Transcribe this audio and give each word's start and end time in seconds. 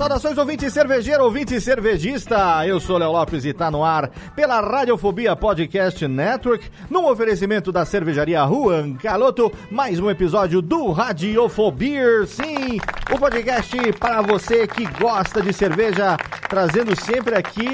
Saudações, 0.00 0.38
ouvinte 0.38 0.70
cervejeiro, 0.70 1.24
ouvinte 1.24 1.60
cervejista. 1.60 2.66
Eu 2.66 2.80
sou 2.80 2.96
Léo 2.96 3.12
Lopes 3.12 3.44
e 3.44 3.52
tá 3.52 3.70
no 3.70 3.84
ar 3.84 4.08
pela 4.34 4.58
Radiofobia 4.58 5.36
Podcast 5.36 6.08
Network, 6.08 6.70
num 6.88 7.06
oferecimento 7.06 7.70
da 7.70 7.84
cervejaria 7.84 8.42
Juan 8.46 8.94
Caloto, 8.94 9.52
mais 9.70 10.00
um 10.00 10.08
episódio 10.08 10.62
do 10.62 10.90
Radiofobia. 10.90 12.26
Sim, 12.26 12.78
o 13.12 13.18
podcast 13.18 13.76
para 13.98 14.22
você 14.22 14.66
que 14.66 14.86
gosta 14.98 15.42
de 15.42 15.52
cerveja, 15.52 16.16
trazendo 16.48 16.98
sempre 16.98 17.34
aqui 17.34 17.68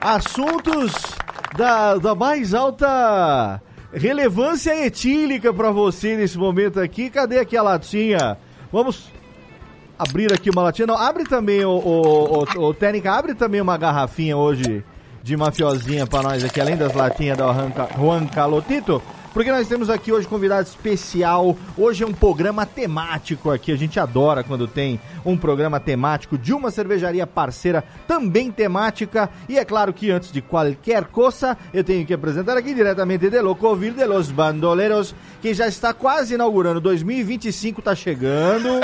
assuntos 0.00 0.92
da, 1.56 1.94
da 1.94 2.16
mais 2.16 2.52
alta 2.52 3.62
relevância 3.92 4.84
etílica 4.84 5.54
para 5.54 5.70
você 5.70 6.16
nesse 6.16 6.36
momento 6.36 6.80
aqui. 6.80 7.08
Cadê 7.08 7.38
aqui 7.38 7.56
a 7.56 7.62
latinha? 7.62 8.36
Vamos 8.72 9.19
abrir 10.00 10.32
aqui 10.32 10.48
uma 10.48 10.62
latinha. 10.62 10.86
Não, 10.86 10.96
abre 10.96 11.24
também, 11.24 11.62
o, 11.64 11.70
o, 11.70 12.44
o, 12.56 12.64
o 12.68 12.74
Técnica, 12.74 13.12
abre 13.12 13.34
também 13.34 13.60
uma 13.60 13.76
garrafinha 13.76 14.36
hoje 14.36 14.82
de 15.22 15.36
mafiosinha 15.36 16.06
pra 16.06 16.22
nós 16.22 16.42
aqui, 16.42 16.58
além 16.58 16.76
das 16.76 16.94
latinhas 16.94 17.36
da 17.36 17.52
Juan 17.98 18.26
Calotito. 18.26 19.02
Porque 19.32 19.50
nós 19.52 19.68
temos 19.68 19.88
aqui 19.88 20.10
hoje 20.12 20.26
convidado 20.26 20.66
especial. 20.66 21.56
Hoje 21.78 22.02
é 22.02 22.06
um 22.06 22.12
programa 22.12 22.66
temático 22.66 23.48
aqui. 23.50 23.70
A 23.70 23.76
gente 23.76 24.00
adora 24.00 24.42
quando 24.42 24.66
tem 24.66 25.00
um 25.24 25.36
programa 25.36 25.78
temático 25.78 26.36
de 26.36 26.52
uma 26.52 26.70
cervejaria 26.70 27.24
parceira, 27.26 27.84
também 28.08 28.50
temática. 28.50 29.30
E 29.48 29.56
é 29.56 29.64
claro 29.64 29.92
que 29.92 30.10
antes 30.10 30.32
de 30.32 30.42
qualquer 30.42 31.04
coisa, 31.04 31.56
eu 31.72 31.84
tenho 31.84 32.04
que 32.04 32.12
apresentar 32.12 32.56
aqui 32.56 32.74
diretamente 32.74 33.30
de 33.30 33.40
Locovil 33.40 33.94
de 33.94 34.04
los 34.04 34.32
Bandoleros, 34.32 35.14
que 35.40 35.54
já 35.54 35.68
está 35.68 35.94
quase 35.94 36.34
inaugurando. 36.34 36.80
2025 36.80 37.80
está 37.80 37.94
chegando. 37.94 38.80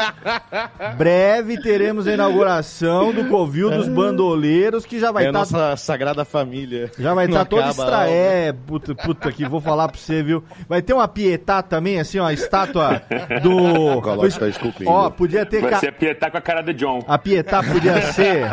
Breve 0.97 1.61
teremos 1.61 2.07
a 2.07 2.13
inauguração 2.15 3.13
do 3.13 3.25
Covil 3.29 3.69
dos 3.71 3.89
Bandoleiros, 3.89 4.87
que 4.87 5.01
já 5.01 5.11
vai 5.11 5.25
É 5.25 5.27
a 5.27 5.31
estar. 5.31 5.39
nossa 5.41 5.77
sagrada 5.77 6.25
família. 6.25 6.91
Já 6.97 7.15
vai 7.15 7.27
estar 7.27 7.45
todo 7.47 7.59
acaba, 7.61 7.71
extra... 7.83 7.97
não. 7.99 8.13
É, 8.13 8.53
puta, 8.53 8.95
puta 8.95 9.33
que 9.33 9.45
vou 9.45 9.61
falar 9.61 9.89
pra 9.89 9.99
você, 9.99 10.23
viu? 10.23 10.36
Vai 10.69 10.83
ter 10.83 10.93
uma 10.93 11.09
pietá 11.09 11.63
também, 11.63 11.99
assim, 11.99 12.19
ó, 12.19 12.27
a 12.27 12.33
estátua 12.33 13.03
do... 13.43 14.01
Coloca 14.03 14.31
tá 14.39 14.49
esculpindo. 14.49 14.91
Ó, 14.91 15.11
podia 15.11 15.45
ter... 15.47 15.61
Vai 15.61 15.71
ca- 15.71 15.79
ser 15.81 15.93
Pietá 15.93 16.31
com 16.31 16.39
a 16.39 16.41
cara 16.41 16.63
do 16.63 16.73
John. 16.75 17.01
A 17.09 17.19
Pietá 17.19 17.63
podia 17.63 18.01
ser... 18.13 18.47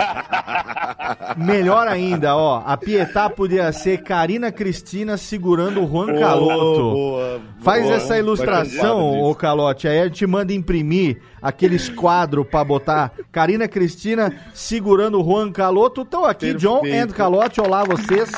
Melhor 1.38 1.88
ainda, 1.88 2.36
ó. 2.36 2.62
A 2.66 2.78
Pietá 2.78 3.30
podia 3.30 3.72
ser 3.72 4.04
Karina 4.04 4.52
Cristina 4.52 5.18
segurando 5.18 5.84
o 5.84 5.88
Juan 5.88 6.18
Caloto. 6.20 6.92
boa, 6.94 7.42
Faz 7.62 7.84
boa. 7.84 7.96
essa 7.96 8.18
ilustração, 8.18 9.22
ô. 9.22 9.34
Calote, 9.36 9.88
aí 9.88 10.00
a 10.00 10.06
gente 10.06 10.26
manda 10.28 10.54
imprimir 10.54 11.18
aqueles 11.42 11.90
quadros 11.90 12.48
pra 12.48 12.64
botar 12.64 13.12
Karina 13.32 13.68
Cristina 13.68 14.34
segurando 14.54 15.20
o 15.20 15.24
Juan 15.24 15.52
Caloto. 15.52 16.02
Então 16.02 16.24
aqui, 16.26 16.54
John 16.54 16.82
Perfeito. 16.82 17.12
and 17.12 17.16
Calote, 17.16 17.60
olá 17.62 17.84
vocês. 17.84 18.32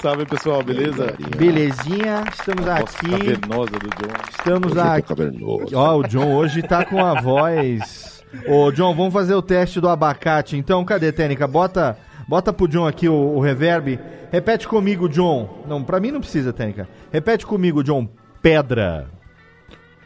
Salve 0.00 0.24
pessoal, 0.26 0.62
beleza? 0.62 1.14
Belezinha, 1.36 2.24
estamos 2.32 2.64
Voz 2.64 2.77
aqui. 2.78 3.10
cavernosa 3.10 3.72
do 3.72 3.88
John. 3.88 4.14
Estamos 4.30 4.76
aqui. 4.76 5.74
Ó, 5.74 5.96
o 5.98 6.02
John 6.04 6.34
hoje 6.34 6.62
tá 6.62 6.84
com 6.84 7.04
a 7.04 7.20
voz. 7.20 8.24
Ô, 8.46 8.70
John, 8.72 8.94
vamos 8.94 9.12
fazer 9.12 9.34
o 9.34 9.42
teste 9.42 9.80
do 9.80 9.88
abacate. 9.88 10.56
Então, 10.56 10.84
cadê, 10.84 11.12
Técnica? 11.12 11.46
Bota, 11.46 11.96
bota 12.26 12.52
pro 12.52 12.68
John 12.68 12.86
aqui 12.86 13.08
o, 13.08 13.14
o 13.14 13.40
reverb. 13.40 13.98
Repete 14.30 14.68
comigo, 14.68 15.08
John. 15.08 15.64
Não, 15.66 15.82
pra 15.82 16.00
mim 16.00 16.10
não 16.10 16.20
precisa, 16.20 16.52
Técnica. 16.52 16.88
Repete 17.10 17.46
comigo, 17.46 17.82
John. 17.82 18.08
Pedra, 18.40 19.08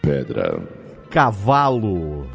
Pedra, 0.00 0.60
cavalo, 1.10 2.26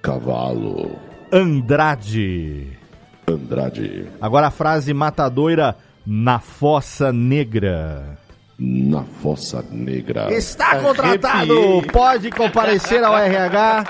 cavalo, 0.00 0.96
Andrade. 1.32 2.78
Andrade, 3.26 4.06
Agora 4.20 4.46
a 4.46 4.50
frase 4.50 4.94
matadoira 4.94 5.76
na 6.06 6.38
fossa 6.38 7.12
negra. 7.12 8.16
Na 8.58 9.02
Fossa 9.02 9.64
Negra. 9.70 10.32
Está 10.32 10.76
contratado! 10.80 11.52
Arrepiei. 11.52 11.82
Pode 11.92 12.30
comparecer 12.30 13.02
ao 13.02 13.16
RH. 13.18 13.84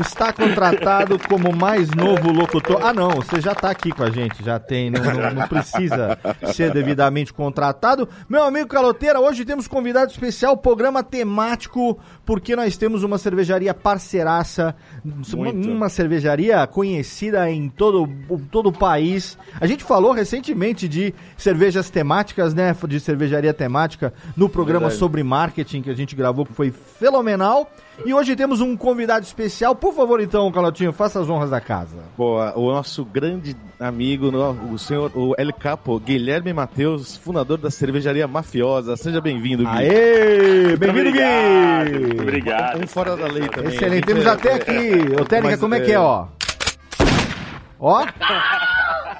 Está 0.00 0.32
contratado 0.32 1.18
como 1.28 1.54
mais 1.54 1.88
novo 1.90 2.30
locutor. 2.32 2.80
Ah, 2.84 2.92
não, 2.92 3.10
você 3.12 3.40
já 3.40 3.52
está 3.52 3.70
aqui 3.70 3.90
com 3.92 4.02
a 4.02 4.10
gente, 4.10 4.44
já 4.44 4.58
tem, 4.58 4.90
não, 4.90 5.02
não- 5.02 5.34
não 5.34 5.48
precisa 5.48 6.18
ser 6.52 6.72
devidamente 6.72 7.32
contratado. 7.32 8.08
Meu 8.28 8.42
amigo 8.42 8.68
Caloteira, 8.68 9.20
hoje 9.20 9.44
temos 9.44 9.68
convidado 9.68 10.10
especial, 10.10 10.56
programa 10.56 11.02
temático, 11.02 11.98
porque 12.26 12.56
nós 12.56 12.76
temos 12.76 13.02
uma 13.04 13.18
cervejaria 13.18 13.72
parceiraça, 13.72 14.74
uma, 15.04 15.44
Muito. 15.52 15.70
uma 15.70 15.88
cervejaria 15.88 16.66
conhecida 16.66 17.48
em 17.50 17.68
todo, 17.68 18.08
todo 18.50 18.68
o 18.68 18.72
país. 18.72 19.38
A 19.60 19.66
gente 19.66 19.84
falou 19.84 20.12
recentemente 20.12 20.88
de 20.88 21.14
cervejas 21.36 21.88
temáticas, 21.88 22.52
né? 22.52 22.76
De 22.88 22.98
cervejaria 23.00 23.54
temática 23.54 23.75
no 24.36 24.48
programa 24.48 24.86
Verdade. 24.86 24.98
sobre 24.98 25.22
marketing 25.22 25.82
que 25.82 25.90
a 25.90 25.94
gente 25.94 26.14
gravou, 26.16 26.44
que 26.46 26.52
foi 26.52 26.70
fenomenal. 26.70 27.70
E 28.04 28.12
hoje 28.12 28.36
temos 28.36 28.60
um 28.60 28.76
convidado 28.76 29.24
especial. 29.24 29.74
Por 29.74 29.94
favor, 29.94 30.20
então, 30.20 30.50
Calotinho, 30.52 30.92
faça 30.92 31.18
as 31.20 31.30
honras 31.30 31.50
da 31.50 31.60
casa. 31.60 31.96
Boa, 32.16 32.52
o 32.56 32.70
nosso 32.70 33.04
grande 33.04 33.56
amigo, 33.80 34.28
o 34.70 34.78
senhor 34.78 35.10
o 35.14 35.34
El 35.38 35.52
Capo, 35.52 35.98
Guilherme 35.98 36.52
Matheus, 36.52 37.16
fundador 37.16 37.56
da 37.58 37.70
cervejaria 37.70 38.26
Mafiosa. 38.28 38.96
Seja 38.96 39.20
bem-vindo, 39.20 39.64
Gui. 39.64 39.70
Aê! 39.70 40.76
Bem-vindo, 40.76 41.10
Gui! 41.12 42.20
obrigado. 42.20 42.82
Um 42.82 42.86
fora 42.86 43.16
da 43.16 43.26
lei 43.26 43.48
também. 43.48 43.74
Excelente. 43.74 43.94
gente 43.94 44.06
Temos 44.06 44.26
é- 44.26 44.28
até 44.28 44.50
é- 44.50 44.54
aqui. 44.54 45.20
Ô, 45.20 45.24
Técnica, 45.24 45.58
como 45.58 45.74
é 45.74 45.80
que 45.80 45.92
é, 45.92 45.98
ó? 45.98 46.26
Ó. 47.78 48.06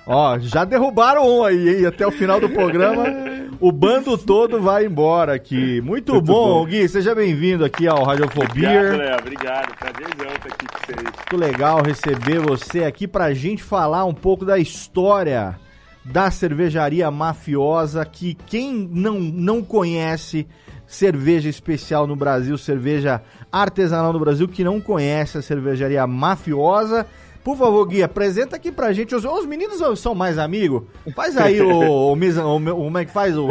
Ó, 0.09 0.39
já 0.39 0.65
derrubaram 0.65 1.27
um 1.29 1.43
aí, 1.45 1.79
hein? 1.81 1.87
Até 1.87 2.07
o 2.07 2.13
final 2.13 2.39
do 2.41 2.49
programa, 2.49 3.05
o 3.61 3.73
bando 3.73 4.17
todo 4.19 4.61
vai 4.61 4.87
embora 4.87 5.35
aqui. 5.35 5.81
Muito, 5.81 6.13
Muito 6.13 6.21
bom, 6.21 6.61
bom. 6.61 6.67
Gui. 6.67 6.89
Seja 6.89 7.15
bem-vindo 7.15 7.65
aqui 7.65 7.87
ao 7.87 8.03
Obrigado, 8.03 8.29
Radiofobia. 8.29 8.71
Léo. 8.71 9.19
Obrigado. 9.21 9.75
Prazerzão 9.77 10.35
estar 10.35 10.49
aqui 10.49 10.67
com 10.67 10.79
vocês. 10.79 11.03
Muito 11.03 11.37
legal 11.37 11.83
receber 11.83 12.39
você 12.39 12.85
aqui 12.85 13.07
pra 13.07 13.33
gente 13.35 13.63
falar 13.63 14.05
um 14.05 14.15
pouco 14.15 14.45
da 14.45 14.59
história 14.59 15.59
da 16.05 16.31
cervejaria 16.31 17.11
mafiosa, 17.11 18.05
que 18.05 18.35
quem 18.47 18.73
não, 18.73 19.19
não 19.19 19.63
conhece 19.63 20.47
cerveja 20.87 21.49
especial 21.49 22.07
no 22.07 22.15
Brasil, 22.15 22.57
cerveja 22.57 23.21
artesanal 23.51 24.13
no 24.13 24.21
Brasil, 24.21 24.47
que 24.47 24.63
não 24.63 24.81
conhece 24.81 25.39
a 25.39 25.43
cervejaria 25.43 26.07
mafiosa, 26.07 27.07
Por 27.47 27.57
favor, 27.57 27.87
Gui, 27.87 28.03
apresenta 28.03 28.57
aqui 28.57 28.73
pra 28.73 28.93
gente. 28.93 29.15
Os, 29.15 29.25
os 29.25 29.47
meninos 29.47 29.81
são 30.01 30.17
mais 30.17 30.37
amigos? 30.37 30.83
Faz 31.15 31.37
aí 31.37 31.61
o, 31.63 32.11
o, 32.11 32.17
mesa- 32.19 32.45
o, 32.45 32.61
como 32.61 32.99
é 32.99 33.05
que 33.05 33.13
faz 33.13 33.37
o, 33.39 33.47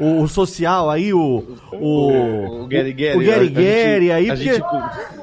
o, 0.00 0.22
o 0.22 0.26
social 0.26 0.90
aí, 0.90 1.14
o. 1.14 1.44
O, 1.72 2.66
Gary 2.66 2.92
Gary. 2.92 3.16
o 3.16 3.24
Gary 3.24 3.48
Gary 3.48 4.10
aí, 4.10 4.26
porque, 4.26 4.42
gente- 4.42 4.64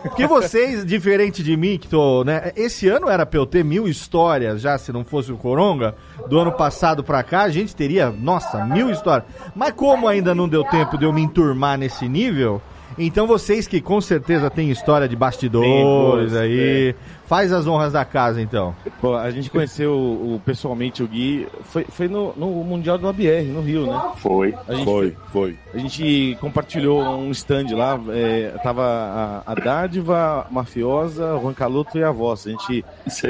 porque 0.04 0.26
vocês, 0.26 0.86
diferente 0.86 1.44
de 1.44 1.58
mim, 1.58 1.78
que 1.78 1.90
tô, 1.90 2.24
né? 2.24 2.54
Esse 2.56 2.88
ano 2.88 3.10
era 3.10 3.26
pra 3.26 3.40
eu 3.42 3.46
ter 3.46 3.62
mil 3.66 3.90
histórias 3.90 4.62
já, 4.62 4.78
se 4.78 4.94
não 4.94 5.04
fosse 5.04 5.30
o 5.34 5.36
Coronga. 5.38 5.94
Do 6.30 6.40
ano 6.40 6.54
passado 6.54 7.04
pra 7.04 7.22
cá, 7.24 7.42
a 7.42 7.50
gente 7.50 7.76
teria, 7.76 8.10
nossa, 8.10 8.64
mil 8.64 8.90
histórias. 8.90 9.28
Mas 9.54 9.74
como 9.74 10.08
ainda 10.08 10.34
não 10.34 10.48
deu 10.48 10.64
tempo 10.64 10.98
de 10.98 11.04
eu 11.04 11.12
me 11.12 11.22
enturmar 11.22 11.78
nesse 11.78 12.08
nível, 12.08 12.62
então 12.98 13.28
vocês 13.28 13.68
que 13.68 13.80
com 13.82 14.00
certeza 14.02 14.50
têm 14.50 14.70
história 14.72 15.08
de 15.08 15.16
bastidores 15.16 16.34
aí, 16.36 16.96
faz 17.26 17.52
as 17.54 17.68
honras 17.68 17.94
da 17.94 18.04
casa 18.06 18.42
então. 18.42 18.74
Pô, 19.02 19.16
a 19.16 19.30
gente 19.32 19.50
conheceu 19.50 19.92
o, 19.94 20.36
o- 20.36 20.42
pessoalmente 20.46 21.04
o 21.04 21.08
Gui, 21.08 21.48
foi, 21.64 21.84
foi 21.90 22.08
no, 22.08 22.34
no 22.36 22.48
Mundial 22.64 22.98
do 22.98 23.08
ABR, 23.08 23.44
no 23.46 23.62
Rio, 23.62 23.86
né? 23.86 24.02
Foi. 24.18 24.54
A 24.68 24.74
gente, 24.74 24.86
Foi, 24.86 25.16
foi. 25.32 25.58
a 25.74 25.78
gente 25.78 26.38
compartilhou 26.40 27.02
um 27.18 27.32
stand 27.32 27.68
lá, 27.76 28.00
é, 28.10 28.50
tava 28.64 28.84
a, 28.84 29.52
a 29.52 29.56
Dádiva, 29.56 30.48
a 30.50 30.52
Mafiosa, 30.52 31.36
o 31.36 31.42
Juan 31.42 31.54
Caloto 31.54 31.98
e 31.98 32.04
a 32.04 32.12
Vossa. 32.12 32.50
A 32.50 32.52
gente 32.54 32.84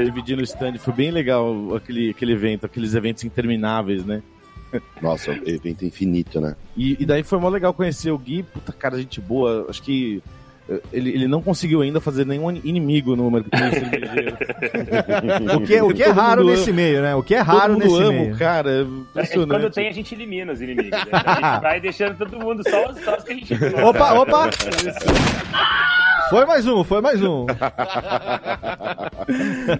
dividindo 0.04 0.40
o 0.40 0.44
stand, 0.44 0.78
foi 0.78 0.94
bem 0.94 1.10
legal 1.10 1.74
aquele, 1.74 2.10
aquele 2.10 2.32
evento, 2.32 2.64
aqueles 2.66 2.94
eventos 2.94 3.24
intermináveis, 3.24 4.04
né? 4.04 4.22
Nossa, 5.00 5.32
evento 5.46 5.84
infinito, 5.84 6.40
né? 6.40 6.56
E, 6.76 6.96
e 7.00 7.06
daí 7.06 7.22
foi 7.22 7.38
mó 7.38 7.48
legal 7.48 7.72
conhecer 7.72 8.10
o 8.10 8.18
Gui, 8.18 8.42
puta 8.42 8.72
cara, 8.72 8.98
gente 8.98 9.20
boa. 9.20 9.66
Acho 9.68 9.82
que 9.82 10.22
ele, 10.92 11.10
ele 11.10 11.28
não 11.28 11.40
conseguiu 11.40 11.80
ainda 11.80 12.00
fazer 12.00 12.26
nenhum 12.26 12.50
inimigo 12.50 13.16
no 13.16 13.30
mercado 13.30 13.70
cervejeiro. 13.74 14.36
O 15.56 15.60
que, 15.66 15.80
o 15.80 15.94
que 15.94 16.02
é 16.02 16.06
Todo 16.06 16.16
raro 16.16 16.44
nesse 16.44 16.72
meio, 16.72 17.00
né? 17.02 17.14
O 17.14 17.22
que 17.22 17.34
é 17.34 17.44
Todo 17.44 17.56
raro 17.56 17.72
mundo 17.74 17.84
nesse 17.84 18.02
ama 18.02 18.12
meio. 18.12 18.36
cara, 18.36 18.70
é 18.70 18.78
É, 18.80 18.82
impressionante. 18.82 19.48
Quando 19.62 19.70
tem, 19.72 19.88
a 19.88 19.92
gente 19.92 20.14
elimina 20.14 20.52
os 20.52 20.60
inimigos. 20.60 20.90
né? 20.90 21.08
A 21.12 21.34
gente 21.52 21.62
vai 21.62 21.80
deixando 21.80 22.16
todo 22.18 22.38
mundo 22.38 22.62
só, 22.68 22.90
os- 22.90 23.00
só 23.00 23.16
os 23.16 23.24
que 23.24 23.32
a 23.32 23.36
gente 23.36 23.54
gosta. 23.56 23.86
Opa, 23.86 24.12
opa! 24.14 24.50
Foi 26.30 26.44
mais 26.44 26.66
um, 26.66 26.84
foi 26.84 27.00
mais 27.00 27.22
um. 27.22 27.46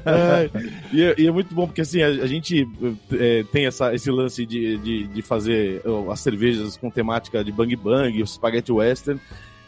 É, 0.04 0.50
e, 0.92 1.02
é, 1.02 1.14
e 1.18 1.26
é 1.26 1.30
muito 1.30 1.54
bom 1.54 1.66
porque 1.66 1.80
assim, 1.80 2.02
a, 2.02 2.06
a 2.08 2.26
gente 2.26 2.68
é, 3.12 3.44
tem 3.50 3.66
essa, 3.66 3.94
esse 3.94 4.10
lance 4.10 4.44
de, 4.44 4.76
de, 4.78 5.06
de 5.06 5.22
fazer 5.22 5.80
ó, 5.86 6.10
as 6.10 6.20
cervejas 6.20 6.76
com 6.76 6.90
temática 6.90 7.42
de 7.42 7.50
bang 7.52 7.74
bang, 7.76 8.22
o 8.22 8.26
spaghetti 8.26 8.70
western, 8.72 9.18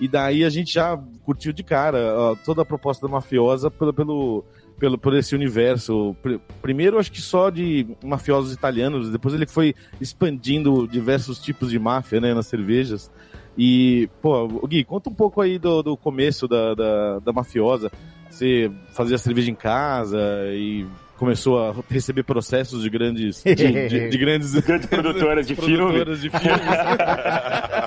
e 0.00 0.08
daí 0.08 0.44
a 0.44 0.50
gente 0.50 0.72
já 0.74 0.98
curtiu 1.24 1.52
de 1.52 1.62
cara 1.62 1.98
ó, 2.16 2.34
toda 2.34 2.62
a 2.62 2.64
proposta 2.64 3.06
da 3.06 3.12
mafiosa 3.12 3.70
pelo, 3.70 3.92
pelo, 3.92 4.44
pelo, 4.78 4.96
por 4.98 5.14
esse 5.14 5.34
universo. 5.34 6.16
Pr- 6.22 6.38
Primeiro, 6.62 6.98
acho 6.98 7.12
que 7.12 7.20
só 7.20 7.50
de 7.50 7.86
mafiosos 8.02 8.52
italianos, 8.52 9.10
depois 9.10 9.34
ele 9.34 9.46
foi 9.46 9.74
expandindo 10.00 10.88
diversos 10.88 11.38
tipos 11.38 11.70
de 11.70 11.78
máfia 11.78 12.20
né, 12.20 12.32
nas 12.34 12.46
cervejas. 12.46 13.10
E, 13.58 14.08
pô, 14.22 14.48
Gui, 14.66 14.84
conta 14.84 15.10
um 15.10 15.14
pouco 15.14 15.40
aí 15.40 15.58
do, 15.58 15.82
do 15.82 15.96
começo 15.96 16.48
da, 16.48 16.74
da, 16.74 17.18
da 17.18 17.32
mafiosa. 17.32 17.90
Você 18.30 18.70
fazia 18.94 19.18
cerveja 19.18 19.50
em 19.50 19.54
casa 19.56 20.18
e 20.52 20.86
começou 21.18 21.58
a 21.62 21.74
receber 21.90 22.22
processos 22.22 22.82
de 22.82 22.88
grandes 22.88 23.42
de, 23.44 23.54
de- 23.54 24.08
de 24.08 24.16
grandes 24.16 24.54
Grandes 24.60 24.86
produtoras 24.86 25.46
de 25.46 25.54
filme. 25.56 25.76
produtoras 25.76 26.22
de 26.22 26.30
filmes. 26.30 26.60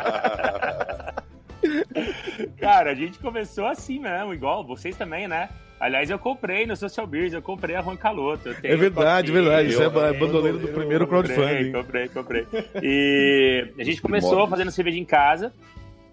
Cara, 2.59 2.91
a 2.91 2.95
gente 2.95 3.19
começou 3.19 3.65
assim 3.65 3.99
mesmo, 3.99 4.33
igual 4.33 4.65
vocês 4.65 4.95
também, 4.95 5.27
né? 5.27 5.49
Aliás, 5.79 6.09
eu 6.09 6.17
comprei 6.17 6.65
no 6.65 6.77
Social 6.77 7.05
Beers, 7.05 7.33
eu 7.33 7.41
comprei 7.41 7.75
a 7.75 7.81
Juan 7.81 7.97
Caloto. 7.97 8.47
eu 8.49 8.55
tenho 8.55 8.73
É 8.73 8.77
verdade, 8.77 9.31
copinho, 9.31 9.43
verdade. 9.45 9.69
Isso 9.69 9.83
é 9.83 9.89
comprei, 9.89 10.13
bandoleiro 10.13 10.57
do 10.59 10.67
primeiro 10.69 11.05
Comprei, 11.07 11.35
crowdfunding. 11.35 11.71
comprei, 11.73 12.07
comprei. 12.07 12.47
E 12.81 13.67
a 13.77 13.83
gente 13.83 14.01
começou 14.01 14.47
fazendo 14.47 14.71
cerveja 14.71 14.97
em 14.97 15.05
casa. 15.05 15.51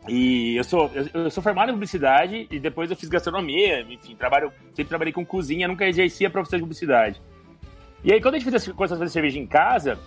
E 0.08 0.56
eu 0.56 0.64
sou, 0.64 0.91
eu, 0.94 1.25
eu 1.25 1.31
sou 1.31 1.43
formado 1.43 1.69
em 1.69 1.73
publicidade 1.75 2.49
e 2.50 2.58
depois 2.58 2.91
eu 2.91 2.96
fiz 2.96 3.08
gastronomia, 3.08 3.82
enfim, 3.82 4.17
trabalho, 4.17 4.50
sempre 4.75 4.88
trabalhei 4.88 5.12
com 5.12 5.25
cozinha, 5.25 5.69
nunca 5.69 5.87
exerci 5.87 6.25
a 6.26 6.31
profissão 6.31 6.58
de 6.58 6.62
publicidade. 6.64 7.20
E 8.03 8.12
aí, 8.12 8.20
quando 8.20 8.37
a 8.37 8.38
gente 8.38 8.50
fez 8.50 8.69
coisas 8.73 8.96
de 8.96 9.05
fazer 9.05 9.12
cerveja 9.12 9.38
em 9.38 9.46
casa, 9.46 9.99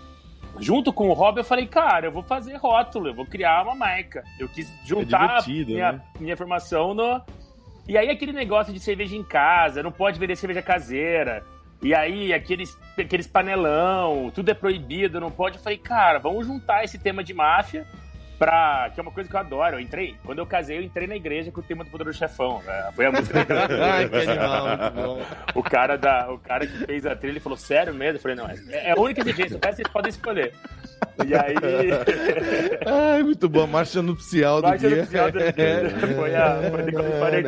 junto 0.59 0.93
com 0.93 1.09
o 1.09 1.13
Rob, 1.13 1.37
eu 1.37 1.43
falei, 1.43 1.65
cara, 1.65 2.07
eu 2.07 2.11
vou 2.11 2.23
fazer 2.23 2.55
rótulo, 2.55 3.07
eu 3.07 3.13
vou 3.13 3.25
criar 3.25 3.63
uma 3.63 3.75
marca. 3.75 4.23
Eu 4.39 4.47
quis 4.47 4.71
juntar 4.83 5.39
divertido, 5.39 5.71
minha, 5.71 5.91
né? 5.93 6.01
minha 6.19 6.37
formação 6.37 6.93
no. 6.93 7.21
E 7.87 7.97
aí, 7.97 8.09
aquele 8.09 8.31
negócio 8.31 8.71
de 8.71 8.79
cerveja 8.79 9.15
em 9.15 9.23
casa, 9.23 9.83
não 9.83 9.91
pode 9.91 10.19
vender 10.19 10.35
cerveja 10.35 10.61
caseira. 10.61 11.43
E 11.81 11.93
aí, 11.93 12.33
aqueles, 12.33 12.77
aqueles 12.97 13.27
panelão, 13.27 14.31
tudo 14.33 14.49
é 14.49 14.53
proibido, 14.53 15.19
não 15.19 15.29
pode. 15.29 15.57
Eu 15.57 15.63
falei, 15.63 15.77
cara, 15.77 16.17
vamos 16.17 16.47
juntar 16.47 16.83
esse 16.83 16.97
tema 16.97 17.23
de 17.23 17.33
máfia 17.33 17.85
pra. 18.39 18.89
que 18.93 18.99
é 18.99 19.03
uma 19.03 19.11
coisa 19.11 19.29
que 19.29 19.35
eu 19.35 19.39
adoro. 19.39 19.75
Eu 19.75 19.79
entrei, 19.79 20.15
quando 20.25 20.39
eu 20.39 20.45
casei, 20.45 20.77
eu 20.77 20.81
entrei 20.81 21.07
na 21.07 21.15
igreja 21.15 21.51
com 21.51 21.59
o 21.59 21.63
tema 21.63 21.83
do 21.83 21.89
Poderoso 21.89 22.17
Chefão. 22.17 22.61
né? 22.63 22.89
Foi 22.95 23.05
a 23.05 23.11
música 23.11 23.45
da 23.45 23.67
Ai, 23.95 24.09
que 24.09 24.15
animal, 24.15 24.67
muito 24.67 24.91
bom. 24.93 25.21
o 25.55 25.63
cara, 25.63 25.97
da, 25.97 26.31
o 26.31 26.37
cara 26.39 26.65
que 26.67 26.77
fez 26.85 27.05
a 27.05 27.15
trilha 27.15 27.39
falou, 27.41 27.57
sério 27.57 27.93
mesmo? 27.93 28.17
Eu 28.17 28.21
falei, 28.21 28.37
não, 28.37 28.47
é, 28.49 28.55
é 28.71 28.91
a 28.91 28.99
única 28.99 29.21
exigência, 29.21 29.57
o 29.57 29.59
vocês 29.75 29.87
podem 29.87 30.09
escolher. 30.09 30.53
E 31.25 31.35
aí. 31.35 31.55
Ai, 33.15 33.23
muito 33.23 33.47
bom. 33.49 33.63
A 33.63 33.67
marcha 33.67 34.01
nupcial 34.01 34.61
do 34.61 34.67
Marcha 34.69 34.87
dia. 34.87 34.97
nupcial 35.01 35.31
do 35.31 35.39
dia. 35.39 35.89
Foi 36.15 36.35
a- 36.35 36.61
foi 36.71 36.83
de 36.83 36.91
como 36.91 37.11
parei 37.19 37.43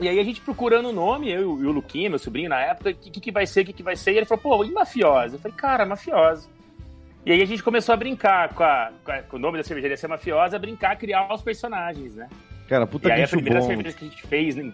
E 0.00 0.08
aí 0.08 0.20
a 0.20 0.24
gente 0.24 0.40
procurando 0.40 0.90
o 0.90 0.92
nome, 0.92 1.30
eu 1.30 1.40
e 1.60 1.66
o 1.66 1.72
Luquinha, 1.72 2.08
meu 2.08 2.18
sobrinho 2.18 2.48
na 2.48 2.60
época, 2.60 2.90
o 2.90 2.94
que, 2.94 3.10
que, 3.10 3.20
que 3.20 3.32
vai 3.32 3.46
ser, 3.46 3.62
o 3.62 3.64
que, 3.66 3.72
que 3.72 3.82
vai 3.82 3.96
ser? 3.96 4.12
E 4.12 4.18
ele 4.18 4.26
falou, 4.26 4.40
pô, 4.42 4.64
e 4.64 4.70
mafiosa? 4.70 5.34
Eu 5.36 5.40
falei, 5.40 5.56
cara, 5.56 5.84
mafiosa. 5.84 6.48
E 7.28 7.32
aí 7.32 7.42
a 7.42 7.44
gente 7.44 7.62
começou 7.62 7.92
a 7.92 7.96
brincar 7.96 8.54
com, 8.54 8.62
a- 8.64 8.90
com 9.04 9.12
a- 9.12 9.22
com 9.22 9.36
o 9.36 9.38
nome 9.38 9.58
da 9.58 9.62
cervejaria 9.62 9.98
ser 9.98 10.08
mafiosa, 10.08 10.56
a 10.56 10.58
brincar, 10.58 10.96
criar 10.96 11.30
os 11.30 11.42
personagens, 11.42 12.14
né? 12.14 12.26
Cara, 12.66 12.86
puta 12.86 13.06
e 13.10 13.12
aí 13.12 13.18
a 13.20 13.24
bicho 13.24 13.36
primeira 13.36 13.60
bom. 13.60 13.66
cerveja 13.66 13.94
que 13.94 14.04
a 14.06 14.08
gente 14.08 14.22
fez, 14.26 14.56
né, 14.56 14.72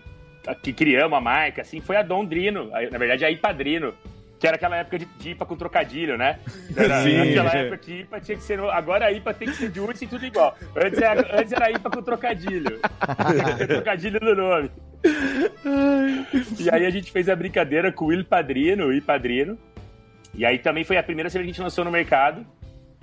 que 0.62 0.72
criamos 0.72 1.18
a 1.18 1.20
marca, 1.20 1.62
assim, 1.62 1.80
foi 1.80 1.96
a 1.96 2.02
Dom 2.02 2.24
Drino. 2.24 2.70
Aí, 2.72 2.88
Na 2.92 2.98
verdade, 2.98 3.24
a 3.24 3.30
Ipadrino. 3.32 3.92
Que 4.38 4.46
era 4.46 4.54
aquela 4.56 4.76
época 4.76 4.98
de, 5.00 5.04
de 5.18 5.30
IPA 5.30 5.46
com 5.46 5.56
trocadilho, 5.56 6.16
né? 6.18 6.38
Era, 6.76 7.02
Sim. 7.02 7.16
Naquela 7.18 7.56
época 7.56 7.78
que 7.78 8.00
IPA 8.02 8.20
tinha 8.20 8.36
que 8.36 8.42
ser. 8.44 8.60
Agora 8.60 9.06
a 9.06 9.12
IPA 9.12 9.34
tem 9.34 9.48
que 9.48 9.54
ser 9.56 9.70
de 9.70 9.80
urso 9.80 10.04
e 10.04 10.06
tudo 10.06 10.24
igual. 10.26 10.56
Antes 10.76 11.00
era, 11.00 11.40
antes 11.40 11.52
era 11.52 11.70
IPA 11.72 11.90
com 11.90 12.02
trocadilho. 12.02 12.78
trocadilho 13.66 14.20
no 14.20 14.34
nome. 14.36 14.70
E 16.60 16.70
aí 16.70 16.84
a 16.86 16.90
gente 16.90 17.10
fez 17.10 17.28
a 17.28 17.34
brincadeira 17.34 17.90
com 17.90 18.06
o 18.06 18.12
Il 18.12 18.24
Padrino, 18.24 18.86
o 18.88 18.92
I 18.92 19.00
Padrino. 19.00 19.58
E 20.36 20.44
aí 20.44 20.58
também 20.58 20.84
foi 20.84 20.96
a 20.96 21.02
primeira 21.02 21.30
cerveja 21.30 21.46
que 21.46 21.50
a 21.50 21.54
gente 21.54 21.62
lançou 21.62 21.84
no 21.84 21.90
mercado. 21.90 22.44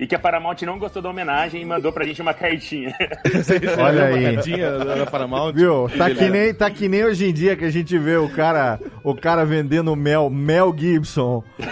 E 0.02 0.06
que 0.08 0.16
a 0.16 0.18
Paramount 0.18 0.56
não 0.66 0.80
gostou 0.80 1.00
da 1.00 1.08
homenagem 1.08 1.62
e 1.62 1.64
mandou 1.64 1.92
pra 1.92 2.04
gente 2.04 2.20
uma 2.20 2.34
cartinha. 2.34 2.92
Olha 3.78 4.06
Uma 4.06 4.16
aí. 4.16 4.34
cartinha 4.34 4.72
da 4.78 5.06
Paramount. 5.06 5.52
Viu? 5.54 5.88
Tá 5.96 6.10
que, 6.10 6.28
nem, 6.28 6.52
tá 6.52 6.68
que 6.68 6.88
nem 6.88 7.04
hoje 7.04 7.28
em 7.28 7.32
dia 7.32 7.54
que 7.54 7.64
a 7.64 7.70
gente 7.70 7.96
vê 7.96 8.16
o 8.16 8.28
cara, 8.28 8.80
o 9.04 9.14
cara 9.14 9.44
vendendo 9.44 9.94
mel, 9.94 10.28
Mel 10.28 10.74
Gibson. 10.76 11.44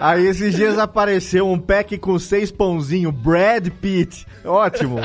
Aí 0.00 0.26
esses 0.26 0.54
dias 0.54 0.78
apareceu 0.78 1.46
um 1.46 1.58
pack 1.58 1.98
com 1.98 2.18
seis 2.18 2.50
pãozinhos, 2.50 3.12
Brad 3.12 3.68
Pitt. 3.68 4.26
Ótimo. 4.42 4.96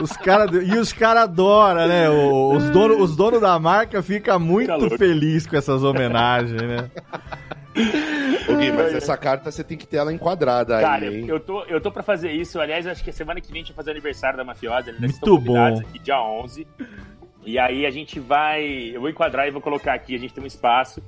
Os 0.00 0.12
cara, 0.16 0.46
e 0.62 0.78
os 0.78 0.90
caras 0.92 1.24
adoram, 1.24 1.86
né? 1.86 2.08
Os 2.08 2.70
donos 2.70 2.98
os 2.98 3.14
dono 3.14 3.38
da 3.38 3.58
marca 3.58 4.02
ficam 4.02 4.40
muito 4.40 4.72
louco. 4.72 4.96
felizes 4.96 5.46
com 5.46 5.56
essas 5.56 5.82
homenagens, 5.82 6.62
né? 6.62 6.88
Ô, 8.48 8.56
Gui, 8.56 8.72
mas 8.72 8.94
essa 8.94 9.16
carta 9.16 9.50
você 9.50 9.64
tem 9.64 9.76
que 9.76 9.86
ter 9.86 9.96
ela 9.96 10.12
enquadrada 10.12 10.80
Cara, 10.80 11.06
aí, 11.06 11.20
hein? 11.20 11.26
eu 11.28 11.40
tô, 11.40 11.64
eu 11.64 11.80
tô 11.80 11.90
pra 11.90 12.02
fazer 12.02 12.30
isso. 12.30 12.60
Aliás, 12.60 12.86
acho 12.86 13.02
que 13.02 13.12
semana 13.12 13.40
que 13.40 13.50
vem 13.50 13.62
a 13.62 13.64
gente 13.64 13.72
vai 13.72 13.76
fazer 13.76 13.90
o 13.90 13.92
aniversário 13.92 14.36
da 14.36 14.44
Mafiosa. 14.44 14.90
Eles 14.90 15.00
Muito 15.00 15.14
estão 15.14 15.36
convidados 15.36 15.80
bom. 15.80 15.88
aqui 15.88 15.98
dia 15.98 16.22
11. 16.22 16.66
E 17.44 17.58
aí 17.58 17.84
a 17.84 17.90
gente 17.90 18.20
vai... 18.20 18.64
Eu 18.94 19.00
vou 19.00 19.10
enquadrar 19.10 19.46
e 19.46 19.50
vou 19.50 19.60
colocar 19.60 19.94
aqui. 19.94 20.14
A 20.14 20.18
gente 20.18 20.32
tem 20.32 20.42
um 20.42 20.46
espaço. 20.46 21.02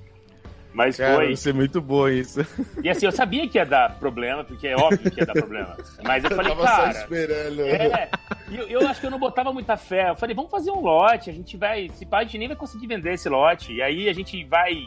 Mas 0.76 0.98
Cara, 0.98 1.14
foi... 1.14 1.26
vai 1.28 1.36
ser 1.36 1.54
muito 1.54 1.80
bom 1.80 2.06
isso. 2.06 2.40
E 2.84 2.90
assim, 2.90 3.06
eu 3.06 3.12
sabia 3.12 3.48
que 3.48 3.56
ia 3.56 3.64
dar 3.64 3.98
problema, 3.98 4.44
porque 4.44 4.68
é 4.68 4.76
óbvio 4.76 5.10
que 5.10 5.20
ia 5.20 5.24
dar 5.24 5.32
problema. 5.32 5.74
Mas 6.04 6.22
eu 6.22 6.30
falei, 6.30 6.54
Tava 6.54 6.66
só 6.66 6.76
cara... 6.76 6.98
esperando. 6.98 7.62
É, 7.62 8.10
eu, 8.52 8.68
eu 8.68 8.86
acho 8.86 9.00
que 9.00 9.06
eu 9.06 9.10
não 9.10 9.18
botava 9.18 9.54
muita 9.54 9.78
fé. 9.78 10.10
Eu 10.10 10.16
falei, 10.16 10.36
vamos 10.36 10.50
fazer 10.50 10.70
um 10.70 10.82
lote, 10.82 11.30
a 11.30 11.32
gente 11.32 11.56
vai. 11.56 11.88
Se 11.94 12.04
pá, 12.04 12.18
a 12.18 12.24
gente 12.24 12.36
nem 12.36 12.48
vai 12.48 12.56
conseguir 12.58 12.88
vender 12.88 13.14
esse 13.14 13.26
lote. 13.26 13.72
E 13.72 13.80
aí 13.80 14.06
a 14.06 14.12
gente 14.12 14.44
vai. 14.44 14.86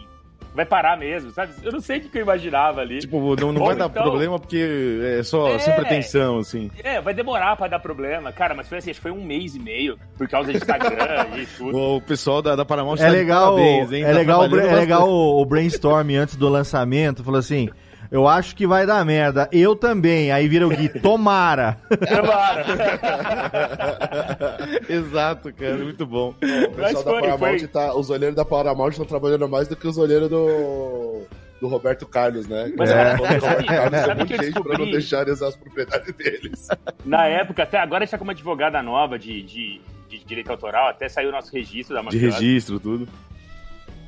Vai 0.60 0.66
parar 0.66 0.98
mesmo, 0.98 1.32
sabe? 1.32 1.54
Eu 1.64 1.72
não 1.72 1.80
sei 1.80 2.00
o 2.00 2.02
que 2.02 2.10
que 2.10 2.18
eu 2.18 2.24
imaginava 2.24 2.82
ali. 2.82 3.00
Tipo, 3.00 3.34
não, 3.38 3.54
não 3.54 3.62
Ou 3.62 3.68
vai 3.68 3.78
dar 3.78 3.86
então- 3.88 4.04
problema 4.04 4.38
porque 4.38 5.08
é 5.18 5.24
só 5.24 5.48
É. 5.54 5.60
sem 5.60 5.74
pretensão, 5.74 6.40
assim. 6.40 6.70
É, 6.84 7.00
vai 7.00 7.14
demorar 7.14 7.56
pra 7.56 7.70
dar 7.70 7.80
problema. 7.80 8.30
Cara, 8.34 8.54
mas 8.54 8.68
foi 8.68 8.80
assim, 8.80 8.90
acho 8.92 9.00
que 9.00 9.04
foi 9.10 9.12
um 9.18 9.24
mês 9.24 9.56
e 9.56 9.60
meio, 9.60 9.98
por 10.18 10.28
causa 10.28 10.52
de 10.52 10.58
Instagram 10.58 11.28
e 11.38 11.46
tudo. 11.46 11.78
O 11.80 12.02
pessoal 12.02 12.42
da, 12.42 12.58
da 12.58 12.66
Paramount 12.66 12.98
É 13.00 13.04
tá 13.04 13.10
de 13.10 13.16
legal, 13.16 13.56
parabéns, 13.56 13.92
hein? 13.94 14.04
é 14.04 14.08
Tá 14.12 14.18
legal, 14.18 14.44
é 14.44 14.76
legal 14.76 15.10
o 15.10 15.46
brainstorm 15.46 16.10
antes 16.18 16.36
do 16.36 16.50
lançamento. 16.50 17.24
Falou 17.24 17.40
assim: 17.40 17.70
eu 18.12 18.28
acho 18.28 18.56
que 18.56 18.68
vai 18.68 18.86
dar 18.86 19.04
merda. 19.06 19.48
Eu 19.52 19.76
também. 19.76 20.32
Aí 20.32 20.48
vira 20.48 20.68
o 20.68 20.70
Gui, 20.70 20.90
tomara. 21.00 21.78
Tomara. 22.08 22.66
Exato, 24.90 25.54
cara, 25.54 25.78
muito 25.78 26.06
bom. 26.06 26.30
O 26.30 26.34
pessoal 26.36 26.74
Mas 26.78 26.94
da 26.96 27.04
foi, 27.04 27.22
Paramount 27.22 27.60
foi. 27.60 27.68
tá. 27.68 27.94
Os 27.96 28.10
olheiros 28.10 28.36
da 28.36 28.46
Paramount 28.46 28.90
estão 28.92 29.06
trabalhando 29.06 29.48
mais 29.48 29.68
do 29.68 29.76
que 29.76 29.88
os 29.88 29.98
olheiros 29.98 30.30
do. 30.30 31.24
Do 31.62 31.68
Roberto 31.68 32.08
Carlos, 32.08 32.48
né? 32.48 32.72
Mas, 32.78 32.90
O 32.90 32.94
cara, 32.94 33.16
Roberto 33.18 33.42
sabe- 33.42 33.66
Carlos 33.66 34.00
sabe 34.00 34.12
é 34.12 34.16
muito 34.16 34.44
gente 34.46 34.64
pra 34.64 34.78
não 34.78 34.92
deixarem 34.92 35.34
usar 35.34 35.50
as 35.50 35.58
propriedades 35.58 36.14
deles. 36.16 36.68
Na 37.04 37.26
época, 37.28 37.64
até 37.64 37.78
agora 37.80 38.04
a 38.04 38.06
gente 38.06 38.12
tá 38.12 38.18
com 38.18 38.24
uma 38.24 38.32
advogada 38.32 38.82
nova 38.82 39.20
de, 39.20 39.44
de, 39.44 39.82
de 40.08 40.24
direito 40.24 40.50
autoral, 40.52 40.88
até 40.88 41.10
saiu 41.10 41.28
o 41.28 41.32
nosso 41.34 41.52
registro 41.52 41.94
da 41.94 42.00
De 42.00 42.06
mafiosa. 42.06 42.40
registro, 42.40 42.80
tudo. 42.80 43.10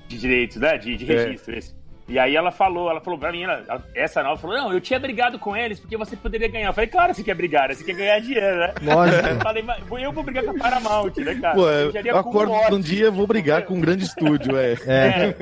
De 0.07 0.17
direitos, 0.17 0.55
né? 0.61 0.77
De, 0.77 0.95
de 0.95 1.11
É. 1.11 1.25
registro, 1.25 1.53
esse. 1.57 1.75
E 2.07 2.19
aí 2.19 2.35
ela 2.35 2.51
falou, 2.51 2.89
ela 2.89 2.99
falou 2.99 3.17
pra 3.17 3.31
mim, 3.31 3.43
ela- 3.43 3.83
essa 3.95 4.21
nova 4.21 4.35
falou, 4.39 4.57
não, 4.57 4.73
eu 4.73 4.81
tinha 4.81 4.99
brigado 4.99 5.39
com 5.39 5.55
eles 5.55 5.79
porque 5.79 5.95
você 5.95 6.17
poderia 6.17 6.47
ganhar. 6.49 6.67
Eu 6.67 6.73
falei, 6.73 6.89
claro, 6.89 7.13
você 7.13 7.23
quer 7.23 7.35
brigar, 7.35 7.69
né? 7.69 7.75
Você 7.75 7.83
quer 7.85 7.93
ganhar 7.93 8.19
dinheiro, 8.19 8.57
né? 8.57 8.73
Lógico. 8.81 9.27
Eu 9.27 9.39
falei, 9.39 9.63
mas 9.63 9.81
eu 10.03 10.11
vou 10.11 10.23
brigar 10.23 10.43
com 10.43 10.51
a 10.51 10.55
Paramount, 10.55 11.13
né, 11.17 11.35
cara? 11.35 11.55
Pô, 11.55 11.69
Eu 11.69 11.91
já 11.91 12.01
eu 12.01 12.17
acordo 12.17 12.53
acumulo 12.53 12.75
um 12.75 12.81
dia 12.81 13.09
vou 13.09 13.25
brigar 13.27 13.63
com 13.63 13.75
um 13.75 13.81
grande 13.81 14.03
estúdio, 14.03 14.57
é. 14.57 14.73
É. 14.85 15.35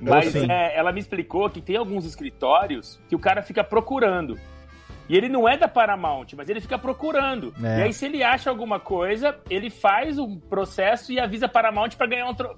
Mas 0.00 0.32
Sim. 0.32 0.50
é, 0.50 0.76
ela 0.76 0.92
me 0.92 1.00
explicou 1.00 1.48
que 1.50 1.60
tem 1.60 1.76
alguns 1.76 2.04
escritórios 2.04 2.98
que 3.08 3.14
o 3.16 3.18
cara 3.18 3.42
fica 3.42 3.62
procurando. 3.64 4.38
E 5.08 5.16
ele 5.16 5.28
não 5.28 5.48
é 5.48 5.56
da 5.56 5.68
Paramount, 5.68 6.26
mas 6.36 6.48
ele 6.48 6.60
fica 6.60 6.76
procurando. 6.78 7.54
É. 7.62 7.78
E 7.78 7.82
aí, 7.84 7.92
se 7.92 8.06
ele 8.06 8.24
acha 8.24 8.50
alguma 8.50 8.80
coisa, 8.80 9.36
ele 9.48 9.70
faz 9.70 10.18
um 10.18 10.36
processo 10.38 11.12
e 11.12 11.20
avisa 11.20 11.46
a 11.46 11.48
Paramount 11.48 11.90
pra 11.96 12.06
ganhar 12.08 12.26
um. 12.26 12.34
Tro... 12.34 12.56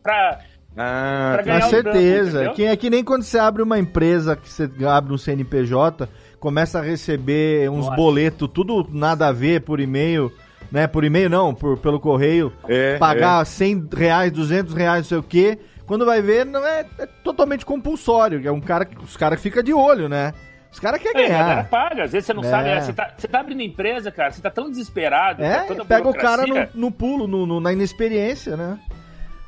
Ah, 0.78 1.40
Pra 1.42 1.60
Com 1.60 1.68
certeza. 1.70 2.28
entendeu? 2.38 2.54
que, 2.54 2.64
é 2.64 2.76
que 2.76 2.88
nem 2.90 3.02
quando 3.02 3.22
você 3.24 3.38
abre 3.38 3.62
uma 3.62 3.78
empresa, 3.78 4.36
que 4.36 4.48
você 4.48 4.70
abre 4.88 5.12
um 5.12 5.18
CNPJ, 5.18 6.08
começa 6.38 6.78
a 6.78 6.82
receber 6.82 7.68
uns 7.68 7.88
boletos, 7.96 8.48
tudo 8.52 8.86
nada 8.92 9.26
a 9.28 9.32
ver 9.32 9.62
por 9.62 9.80
e-mail, 9.80 10.32
né? 10.70 10.86
Por 10.86 11.02
e-mail 11.04 11.28
não, 11.28 11.52
por, 11.54 11.78
pelo 11.78 11.98
correio. 11.98 12.52
é, 12.68 12.96
pagar 12.98 13.44
100 13.44 13.88
reais, 13.96 14.30
200 14.32 14.72
reais, 14.74 14.98
não 15.02 15.08
sei 15.08 15.18
o 15.18 15.22
quê. 15.22 15.58
Quando 15.86 16.04
vai 16.04 16.20
ver, 16.22 16.44
não 16.46 16.64
é, 16.66 16.84
é 16.98 17.06
totalmente 17.24 17.64
compulsório. 17.64 18.40
É 18.46 18.52
um 18.52 18.60
cara 18.60 18.84
que 18.84 19.02
os 19.02 19.16
caras 19.16 19.40
ficam 19.40 19.62
de 19.62 19.72
olho, 19.72 20.08
né? 20.08 20.32
Os 20.70 20.78
caras 20.78 21.00
querem 21.00 21.24
a 21.24 21.28
galera 21.28 21.48
ganhar. 21.54 21.68
paga. 21.70 22.04
Às 22.04 22.12
vezes 22.12 22.26
você 22.26 22.34
não 22.34 22.44
É. 22.44 22.50
sabe. 22.50 22.80
Você 22.84 22.92
tá, 22.92 23.10
você 23.16 23.26
tá 23.26 23.40
abrindo 23.40 23.62
empresa, 23.62 24.12
cara. 24.12 24.30
Você 24.30 24.42
tá 24.42 24.50
tão 24.50 24.68
desesperado. 24.70 25.42
É, 25.42 25.60
tá 25.60 25.64
toda 25.64 25.84
pega 25.86 26.06
o 26.06 26.12
cara 26.14 26.46
no, 26.46 26.54
no 26.74 26.92
pulo, 26.92 27.26
no, 27.26 27.46
no- 27.46 27.58
na 27.58 27.72
inexperiência, 27.72 28.54
né? 28.54 28.78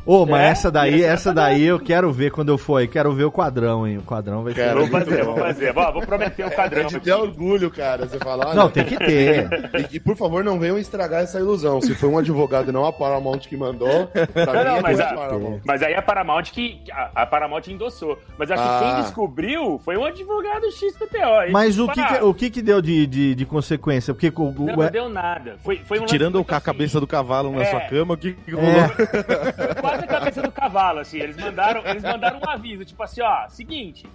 Ô, 0.06 0.24
mas 0.26 0.40
É, 0.40 0.46
essa 0.50 0.70
daí, 0.70 1.02
essa 1.02 1.12
essa 1.20 1.34
daí 1.34 1.62
eu 1.64 1.78
quero 1.78 2.10
ver 2.12 2.30
quando 2.30 2.48
eu 2.48 2.56
for 2.58 2.76
aí. 2.78 2.88
Quero 2.88 3.12
ver 3.12 3.24
o 3.24 3.30
quadrão, 3.30 3.86
hein? 3.86 3.98
O 3.98 4.02
quadrão 4.02 4.42
vai 4.42 4.54
ser. 4.54 4.74
Vou 4.74 4.86
fazer, 4.88 5.22
vou 5.24 5.36
fazer. 5.36 5.72
Vou, 5.72 5.92
vou 5.92 6.02
prometer 6.02 6.44
o 6.44 6.46
É 6.46 6.50
padrão. 6.50 6.86
de 6.86 6.98
ter 7.00 7.12
orgulho, 7.12 7.70
cara. 7.70 8.06
Você 8.06 8.18
fala, 8.18 8.46
olha, 8.46 8.54
Não, 8.54 8.70
tem 8.70 8.84
que 8.84 8.96
ter. 8.96 9.48
E, 9.92 9.96
e, 9.96 10.00
por 10.00 10.16
favor, 10.16 10.42
não 10.42 10.58
venham 10.58 10.78
estragar 10.78 11.22
essa 11.22 11.38
ilusão. 11.38 11.80
Se 11.80 11.94
foi 11.94 12.08
um 12.08 12.18
advogado 12.18 12.70
e 12.70 12.72
não 12.72 12.84
a 12.86 12.92
Paramount 12.92 13.40
que 13.40 13.56
mandou, 13.56 14.06
pra 14.08 14.46
Não, 14.46 14.52
mim 14.54 14.64
não, 14.68 14.76
é 14.76 14.80
mas 14.82 14.98
tudo 14.98 15.06
a- 15.06 15.14
Paramount. 15.14 15.60
Mas 15.64 15.82
aí 15.82 15.94
a 15.94 16.02
Paramount 16.02 16.42
que. 16.44 16.80
A, 16.92 17.22
a 17.22 17.26
Paramount 17.26 17.62
endossou. 17.68 18.18
Mas 18.38 18.50
acho 18.50 18.62
Ah. 18.62 18.78
que 18.78 18.84
quem 18.94 19.02
descobriu 19.02 19.80
foi 19.84 19.96
um 19.96 20.04
advogado 20.04 20.70
XPTO. 20.72 21.42
hein? 21.44 21.52
Mas 21.52 21.78
o 21.78 21.86
que, 21.88 22.02
que- 22.04 22.22
o 22.24 22.34
que 22.34 22.50
que 22.50 22.62
deu 22.62 22.80
de, 22.80 23.06
de, 23.06 23.34
de 23.34 23.44
consequência? 23.46 24.14
Porque 24.14 24.32
o, 24.34 24.42
o- 24.44 24.66
Não, 24.66 24.76
não 24.76 24.90
deu 24.90 25.08
nada. 25.08 25.56
Foi, 25.62 25.76
foi 25.84 26.00
um 26.00 26.06
Tirando 26.06 26.38
a 26.38 26.40
assim, 26.56 26.64
cabeça 26.64 26.98
do 26.98 27.06
cavalo 27.06 27.52
na 27.52 27.62
É. 27.62 27.64
sua 27.66 27.80
cama, 27.82 28.14
o 28.14 28.16
que, 28.16 28.32
que 28.32 28.50
rolou? 28.52 28.70
Quase 29.90 30.04
a 30.04 30.06
cabeça 30.06 30.42
do 30.42 30.52
cavalo, 30.52 31.00
assim. 31.00 31.18
Eles 31.18 31.36
mandaram, 31.36 31.82
eles 31.86 32.02
mandaram 32.02 32.38
um 32.44 32.48
aviso, 32.50 32.84
tipo 32.84 33.02
assim, 33.02 33.20
ó, 33.22 33.48
seguinte. 33.48 34.06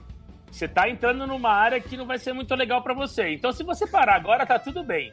Você 0.51 0.67
tá 0.67 0.89
entrando 0.89 1.27
numa 1.27 1.51
área 1.51 1.79
que 1.81 1.97
não 1.97 2.05
vai 2.05 2.17
ser 2.17 2.31
muito 2.33 2.53
legal 2.55 2.81
pra 2.81 2.93
você. 2.93 3.33
Então, 3.33 3.51
se 3.51 3.63
você 3.63 3.85
parar 3.85 4.15
agora, 4.15 4.45
tá 4.45 4.57
tudo 4.57 4.83
bem. 4.83 5.11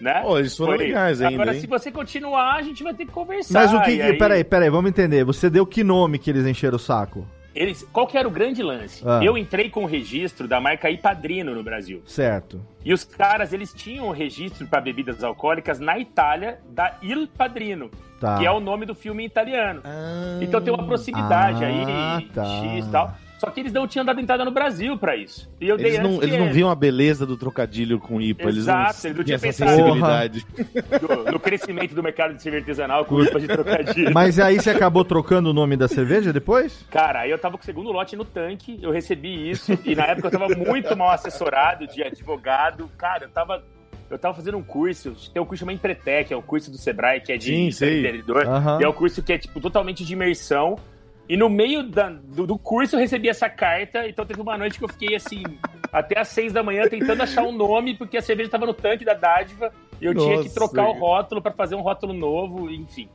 Né? 0.00 0.20
Pô, 0.22 0.38
eles 0.38 0.56
foram 0.56 0.74
legais 0.74 1.20
ainda, 1.22 1.34
Agora, 1.34 1.54
hein? 1.54 1.60
se 1.60 1.66
você 1.66 1.90
continuar, 1.90 2.56
a 2.56 2.62
gente 2.62 2.82
vai 2.82 2.92
ter 2.92 3.06
que 3.06 3.12
conversar. 3.12 3.54
mas 3.60 3.72
o 3.72 3.80
que. 3.82 3.96
que 3.96 4.02
aí- 4.02 4.18
Peraí, 4.18 4.44
peraí, 4.44 4.68
vamos 4.68 4.90
entender. 4.90 5.24
Você 5.24 5.48
deu 5.48 5.64
que 5.64 5.82
nome 5.84 6.18
que 6.18 6.28
eles 6.30 6.44
encheram 6.46 6.76
o 6.76 6.78
saco? 6.80 7.26
Eles, 7.54 7.86
qual 7.92 8.06
que 8.06 8.18
era 8.18 8.26
o 8.26 8.30
grande 8.30 8.62
lance? 8.62 9.02
Ah. 9.06 9.20
Eu 9.22 9.38
entrei 9.38 9.70
com 9.70 9.84
o 9.84 9.86
registro 9.86 10.48
da 10.48 10.60
marca 10.60 10.90
Ipadrino 10.90 11.54
no 11.54 11.62
Brasil. 11.62 12.02
Certo. 12.06 12.60
E 12.84 12.92
os 12.92 13.04
caras, 13.04 13.52
eles 13.52 13.72
tinham 13.72 14.08
o 14.08 14.10
registro 14.10 14.66
para 14.66 14.80
bebidas 14.80 15.22
alcoólicas 15.22 15.78
na 15.78 15.98
Itália 15.98 16.58
da 16.70 16.96
Il 17.02 17.28
Padrino, 17.28 17.90
Tá. 18.20 18.38
que 18.38 18.46
é 18.46 18.50
o 18.50 18.58
nome 18.60 18.86
do 18.86 18.94
filme 18.94 19.24
italiano. 19.24 19.82
Então 20.40 20.60
tem 20.60 20.72
uma 20.72 20.84
proximidade 20.86 21.64
Ah, 21.64 22.16
aí, 22.16 22.26
tá. 22.28 22.44
X 22.44 22.86
e 22.86 22.90
tal. 22.90 23.14
Só 23.44 23.50
que 23.50 23.60
eles 23.60 23.72
não 23.72 23.86
tinham 23.86 24.04
dado 24.04 24.20
entrada 24.20 24.44
no 24.44 24.50
Brasil 24.50 24.96
pra 24.96 25.16
isso. 25.16 25.50
E 25.60 25.68
eu 25.68 25.76
dei 25.76 25.86
Eles 25.86 25.98
não, 26.00 26.22
eles 26.22 26.30
que 26.30 26.36
não 26.38 26.52
viam 26.52 26.70
a 26.70 26.74
beleza 26.74 27.26
do 27.26 27.36
trocadilho 27.36 27.98
com 27.98 28.20
IPA, 28.20 28.42
eles 28.48 28.66
não 28.66 28.74
Exato, 28.82 29.06
eles 29.06 29.16
não 29.18 29.24
tinham 29.24 29.34
essa 29.36 29.46
pensado. 29.46 29.70
sensibilidade. 29.70 30.46
do- 31.00 31.32
no 31.32 31.40
crescimento 31.40 31.94
do 31.94 32.02
mercado 32.02 32.34
de 32.34 32.42
cerveja 32.42 32.62
artesanal 32.62 33.04
com 33.04 33.16
culpa 33.16 33.40
de 33.40 33.46
trocadilho. 33.46 34.12
Mas 34.14 34.38
aí 34.38 34.58
você 34.60 34.70
acabou 34.70 35.04
trocando 35.04 35.50
o 35.50 35.52
nome 35.52 35.76
da 35.76 35.88
cerveja 35.88 36.32
depois? 36.32 36.84
Cara, 36.90 37.20
aí 37.20 37.30
eu 37.30 37.38
tava 37.38 37.56
com 37.56 37.62
o 37.62 37.66
segundo 37.66 37.90
lote 37.92 38.16
no 38.16 38.24
tanque, 38.24 38.78
eu 38.82 38.90
recebi 38.90 39.50
isso, 39.50 39.78
e 39.84 39.94
na 39.94 40.04
época 40.06 40.28
eu 40.28 40.30
tava 40.32 40.48
muito 40.54 40.96
mal 40.96 41.10
assessorado 41.10 41.86
de 41.86 42.02
advogado. 42.02 42.90
Cara, 42.96 43.24
eu 43.24 43.28
tava. 43.30 43.62
Eu 44.10 44.18
tava 44.18 44.34
fazendo 44.34 44.58
um 44.58 44.62
curso, 44.62 45.14
tem 45.32 45.42
um 45.42 45.46
curso 45.46 45.60
chamado 45.60 45.74
Empretec, 45.74 46.32
é 46.32 46.36
o 46.36 46.42
curso 46.42 46.70
do 46.70 46.76
Sebrae, 46.76 47.20
que 47.20 47.32
é 47.32 47.36
de 47.38 47.54
empreendedor. 47.54 48.46
Aham. 48.46 48.78
E 48.80 48.84
é 48.84 48.88
um 48.88 48.92
curso 48.92 49.22
que 49.22 49.32
é, 49.32 49.38
tipo, 49.38 49.60
totalmente 49.60 50.04
de 50.04 50.12
imersão. 50.12 50.76
E 51.28 51.36
no 51.36 51.48
meio 51.48 51.82
da- 51.82 52.10
do, 52.10 52.46
do 52.46 52.58
curso 52.58 52.96
eu 52.96 53.00
recebi 53.00 53.28
essa 53.28 53.48
carta, 53.48 54.06
então 54.06 54.26
teve 54.26 54.40
uma 54.40 54.58
noite 54.58 54.78
que 54.78 54.84
eu 54.84 54.88
fiquei 54.88 55.14
assim, 55.16 55.42
até 55.92 56.18
às 56.20 56.28
seis 56.28 56.52
da 56.52 56.62
manhã, 56.62 56.86
tentando 56.88 57.22
achar 57.22 57.42
um 57.42 57.52
nome, 57.52 57.96
porque 57.96 58.16
a 58.18 58.22
cerveja 58.22 58.50
tava 58.50 58.66
no 58.66 58.74
tanque 58.74 59.04
da 59.04 59.14
dádiva, 59.14 59.72
e 60.00 60.04
eu 60.04 60.14
tinha 60.14 60.36
que 60.38 60.44
Nossa. 60.44 60.54
trocar 60.54 60.88
o 60.88 60.92
rótulo 60.92 61.40
pra 61.40 61.52
fazer 61.52 61.76
um 61.76 61.80
rótulo 61.80 62.12
novo, 62.12 62.70
enfim. 62.70 63.08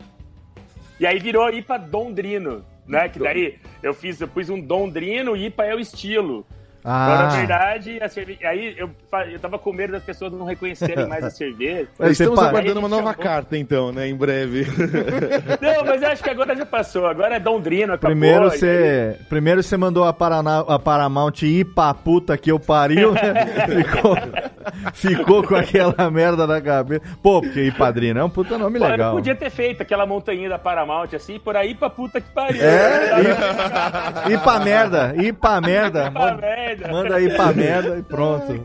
E 0.99 1.05
aí 1.05 1.19
virou 1.19 1.47
IPA 1.49 1.77
Dondrino, 1.77 2.65
né? 2.87 3.07
Que 3.09 3.19
daí 3.19 3.59
eu 3.83 3.93
fiz, 3.93 4.19
eu 4.19 4.27
pus 4.27 4.49
um 4.49 4.59
Dondrino, 4.59 5.37
IPA 5.37 5.65
é 5.65 5.75
o 5.75 5.79
estilo. 5.79 6.45
Agora, 6.83 7.23
na 7.23 7.27
Ah, 7.33 7.35
verdade, 7.37 7.99
a 8.01 8.07
cerveja. 8.09 8.39
Aí 8.47 8.75
eu, 8.77 8.89
eu 9.31 9.39
tava 9.39 9.59
com 9.59 9.73
medo 9.73 9.91
das 9.93 10.03
pessoas 10.03 10.31
não 10.31 10.45
reconhecerem 10.45 11.07
mais 11.07 11.23
a 11.23 11.29
cerveja. 11.29 11.87
Você 11.99 12.11
Estamos 12.11 12.39
pa- 12.39 12.47
aguardando 12.49 12.79
uma 12.79 12.87
nova 12.87 13.09
chamou- 13.11 13.23
carta, 13.23 13.57
então, 13.57 13.91
né? 13.91 14.07
Em 14.07 14.15
breve. 14.15 14.65
Não, 15.61 15.85
mas 15.85 16.01
eu 16.01 16.09
acho 16.09 16.23
que 16.23 16.29
agora 16.29 16.55
já 16.55 16.65
passou. 16.65 17.05
Agora 17.05 17.35
é 17.35 17.39
Dondrino, 17.39 17.93
acabou. 17.93 18.11
primeiro 18.15 18.47
e 18.47 18.51
aí- 18.51 18.57
você, 18.59 19.17
primeiro 19.27 19.61
você 19.63 19.77
mandou 19.77 20.03
a, 20.05 20.13
Paraná, 20.13 20.59
a 20.59 20.79
Paramount 20.79 21.41
ir 21.43 21.65
pra 21.65 21.93
puta 21.93 22.37
que 22.37 22.51
eu 22.51 22.59
pariu, 22.59 23.11
né? 23.11 23.21
ficou, 23.83 24.15
ficou 24.93 25.43
com 25.43 25.55
aquela 25.55 26.09
merda 26.11 26.45
na 26.47 26.59
cabeça. 26.61 27.01
Pô, 27.21 27.41
porque 27.41 27.61
ir 27.61 27.73
padrinho 27.73 28.17
é 28.17 28.23
um 28.23 28.29
puta 28.29 28.57
nome 28.57 28.79
Pô, 28.79 28.85
eu 28.85 28.91
legal. 28.91 29.15
podia 29.15 29.35
ter 29.35 29.49
feito 29.49 29.81
aquela 29.81 30.05
montanha 30.05 30.47
da 30.49 30.57
Paramount 30.59 31.09
assim, 31.13 31.39
por 31.39 31.55
aí 31.55 31.73
pra 31.75 31.89
puta 31.89 32.19
que 32.21 32.29
pariu. 32.31 32.61
É, 32.61 33.21
ir 34.31 34.39
pra 34.41 34.59
merda, 34.59 35.13
ir 35.17 35.33
pra 35.33 35.61
merda. 35.61 36.11
Pra 36.11 36.21
Manda, 36.21 36.41
merda. 36.41 36.87
manda 36.91 37.15
aí 37.15 37.29
pra 37.35 37.53
merda 37.53 37.97
e 37.97 38.03
pronto. 38.03 38.61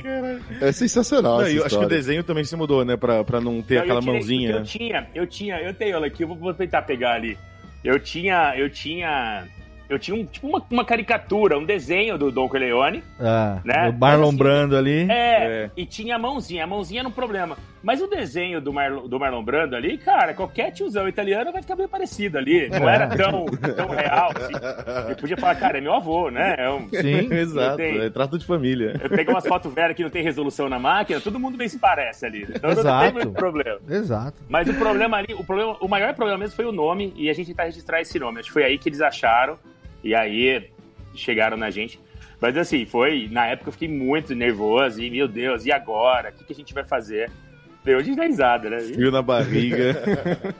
É 0.60 0.72
sensacional. 0.72 1.38
Não, 1.38 1.42
essa 1.42 1.50
e 1.50 1.56
eu 1.56 1.64
acho 1.66 1.78
que 1.78 1.84
o 1.84 1.88
desenho 1.88 2.22
também 2.24 2.44
se 2.44 2.56
mudou, 2.56 2.84
né? 2.84 2.96
Pra, 2.96 3.22
pra 3.24 3.40
não 3.40 3.62
ter 3.62 3.76
Não, 3.76 3.82
aquela 3.82 3.98
eu 3.98 4.02
tirei- 4.02 4.14
mãozinha. 4.14 4.50
Eu 4.50 4.62
tinha, 4.64 5.06
eu 5.14 5.26
tinha, 5.26 5.60
eu 5.60 5.74
tenho 5.74 5.94
ela 5.96 6.06
aqui, 6.06 6.22
eu 6.24 6.28
vou, 6.28 6.36
vou 6.36 6.54
tentar 6.54 6.82
pegar 6.82 7.12
ali. 7.14 7.38
Eu 7.82 7.98
tinha, 8.00 8.54
eu 8.56 8.70
tinha, 8.70 9.44
eu 9.88 9.98
tinha 9.98 10.16
um, 10.16 10.24
tipo 10.24 10.46
uma, 10.46 10.62
uma 10.70 10.84
caricatura, 10.84 11.58
um 11.58 11.64
desenho 11.64 12.16
do 12.16 12.30
Don 12.30 12.48
Corleone. 12.48 13.02
Ah, 13.20 13.60
Né? 13.64 13.90
O 13.90 13.92
Marlon 13.98 14.28
assim, 14.28 14.36
Brando 14.36 14.76
ali. 14.76 15.06
É, 15.10 15.44
É. 15.66 15.70
e 15.76 15.84
tinha 15.86 16.16
a 16.16 16.18
mãozinha, 16.18 16.64
a 16.64 16.66
mãozinha 16.66 17.00
era 17.00 17.08
um 17.08 17.12
problema. 17.12 17.56
Mas 17.84 18.00
o 18.00 18.06
desenho 18.06 18.60
do, 18.62 18.72
Marlon, 18.72 19.06
do 19.06 19.20
Marlon 19.20 19.44
Brando 19.44 19.76
ali, 19.76 19.98
cara, 19.98 20.32
qualquer 20.32 20.70
tiozão 20.72 21.06
italiano 21.06 21.52
vai 21.52 21.60
ficar 21.60 21.76
bem 21.76 21.86
parecido 21.86 22.38
ali. 22.38 22.68
Não 22.70 22.88
É. 22.88 22.94
era 22.94 23.08
tão, 23.08 23.44
tão 23.44 23.88
real, 23.88 24.30
assim. 24.34 25.10
Eu 25.10 25.16
podia 25.16 25.36
falar, 25.36 25.54
cara, 25.56 25.76
é 25.76 25.80
meu 25.82 25.92
avô, 25.92 26.30
né? 26.30 26.54
É 26.58 26.70
um- 26.70 26.88
Sim. 26.88 27.32
Exato, 27.32 27.76
tem- 27.76 27.98
é 28.00 28.08
trato 28.08 28.38
de 28.38 28.46
família. 28.46 28.98
Eu 29.02 29.10
peguei 29.10 29.32
umas 29.34 29.46
fotos 29.46 29.72
velhas 29.72 29.94
que 29.94 30.02
não 30.02 30.08
tem 30.10 30.22
resolução 30.22 30.68
na 30.68 30.78
máquina, 30.78 31.20
todo 31.20 31.38
mundo 31.38 31.58
bem 31.58 31.68
se 31.68 31.78
parece 31.78 32.24
ali. 32.24 32.42
Então 32.48 32.70
não 32.72 32.78
Exato. 32.80 33.04
tem 33.04 33.12
muito 33.12 33.32
problema. 33.32 33.78
Exato. 33.88 34.42
Mas 34.48 34.66
o 34.66 34.74
problema 34.74 35.18
ali, 35.18 35.34
o, 35.34 35.44
problema, 35.44 35.76
o 35.80 35.86
maior 35.86 36.14
problema 36.14 36.38
mesmo 36.38 36.56
foi 36.56 36.64
o 36.64 36.72
nome 36.72 37.12
e 37.16 37.28
a 37.28 37.34
gente 37.34 37.48
tentar 37.48 37.64
registrar 37.64 38.00
esse 38.00 38.18
nome. 38.18 38.38
Acho 38.40 38.48
que 38.48 38.52
foi 38.54 38.64
aí 38.64 38.78
que 38.78 38.88
eles 38.88 39.02
acharam 39.02 39.58
e 40.02 40.14
aí 40.14 40.70
chegaram 41.14 41.56
na 41.58 41.68
gente. 41.70 42.00
Mas 42.40 42.56
assim, 42.56 42.84
foi. 42.86 43.28
Na 43.30 43.46
época 43.46 43.68
eu 43.68 43.72
fiquei 43.72 43.88
muito 43.88 44.34
nervoso 44.34 45.02
e, 45.02 45.10
meu 45.10 45.28
Deus, 45.28 45.64
e 45.66 45.72
agora? 45.72 46.30
O 46.30 46.32
que, 46.32 46.44
que 46.44 46.52
a 46.52 46.56
gente 46.56 46.72
vai 46.74 46.84
fazer? 46.84 47.30
Hoje 47.86 47.96
a 47.96 48.02
gente 48.02 48.16
dá 48.16 48.24
risada, 48.24 48.70
né? 48.70 48.80
Fio 48.80 49.10
na 49.10 49.20
barriga. 49.20 49.94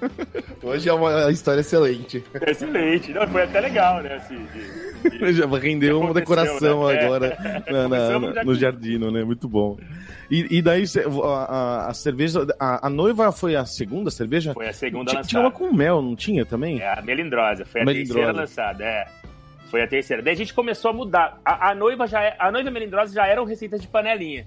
Hoje 0.62 0.88
é 0.88 0.93
uma 0.93 1.31
história 1.31 1.61
excelente. 1.61 2.23
Excelente. 2.47 3.12
Não, 3.12 3.26
foi 3.28 3.43
até 3.45 3.61
legal, 3.61 4.02
né? 4.02 4.14
Assim, 4.16 4.47
de- 4.52 5.11
de- 5.19 5.33
Já 5.33 5.47
rendeu 5.47 6.00
uma 6.00 6.12
decoração 6.12 6.87
né? 6.87 6.95
É. 6.97 7.04
agora 7.04 7.38
na- 7.71 7.88
na- 8.19 8.45
no 8.45 8.54
jardino, 8.54 9.11
né? 9.11 9.25
Muito 9.25 9.49
bom. 9.49 9.78
E, 10.31 10.59
e 10.59 10.62
daí 10.62 10.85
a, 11.23 11.28
a- 11.28 11.87
a 11.88 11.95
cerveja. 11.95 12.47
A, 12.61 12.87
a 12.87 12.90
noiva 12.90 13.33
foi 13.33 13.57
a 13.57 13.64
segunda 13.64 14.11
cerveja? 14.11 14.52
foi 14.52 14.69
a 14.69 14.73
segunda 14.73 15.07
Tinha, 15.07 15.19
lançada. 15.21 15.28
tinha 15.28 15.40
uma 15.40 15.50
com 15.50 15.73
mel, 15.73 16.02
não 16.02 16.14
tinha 16.14 16.45
também? 16.45 16.81
É 16.81 16.99
a 16.99 17.02
melindrosa, 17.02 17.64
foi 17.64 17.81
a 17.81 17.85
Melindrosa. 17.87 18.14
terceira 18.19 18.38
lançada, 18.38 18.85
é. 18.85 19.07
Foi 19.71 19.83
a 19.83 19.87
terceira. 19.88 20.23
Daí 20.23 20.35
a 20.35 20.37
gente 20.37 20.52
começou 20.54 20.90
a 20.90 20.95
mudar. 20.95 21.40
A, 21.45 21.71
a 21.71 21.75
noiva 21.75 22.07
já 22.07 22.23
é, 22.23 22.37
a 22.38 22.52
noiva 22.52 22.71
melindrosa 22.71 23.14
já 23.14 23.26
eram 23.26 23.45
receitas 23.45 23.81
de 23.81 23.88
panelinha, 23.88 24.47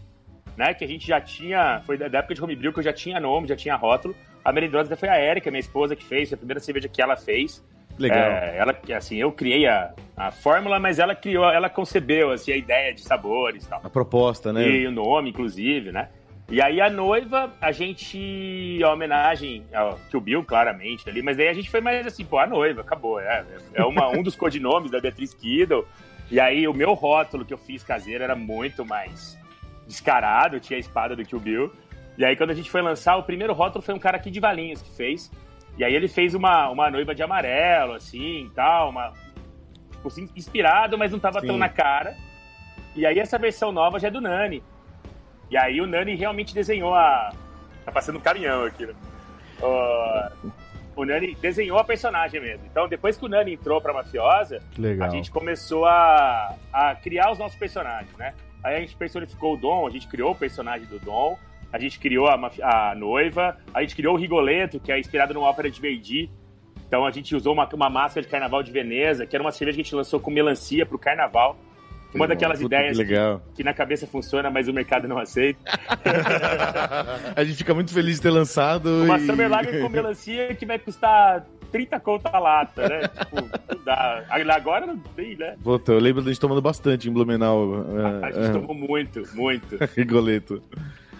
né? 0.57 0.73
Que 0.73 0.83
a 0.83 0.87
gente 0.87 1.07
já 1.07 1.21
tinha, 1.21 1.81
foi 1.85 1.97
da 1.97 2.17
época 2.17 2.33
de 2.33 2.43
homebrew 2.43 2.73
que 2.73 2.79
eu 2.79 2.83
já 2.83 2.91
tinha 2.91 3.19
nome, 3.19 3.47
já 3.47 3.55
tinha 3.55 3.75
rótulo. 3.75 4.15
A 4.43 4.51
melindrosa 4.51 4.95
foi 4.95 5.07
a 5.07 5.21
Erika, 5.21 5.51
minha 5.51 5.59
esposa, 5.59 5.95
que 5.95 6.03
fez, 6.03 6.29
foi 6.29 6.35
a 6.35 6.37
primeira 6.37 6.59
cerveja 6.59 6.89
que 6.89 7.01
ela 7.01 7.15
fez. 7.15 7.63
Legal. 7.99 8.19
É, 8.19 8.57
ela, 8.57 8.75
assim, 8.95 9.17
eu 9.17 9.31
criei 9.31 9.67
a, 9.67 9.93
a 10.15 10.31
fórmula, 10.31 10.79
mas 10.79 10.99
ela 10.99 11.15
criou, 11.15 11.49
ela 11.49 11.69
concebeu, 11.69 12.31
assim, 12.31 12.51
a 12.51 12.57
ideia 12.57 12.93
de 12.93 13.01
sabores 13.01 13.65
e 13.65 13.69
tal. 13.69 13.81
A 13.83 13.89
proposta, 13.89 14.51
né? 14.51 14.67
E 14.67 14.87
o 14.87 14.91
nome, 14.91 15.29
inclusive, 15.29 15.91
né? 15.91 16.09
E 16.49 16.61
aí 16.61 16.79
a 16.79 16.89
noiva, 16.89 17.51
a 17.59 17.73
gente, 17.73 18.79
a 18.81 18.93
homenagem 18.93 19.65
ao 19.73 19.99
Kill 20.09 20.21
Bill, 20.21 20.43
claramente, 20.45 21.09
ali, 21.09 21.21
mas 21.21 21.35
daí 21.35 21.49
a 21.49 21.53
gente 21.53 21.69
foi 21.69 21.81
mais 21.81 22.07
assim, 22.07 22.23
pô, 22.23 22.37
a 22.37 22.47
noiva, 22.47 22.81
acabou, 22.81 23.19
é, 23.19 23.45
é 23.73 23.83
uma, 23.83 24.07
um 24.07 24.23
dos 24.23 24.33
codinomes 24.33 24.89
da 24.89 25.01
Beatriz 25.01 25.33
Kiddle, 25.33 25.85
e 26.31 26.39
aí 26.39 26.65
o 26.65 26.73
meu 26.73 26.93
rótulo 26.93 27.43
que 27.43 27.53
eu 27.53 27.57
fiz 27.57 27.83
caseiro 27.83 28.23
era 28.23 28.33
muito 28.33 28.85
mais 28.85 29.37
descarado, 29.87 30.59
tinha 30.59 30.77
a 30.77 30.79
espada 30.79 31.15
do 31.15 31.23
Kill 31.23 31.39
Bill, 31.39 31.73
e 32.17 32.25
aí 32.25 32.35
quando 32.35 32.51
a 32.51 32.53
gente 32.53 32.69
foi 32.69 32.81
lançar, 32.81 33.15
o 33.15 33.23
primeiro 33.23 33.53
rótulo 33.53 33.83
foi 33.83 33.93
um 33.95 33.99
cara 33.99 34.17
aqui 34.17 34.29
de 34.29 34.39
Valinhos 34.39 34.81
que 34.81 34.95
fez, 34.95 35.31
e 35.77 35.83
aí 35.83 35.95
ele 35.95 36.07
fez 36.07 36.33
uma, 36.33 36.69
uma 36.69 36.89
noiva 36.91 37.15
de 37.15 37.23
amarelo, 37.23 37.93
assim, 37.93 38.51
tal, 38.53 38.89
uma, 38.89 39.13
tipo 39.91 40.07
assim, 40.07 40.29
inspirado, 40.35 40.97
mas 40.97 41.11
não 41.11 41.19
tava 41.19 41.39
Sim. 41.39 41.47
tão 41.47 41.57
na 41.57 41.69
cara, 41.69 42.15
e 42.95 43.05
aí 43.05 43.19
essa 43.19 43.37
versão 43.37 43.71
nova 43.71 43.99
já 43.99 44.07
é 44.07 44.11
do 44.11 44.21
Nani, 44.21 44.63
e 45.49 45.57
aí 45.57 45.79
o 45.79 45.87
Nani 45.87 46.15
realmente 46.15 46.53
desenhou 46.53 46.93
a. 46.93 47.31
Tá 47.85 47.91
passando 47.91 48.17
um 48.17 48.21
caminhão 48.21 48.65
aqui, 48.65 48.85
né? 48.85 48.93
O, 49.61 51.01
o 51.01 51.05
Nani 51.05 51.35
desenhou 51.35 51.79
a 51.79 51.83
personagem 51.83 52.41
mesmo. 52.41 52.65
Então, 52.69 52.87
depois 52.87 53.17
que 53.17 53.25
o 53.25 53.29
Nani 53.29 53.53
entrou 53.53 53.79
pra 53.79 53.93
mafiosa, 53.93 54.61
a 55.01 55.09
gente 55.09 55.31
começou 55.31 55.85
a, 55.85 56.55
a 56.71 56.95
criar 56.95 57.31
os 57.31 57.39
nossos 57.39 57.57
personagens, 57.57 58.13
né? 58.17 58.33
Aí 58.67 58.75
a 58.75 58.79
gente 58.81 58.97
personificou 58.97 59.53
o 59.53 59.57
Dom, 59.57 59.87
a 59.87 59.89
gente 59.89 60.07
criou 60.07 60.31
o 60.31 60.35
personagem 60.35 60.85
do 60.87 60.99
Dom, 60.99 61.39
a 61.71 61.79
gente 61.79 61.97
criou 61.97 62.27
a, 62.27 62.51
a 62.63 62.95
noiva, 62.95 63.57
a 63.73 63.81
gente 63.81 63.95
criou 63.95 64.15
o 64.15 64.17
Rigoletto, 64.17 64.77
que 64.77 64.91
é 64.91 64.99
inspirado 64.99 65.33
numa 65.33 65.47
ópera 65.47 65.71
de 65.71 65.79
Verdi. 65.79 66.29
Então 66.85 67.05
a 67.05 67.11
gente 67.11 67.33
usou 67.33 67.53
uma, 67.53 67.65
uma 67.73 67.89
máscara 67.89 68.25
de 68.25 68.27
carnaval 68.27 68.61
de 68.61 68.69
Veneza, 68.69 69.25
que 69.25 69.33
era 69.33 69.43
uma 69.43 69.53
cerveja 69.53 69.77
que 69.77 69.81
a 69.81 69.83
gente 69.85 69.95
lançou 69.95 70.19
com 70.19 70.29
melancia 70.29 70.85
pro 70.85 70.99
carnaval. 70.99 71.57
Uma 72.13 72.27
daquelas 72.27 72.59
Puta, 72.59 72.75
ideias 72.75 72.97
que 72.97 73.03
legal. 73.03 73.41
que 73.55 73.63
na 73.63 73.73
cabeça 73.73 74.05
funciona, 74.05 74.49
mas 74.49 74.67
o 74.67 74.73
mercado 74.73 75.07
não 75.07 75.17
aceita. 75.17 75.59
a 77.35 77.43
gente 77.43 77.57
fica 77.57 77.73
muito 77.73 77.93
feliz 77.93 78.15
de 78.15 78.21
ter 78.21 78.31
lançado. 78.31 79.03
Uma 79.03 79.17
e... 79.17 79.25
Summer 79.25 79.49
Lager 79.49 79.81
com 79.81 79.87
melancia 79.89 80.53
que 80.55 80.65
vai 80.65 80.79
custar 80.79 81.45
30 81.67 81.99
conto 81.99 82.27
a 82.27 82.39
lata, 82.39 82.87
né? 82.87 83.01
tipo, 83.19 83.35
não 83.35 83.83
dá. 83.83 84.23
Agora 84.55 84.85
não 84.85 84.97
tem, 84.97 85.35
né? 85.35 85.55
Puta, 85.63 85.91
eu 85.91 85.99
lembro 85.99 86.21
da 86.21 86.29
gente 86.31 86.39
tomando 86.39 86.61
bastante 86.61 87.09
em 87.09 87.11
Blumenau. 87.11 87.85
A 88.23 88.27
É, 88.27 88.33
gente 88.33 88.45
é, 88.45 88.49
tomou 88.51 88.75
muito, 88.75 89.23
muito. 89.35 89.77
Rigoleto. 89.95 90.61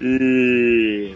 E... 0.01 1.15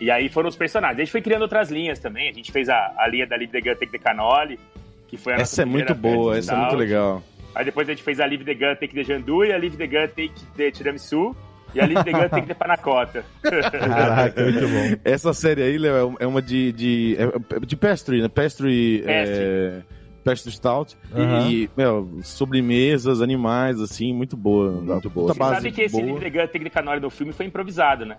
E 0.00 0.10
aí 0.10 0.28
foram 0.28 0.48
os 0.48 0.56
personagens. 0.56 0.98
A 0.98 1.02
gente 1.04 1.12
foi 1.12 1.22
criando 1.22 1.42
outras 1.42 1.70
linhas 1.70 2.00
também. 2.00 2.28
A 2.28 2.32
gente 2.32 2.50
fez 2.50 2.68
a, 2.68 2.92
a 2.98 3.06
linha 3.06 3.24
da 3.26 3.36
Live 3.36 3.52
the 3.52 3.60
Gun 3.60 3.74
Take 3.74 3.92
the 3.92 3.98
Canoli, 3.98 4.58
que 5.06 5.16
foi 5.16 5.34
a 5.34 5.38
nossa 5.38 5.52
Essa 5.54 5.62
é 5.62 5.64
muito 5.64 5.94
boa, 5.94 6.36
essa 6.36 6.54
é 6.54 6.56
muito 6.56 6.74
legal. 6.74 7.22
Aí 7.54 7.64
depois 7.64 7.88
a 7.88 7.92
gente 7.92 8.02
fez 8.02 8.18
a 8.18 8.26
Live 8.26 8.44
the 8.44 8.54
Gun 8.54 8.74
Take 8.74 8.94
the 8.94 9.04
Jandu 9.04 9.44
e 9.44 9.52
a 9.52 9.58
Live 9.58 9.76
the 9.76 9.86
Gun 9.86 10.08
Take 10.08 10.32
the 10.56 10.70
Tiramisu 10.72 11.36
e 11.74 11.80
a 11.80 11.86
the 12.04 12.12
Gun 12.12 12.28
Take 12.28 12.46
the 12.46 12.54
Panacota. 12.54 13.24
Caraca, 13.42 14.42
muito 14.42 14.60
bom. 14.68 15.00
Essa 15.04 15.32
série 15.32 15.62
aí, 15.62 15.78
Léo, 15.78 16.16
é 16.18 16.26
uma 16.26 16.42
de. 16.42 16.72
de, 16.72 17.16
é 17.18 17.60
de 17.66 17.76
pastry, 17.76 18.22
né? 18.22 18.28
Pastry. 18.28 19.02
É, 19.06 19.80
pastry 20.24 20.52
Stout. 20.52 20.96
Aham. 21.14 21.48
E, 21.50 21.70
meu, 21.76 22.18
sobremesas, 22.22 23.20
animais, 23.20 23.80
assim, 23.80 24.12
muito 24.12 24.36
boa. 24.36 24.70
Muito 24.72 25.10
boa. 25.10 25.32
Você 25.32 25.38
sabe 25.38 25.72
que 25.72 25.82
esse 25.82 26.00
Take 26.00 26.60
the 26.64 26.70
Canoli 26.70 27.00
do 27.00 27.10
filme 27.10 27.32
foi 27.32 27.46
improvisado, 27.46 28.04
né? 28.04 28.18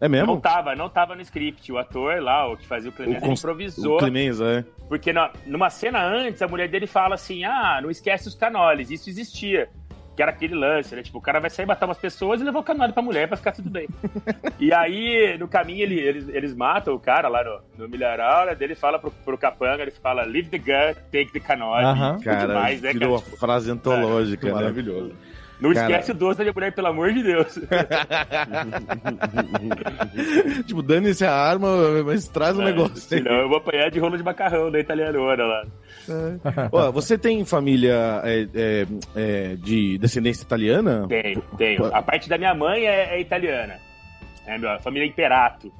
É 0.00 0.06
Não 0.06 0.10
mesmo? 0.12 0.40
tava, 0.40 0.76
não 0.76 0.88
tava 0.88 1.16
no 1.16 1.22
script. 1.22 1.72
O 1.72 1.76
ator 1.78 2.20
lá, 2.22 2.48
o 2.52 2.56
que 2.56 2.64
fazia 2.66 2.88
o 2.88 2.92
Clemens, 2.92 3.20
O 3.20 3.32
improvisou. 3.32 3.96
O 3.96 3.98
Clemenza, 3.98 4.44
é. 4.46 4.64
Porque 4.88 5.12
na- 5.12 5.32
numa 5.44 5.70
cena 5.70 6.00
antes, 6.04 6.40
a 6.40 6.46
mulher 6.46 6.68
dele 6.68 6.86
fala 6.86 7.16
assim: 7.16 7.42
ah, 7.44 7.80
não 7.82 7.90
esquece 7.90 8.28
os 8.28 8.34
canoles. 8.36 8.90
Isso 8.92 9.10
existia. 9.10 9.68
Que 10.18 10.22
era 10.22 10.32
aquele 10.32 10.56
lance, 10.56 10.96
né? 10.96 11.02
Tipo, 11.04 11.18
o 11.18 11.20
cara 11.20 11.38
vai 11.38 11.48
sair 11.48 11.64
matar 11.64 11.86
umas 11.86 11.96
pessoas 11.96 12.40
e 12.40 12.44
levar 12.44 12.58
o 12.58 12.64
canole 12.64 12.92
pra 12.92 13.00
mulher 13.00 13.28
pra 13.28 13.36
ficar 13.36 13.52
tudo 13.52 13.70
bem. 13.70 13.86
e 14.58 14.72
aí, 14.72 15.36
no 15.38 15.46
caminho, 15.46 15.84
ele- 15.84 16.00
eles, 16.00 16.28
eles 16.30 16.54
matam 16.56 16.92
o 16.92 16.98
cara 16.98 17.28
lá 17.28 17.44
no, 17.44 17.84
no 17.84 17.88
milharal, 17.88 18.46
né? 18.46 18.56
Dele 18.56 18.74
fala 18.74 18.98
pro, 18.98 19.12
pro 19.12 19.38
capanga, 19.38 19.80
ele 19.82 19.92
fala, 19.92 20.24
leave 20.24 20.48
the 20.50 20.58
gun, 20.58 20.92
take 21.12 21.30
the 21.32 21.38
canole. 21.38 21.84
Aham. 21.84 22.18
Cara, 22.18 22.48
demais, 22.48 22.82
né, 22.82 22.92
virou 22.92 23.10
cara? 23.10 23.20
a 23.20 23.24
Tipo, 23.26 23.36
frase 23.38 23.70
antológica, 23.70 24.48
né? 24.48 24.52
Maravilhoso. 24.54 25.14
Não 25.60 25.72
cara. 25.72 25.86
esquece 25.86 26.12
o 26.12 26.14
doce 26.14 26.38
da 26.38 26.44
minha 26.44 26.52
mulher, 26.54 26.72
pelo 26.72 26.86
amor 26.86 27.12
de 27.12 27.22
Deus. 27.22 27.58
tipo, 30.66 30.82
dane-se 30.82 31.24
a 31.24 31.34
arma, 31.34 31.68
mas 32.04 32.28
traz 32.28 32.56
o 32.56 32.60
um 32.60 32.64
negócio. 32.64 32.96
Senão 32.96 33.40
eu 33.40 33.48
vou 33.48 33.58
apanhar 33.58 33.90
de 33.90 33.98
rolo 33.98 34.16
de 34.16 34.22
macarrão 34.22 34.70
da 34.70 34.78
italianona 34.78 35.44
lá. 35.44 35.64
Ó, 36.72 36.92
você 36.92 37.18
tem 37.18 37.44
família 37.44 38.22
é, 38.24 38.48
é, 38.54 38.86
é, 39.16 39.56
de 39.56 39.98
descendência 39.98 40.42
italiana? 40.44 41.06
Tenho, 41.08 41.42
tenho. 41.56 41.84
A 41.86 42.02
parte 42.02 42.28
da 42.28 42.38
minha 42.38 42.54
mãe 42.54 42.86
é, 42.86 43.16
é 43.16 43.20
italiana. 43.20 43.78
É, 44.46 44.56
meu, 44.56 44.70
a 44.70 44.78
família 44.78 45.06
Imperato. 45.06 45.72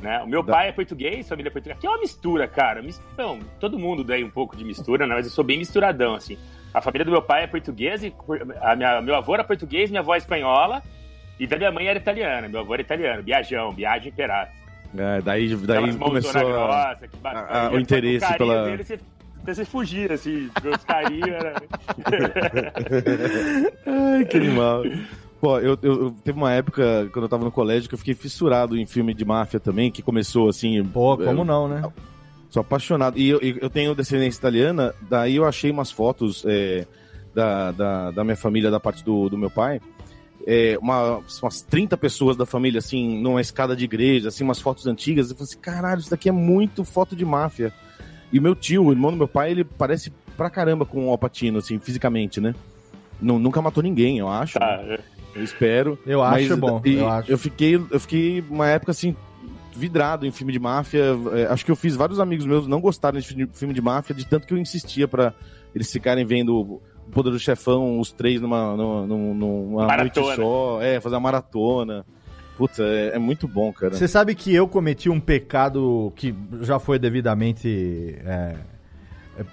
Né? 0.00 0.20
O 0.22 0.28
meu 0.28 0.42
Da- 0.42 0.52
pai 0.52 0.68
é 0.68 0.72
português, 0.72 1.28
família 1.28 1.50
portuguesa. 1.50 1.80
Que 1.80 1.86
é 1.86 1.90
uma 1.90 1.98
mistura, 1.98 2.46
cara. 2.46 2.80
Não, 3.16 3.40
todo 3.58 3.78
mundo 3.78 4.04
tem 4.04 4.22
um 4.22 4.30
pouco 4.30 4.56
de 4.56 4.64
mistura, 4.64 5.06
né? 5.06 5.14
mas 5.16 5.26
eu 5.26 5.32
sou 5.32 5.44
bem 5.44 5.58
misturadão, 5.58 6.14
assim. 6.14 6.38
A 6.74 6.80
família 6.80 7.04
do 7.04 7.10
meu 7.10 7.22
pai 7.22 7.44
é 7.44 7.46
portuguesa, 7.46 8.06
e 8.06 8.14
a 8.60 8.76
minha, 8.76 9.00
meu 9.00 9.14
avô 9.14 9.34
era 9.34 9.44
português, 9.44 9.90
minha 9.90 10.00
avó 10.00 10.14
é 10.14 10.18
espanhola, 10.18 10.82
e 11.40 11.46
da 11.46 11.56
minha 11.56 11.72
mãe 11.72 11.86
era 11.88 11.98
italiana. 11.98 12.48
Meu 12.48 12.60
avô 12.60 12.74
era 12.74 12.82
italiano, 12.82 13.22
Biajão, 13.22 13.72
Biagio 13.72 14.08
Imperato. 14.10 14.52
É, 14.96 15.20
daí 15.20 15.54
daí 15.56 15.94
começou 15.98 16.40
a... 16.40 16.44
grossa, 16.44 17.08
que 17.08 17.16
a- 17.16 17.20
bacana. 17.20 17.68
a- 17.68 17.72
o 17.72 17.78
interesse 17.78 18.36
pela- 18.38 18.64
Dele, 18.64 18.84
você, 18.84 18.98
você 19.44 19.64
fugir, 19.64 20.10
assim, 20.12 20.48
os 20.74 20.84
carinhos. 20.84 21.28
Era... 21.28 21.54
Ai, 23.86 24.24
que 24.24 24.36
animal. 24.36 24.82
Pô, 25.40 25.58
eu, 25.58 25.78
eu, 25.82 26.02
eu- 26.04 26.10
teve 26.24 26.36
uma 26.36 26.52
época, 26.52 27.08
quando 27.12 27.24
eu 27.24 27.28
tava 27.28 27.44
no 27.44 27.52
colégio, 27.52 27.88
que 27.88 27.94
eu 27.94 27.98
fiquei 27.98 28.14
fissurado 28.14 28.76
em 28.76 28.84
filme 28.84 29.14
de 29.14 29.24
máfia 29.24 29.60
também, 29.60 29.90
que 29.90 30.02
começou 30.02 30.48
assim. 30.48 30.82
Pô, 30.84 31.16
como 31.16 31.42
eu- 31.42 31.44
não, 31.44 31.68
né? 31.68 31.82
Sou 32.50 32.60
apaixonado. 32.60 33.18
E 33.18 33.28
eu, 33.28 33.38
eu 33.40 33.68
tenho 33.70 33.94
descendência 33.94 34.38
italiana, 34.38 34.94
daí 35.08 35.36
eu 35.36 35.44
achei 35.44 35.70
umas 35.70 35.90
fotos 35.90 36.44
é, 36.46 36.86
da, 37.34 37.72
da, 37.72 38.10
da 38.10 38.24
minha 38.24 38.36
família, 38.36 38.70
da 38.70 38.80
parte 38.80 39.04
do, 39.04 39.28
do 39.28 39.36
meu 39.36 39.50
pai. 39.50 39.80
É, 40.46 40.78
uma, 40.80 41.20
umas 41.42 41.60
30 41.62 41.96
pessoas 41.98 42.36
da 42.36 42.46
família, 42.46 42.78
assim, 42.78 43.20
numa 43.20 43.40
escada 43.40 43.76
de 43.76 43.84
igreja, 43.84 44.28
assim, 44.28 44.44
umas 44.44 44.60
fotos 44.60 44.86
antigas. 44.86 45.28
Eu 45.30 45.36
falei 45.36 45.50
assim, 45.50 45.60
caralho, 45.60 46.00
isso 46.00 46.10
daqui 46.10 46.28
é 46.28 46.32
muito 46.32 46.84
foto 46.84 47.14
de 47.14 47.24
máfia. 47.24 47.72
E 48.32 48.38
o 48.38 48.42
meu 48.42 48.54
tio, 48.54 48.84
o 48.86 48.90
irmão 48.92 49.10
do 49.10 49.16
meu 49.18 49.28
pai, 49.28 49.50
ele 49.50 49.64
parece 49.64 50.10
pra 50.36 50.48
caramba 50.48 50.86
com 50.86 51.06
o 51.06 51.10
Alpatino, 51.10 51.58
assim, 51.58 51.78
fisicamente, 51.78 52.40
né? 52.40 52.54
Nu- 53.20 53.38
nunca 53.38 53.60
matou 53.60 53.82
ninguém, 53.82 54.18
eu 54.18 54.28
acho. 54.28 54.58
Tá, 54.58 54.80
é. 54.84 55.00
Eu 55.34 55.44
espero. 55.44 55.98
Eu 56.06 56.22
acho 56.22 56.48
Mas, 56.50 56.58
bom, 56.58 56.80
eu 56.84 57.08
acho. 57.08 57.36
fiquei, 57.36 57.74
eu 57.74 58.00
fiquei 58.00 58.42
uma 58.48 58.66
época 58.68 58.92
assim 58.92 59.14
vidrado 59.78 60.26
em 60.26 60.30
filme 60.30 60.52
de 60.52 60.58
máfia. 60.58 61.02
É, 61.34 61.46
acho 61.46 61.64
que 61.64 61.70
eu 61.70 61.76
fiz 61.76 61.94
vários 61.96 62.18
amigos 62.20 62.44
meus 62.46 62.66
não 62.66 62.80
gostaram 62.80 63.18
de 63.18 63.26
fi- 63.26 63.48
filme 63.52 63.72
de 63.72 63.80
máfia, 63.80 64.14
de 64.14 64.26
tanto 64.26 64.46
que 64.46 64.52
eu 64.54 64.58
insistia 64.58 65.06
pra 65.08 65.32
eles 65.74 65.90
ficarem 65.90 66.24
vendo 66.24 66.54
o 66.56 66.82
Poder 67.12 67.30
do 67.30 67.38
Chefão, 67.38 67.98
os 68.00 68.12
três 68.12 68.40
numa, 68.40 68.76
numa, 68.76 69.06
numa 69.06 69.86
noite 69.86 70.16
Maratona. 70.20 70.36
só, 70.36 70.82
é, 70.82 71.00
fazer 71.00 71.14
uma 71.14 71.20
maratona. 71.20 72.04
Puta, 72.58 72.82
é, 72.82 73.12
é 73.14 73.18
muito 73.18 73.46
bom, 73.46 73.72
cara. 73.72 73.94
Você 73.94 74.08
sabe 74.08 74.34
que 74.34 74.52
eu 74.54 74.66
cometi 74.68 75.08
um 75.08 75.20
pecado 75.20 76.12
que 76.16 76.34
já 76.62 76.78
foi 76.78 76.98
devidamente 76.98 78.18
é, 78.26 78.56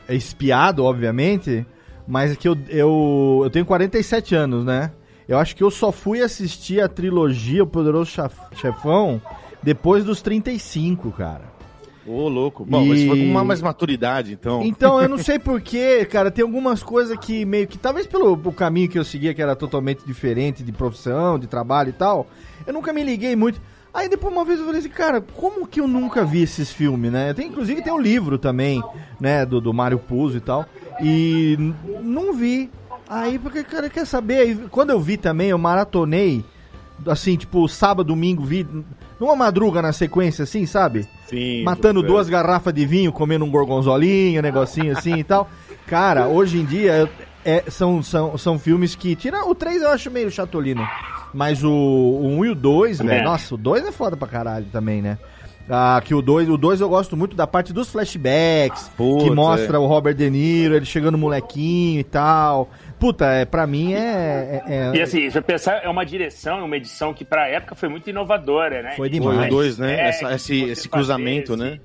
é, 0.09 0.15
espiado, 0.15 0.83
obviamente, 0.83 1.65
mas 2.07 2.31
é 2.31 2.35
que 2.35 2.47
eu, 2.47 2.57
eu, 2.67 3.41
eu 3.43 3.49
tenho 3.51 3.65
47 3.65 4.33
anos, 4.35 4.65
né? 4.65 4.91
Eu 5.27 5.37
acho 5.39 5.55
que 5.55 5.63
eu 5.63 5.71
só 5.71 5.91
fui 5.91 6.21
assistir 6.21 6.79
a 6.81 6.87
trilogia 6.87 7.63
O 7.63 7.67
Poderoso 7.67 8.11
Chefão 8.53 9.19
depois 9.65 10.05
dos 10.05 10.21
35, 10.21 11.11
cara. 11.11 11.53
Ô, 12.05 12.29
louco. 12.29 12.63
Bom, 12.63 12.83
E- 12.83 12.87
mas 12.89 13.03
foi 13.03 13.17
com 13.17 13.25
uma 13.25 13.43
mais 13.43 13.63
maturidade, 13.63 14.31
então. 14.31 14.61
Então, 14.61 15.01
eu 15.01 15.09
não 15.09 15.17
sei 15.19 15.39
porquê, 15.39 16.05
cara, 16.05 16.29
tem 16.29 16.43
algumas 16.43 16.83
coisas 16.83 17.17
que 17.17 17.43
meio 17.45 17.65
que, 17.67 17.75
talvez 17.79 18.05
pelo 18.05 18.33
o 18.33 18.53
caminho 18.53 18.87
que 18.87 18.99
eu 18.99 19.03
seguia, 19.03 19.33
que 19.33 19.41
era 19.41 19.55
totalmente 19.55 20.05
diferente 20.05 20.61
de 20.63 20.71
profissão, 20.71 21.39
de 21.39 21.47
trabalho 21.47 21.89
e 21.89 21.93
tal, 21.93 22.27
eu 22.67 22.71
nunca 22.71 22.93
me 22.93 23.03
liguei 23.03 23.35
muito. 23.35 23.59
Aí 23.91 24.07
depois 24.07 24.31
uma 24.31 24.45
vez 24.45 24.59
eu 24.59 24.65
falei 24.65 24.81
assim, 24.81 24.89
cara, 24.89 25.19
como 25.19 25.65
que 25.65 25.79
eu 25.81 25.87
nunca 25.87 26.23
vi 26.23 26.43
esses 26.43 26.71
filmes, 26.71 27.11
né? 27.11 27.33
Tem, 27.33 27.47
inclusive 27.47 27.81
tem 27.81 27.91
o 27.93 27.97
livro 27.97 28.37
também, 28.37 28.83
né, 29.19 29.43
do, 29.45 29.59
do 29.59 29.73
Mário 29.73 29.97
Puzo 29.97 30.37
e 30.37 30.41
tal, 30.41 30.65
e 31.01 31.57
não 32.03 32.33
vi. 32.33 32.69
Aí, 33.09 33.39
porque, 33.39 33.63
cara, 33.63 33.89
quer 33.89 34.05
saber? 34.05 34.37
Aí, 34.39 34.55
quando 34.69 34.91
eu 34.91 34.99
vi 34.99 35.15
também, 35.17 35.49
eu 35.49 35.57
maratonei, 35.57 36.43
assim, 37.07 37.35
tipo, 37.35 37.67
sábado, 37.67 38.07
domingo, 38.07 38.43
vi, 38.43 38.67
numa 39.19 39.35
madruga 39.35 39.81
na 39.81 39.93
sequência, 39.93 40.43
assim, 40.43 40.65
sabe? 40.65 41.07
Sim. 41.27 41.63
matando 41.63 42.03
duas 42.03 42.29
garrafas 42.29 42.73
de 42.73 42.85
vinho, 42.85 43.11
comendo 43.11 43.45
um 43.45 43.49
gorgonzolinho, 43.49 44.39
um 44.39 44.43
negocinho 44.43 44.95
assim 44.95 45.15
e 45.15 45.23
tal. 45.23 45.49
Cara, 45.87 46.27
hoje 46.27 46.59
em 46.59 46.65
dia, 46.65 47.09
é, 47.43 47.63
são, 47.69 48.01
são, 48.01 48.37
são 48.37 48.59
filmes 48.59 48.95
que. 48.95 49.15
Tira 49.15 49.45
o 49.45 49.53
3 49.53 49.83
eu 49.83 49.89
acho 49.89 50.09
meio 50.09 50.31
chatolino. 50.31 50.85
Mas 51.33 51.63
o, 51.63 51.69
o 51.69 52.27
1 52.39 52.45
e 52.45 52.49
o 52.49 52.55
2, 52.55 52.99
velho. 52.99 53.11
É. 53.11 53.23
Nossa, 53.23 53.55
o 53.55 53.57
2 53.57 53.85
é 53.85 53.91
foda 53.91 54.17
pra 54.17 54.27
caralho 54.27 54.65
também, 54.71 55.01
né? 55.01 55.17
Ah, 55.69 55.99
que 56.03 56.13
o 56.13 56.21
2, 56.21 56.49
o 56.49 56.57
2 56.57 56.81
eu 56.81 56.89
gosto 56.89 57.17
muito 57.17 57.35
da 57.35 57.47
parte 57.47 57.73
dos 57.73 57.89
flashbacks, 57.89 58.89
Putz, 58.95 59.23
que 59.23 59.31
mostra 59.31 59.77
é. 59.77 59.79
o 59.79 59.87
Robert 59.87 60.13
De 60.13 60.29
Niro, 60.29 60.75
ele 60.75 60.85
chegando 60.85 61.17
molequinho 61.17 61.99
e 61.99 62.03
tal. 62.03 62.69
Puta, 62.99 63.25
é, 63.25 63.45
pra 63.45 63.67
mim 63.67 63.93
é. 63.93 63.97
é- 63.97 64.63
é- 64.73 64.91
E 64.95 65.01
assim, 65.01 65.29
se 65.29 65.37
eu 65.37 65.41
pensar, 65.43 65.83
é 65.83 65.89
uma 65.89 66.05
direção, 66.05 66.59
é 66.59 66.63
uma 66.63 66.77
edição 66.77 67.13
que 67.13 67.25
pra 67.25 67.47
época 67.47 67.75
foi 67.75 67.89
muito 67.89 68.09
inovadora, 68.09 68.81
né? 68.81 68.93
Foi 68.95 69.07
E 69.07 69.11
demais. 69.11 69.37
Foi 69.37 69.47
o 69.47 69.49
dois, 69.49 69.77
né? 69.77 69.95
é, 69.95 70.07
Essa- 70.09 70.33
esse, 70.33 70.61
esse 70.63 70.75
fazer 70.75 70.89
cruzamento, 70.89 71.53
esse- 71.53 71.61
né? 71.63 71.79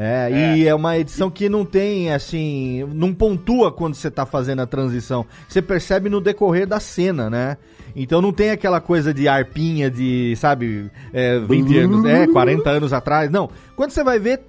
É, 0.00 0.30
e 0.56 0.68
é 0.68 0.72
uma 0.74 0.96
edição 0.96 1.28
que 1.28 1.48
não 1.48 1.64
tem, 1.64 2.12
assim, 2.12 2.84
não 2.94 3.12
pontua 3.12 3.72
quando 3.72 3.94
você 3.94 4.08
tá 4.08 4.24
fazendo 4.24 4.60
a 4.62 4.66
transição. 4.66 5.26
Você 5.48 5.60
percebe 5.60 6.08
no 6.08 6.20
decorrer 6.20 6.68
da 6.68 6.78
cena, 6.78 7.28
né? 7.28 7.56
Então 7.96 8.22
não 8.22 8.32
tem 8.32 8.50
aquela 8.50 8.80
coisa 8.80 9.12
de 9.12 9.26
arpinha 9.26 9.90
de, 9.90 10.34
sabe, 10.36 10.88
é, 11.12 11.40
20 11.40 11.76
anos, 11.78 12.04
é, 12.04 12.28
40 12.28 12.70
anos 12.70 12.92
atrás. 12.92 13.28
Não. 13.28 13.50
Quando 13.74 13.90
você 13.90 14.04
vai 14.04 14.20
ver, 14.20 14.40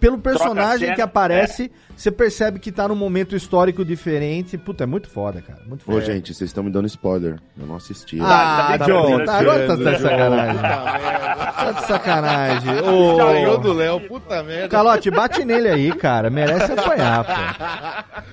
pelo 0.00 0.18
personagem 0.18 0.86
cena, 0.86 0.94
que 0.94 1.02
aparece, 1.02 1.70
você 1.96 2.10
percebe 2.10 2.58
que 2.58 2.70
tá 2.72 2.88
num 2.88 2.94
momento 2.94 3.34
histórico 3.36 3.84
diferente. 3.84 4.56
Puta, 4.58 4.84
é 4.84 4.86
muito 4.86 5.08
foda, 5.08 5.40
cara. 5.42 5.60
Muito 5.66 5.84
foda. 5.84 5.98
Ô, 5.98 6.00
gente, 6.00 6.32
vocês 6.34 6.50
estão 6.50 6.62
me 6.64 6.70
dando 6.70 6.86
spoiler. 6.86 7.38
Eu 7.58 7.66
não 7.66 7.76
assisti. 7.76 8.18
Ah, 8.20 8.74
tá 8.78 8.84
John, 8.86 9.02
brincando, 9.06 9.24
tá, 9.26 9.38
agora 9.38 9.66
tá 9.66 9.74
de 9.76 9.98
sacanagem. 10.00 10.60
Tá 10.62 11.72
de 11.72 11.86
sacanagem. 11.86 12.78
Ô, 12.80 13.16
Ganhou 13.16 13.58
do 13.58 13.72
Léo, 13.72 14.00
puta 14.00 14.42
merda. 14.42 14.68
Calote, 14.68 15.10
bate 15.10 15.44
nele 15.44 15.68
aí, 15.68 15.92
cara. 15.92 16.30
Merece 16.30 16.72
apanhar, 16.72 17.24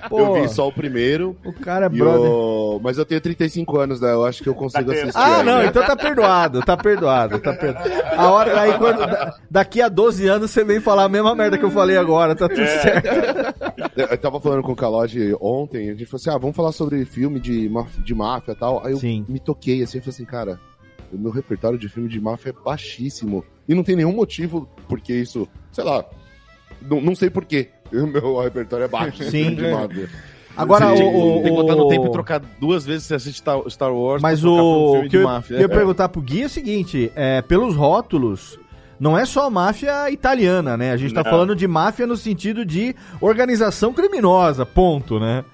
pô. 0.08 0.18
eu 0.18 0.26
Pô, 0.26 0.34
vi 0.42 0.48
só 0.48 0.68
o 0.68 0.72
primeiro. 0.72 1.36
O 1.44 1.52
cara 1.52 1.86
é 1.86 1.88
brother. 1.88 2.30
o- 2.30 2.80
Mas 2.82 2.98
eu 2.98 3.04
tenho 3.04 3.20
35 3.20 3.78
anos, 3.78 4.00
né? 4.00 4.12
Eu 4.12 4.24
acho 4.24 4.42
que 4.42 4.48
eu 4.48 4.54
consigo 4.54 4.90
Tá 4.90 4.92
assistir. 4.98 5.18
Ah, 5.18 5.42
não, 5.42 5.56
ainda. 5.58 5.66
então 5.66 5.84
tá 5.86 5.96
perdoado, 5.96 6.60
tá 6.62 6.76
perdoado, 6.76 7.38
tá 7.38 7.52
perdoado. 7.52 7.90
A 8.16 8.30
hora 8.30 8.60
aí, 8.60 8.72
quando, 8.78 8.98
da- 8.98 9.34
daqui 9.50 9.80
a 9.80 9.88
12 9.88 10.26
anos, 10.26 10.50
você 10.50 10.64
vem 10.64 10.80
falar 10.80 11.04
a 11.04 11.08
mesma 11.08 11.34
merda 11.42 11.58
que 11.58 11.64
eu 11.64 11.70
falei 11.70 11.96
agora, 11.96 12.34
tá 12.34 12.48
tudo 12.48 12.66
certo. 12.66 13.06
Eu 13.96 14.06
eu 14.06 14.18
tava 14.18 14.40
falando 14.40 14.62
com 14.62 14.72
o 14.72 14.76
Calote 14.76 15.34
ontem, 15.40 15.88
a 15.90 15.92
gente 15.92 16.06
falou 16.06 16.20
assim: 16.20 16.30
ah, 16.30 16.38
vamos 16.38 16.56
falar 16.56 16.72
sobre 16.72 17.04
filme 17.04 17.40
de, 17.40 17.68
de 18.04 18.14
máfia 18.14 18.52
e 18.52 18.56
tal. 18.56 18.84
Aí 18.84 18.92
eu 18.92 18.98
Sim. 18.98 19.24
me 19.28 19.38
toquei 19.38 19.82
assim, 19.82 19.98
eu 19.98 20.02
falei 20.02 20.14
assim, 20.14 20.24
cara, 20.24 20.60
o 21.12 21.18
meu 21.18 21.30
repertório 21.30 21.78
de 21.78 21.88
filme 21.88 22.08
de 22.08 22.20
máfia 22.20 22.50
é 22.50 22.64
baixíssimo. 22.64 23.44
E 23.68 23.74
não 23.74 23.84
tem 23.84 23.96
nenhum 23.96 24.12
motivo 24.12 24.68
porque 24.88 25.12
isso, 25.12 25.48
sei 25.70 25.84
lá, 25.84 26.04
não, 26.80 27.00
não 27.00 27.14
sei 27.14 27.30
porquê. 27.30 27.68
O 27.92 28.06
meu 28.06 28.40
repertório 28.40 28.84
é 28.84 28.88
baixo 28.88 29.22
Sim. 29.24 29.54
de 29.54 29.70
máfia. 29.70 30.08
Agora, 30.56 30.96
Sim, 30.96 31.02
o, 31.02 31.40
o, 31.40 31.42
Tem 31.42 31.54
que 31.54 31.62
botar 31.62 31.76
no 31.76 31.88
tempo 31.88 32.06
e 32.06 32.10
trocar 32.10 32.40
duas 32.58 32.86
vezes 32.86 33.04
você 33.06 33.16
assiste 33.16 33.36
Star 33.38 33.60
Star 33.68 33.94
Wars. 33.94 34.22
Mas 34.22 34.42
um 34.42 34.50
o 34.50 34.92
filme 34.92 35.08
que 35.10 35.16
de 35.18 35.22
eu 35.22 35.24
máfia. 35.24 35.56
ia 35.58 35.68
perguntar 35.68 36.08
pro 36.08 36.22
Gui 36.22 36.42
é 36.42 36.46
o 36.46 36.48
seguinte: 36.48 37.12
é, 37.14 37.42
pelos 37.42 37.76
rótulos, 37.76 38.58
não 39.02 39.18
é 39.18 39.24
só 39.26 39.50
máfia 39.50 40.08
italiana, 40.10 40.76
né? 40.76 40.92
A 40.92 40.96
gente 40.96 41.12
tá 41.12 41.24
Não. 41.24 41.30
falando 41.30 41.56
de 41.56 41.66
máfia 41.66 42.06
no 42.06 42.16
sentido 42.16 42.64
de 42.64 42.94
organização 43.20 43.92
criminosa, 43.92 44.64
ponto, 44.64 45.18
né? 45.18 45.44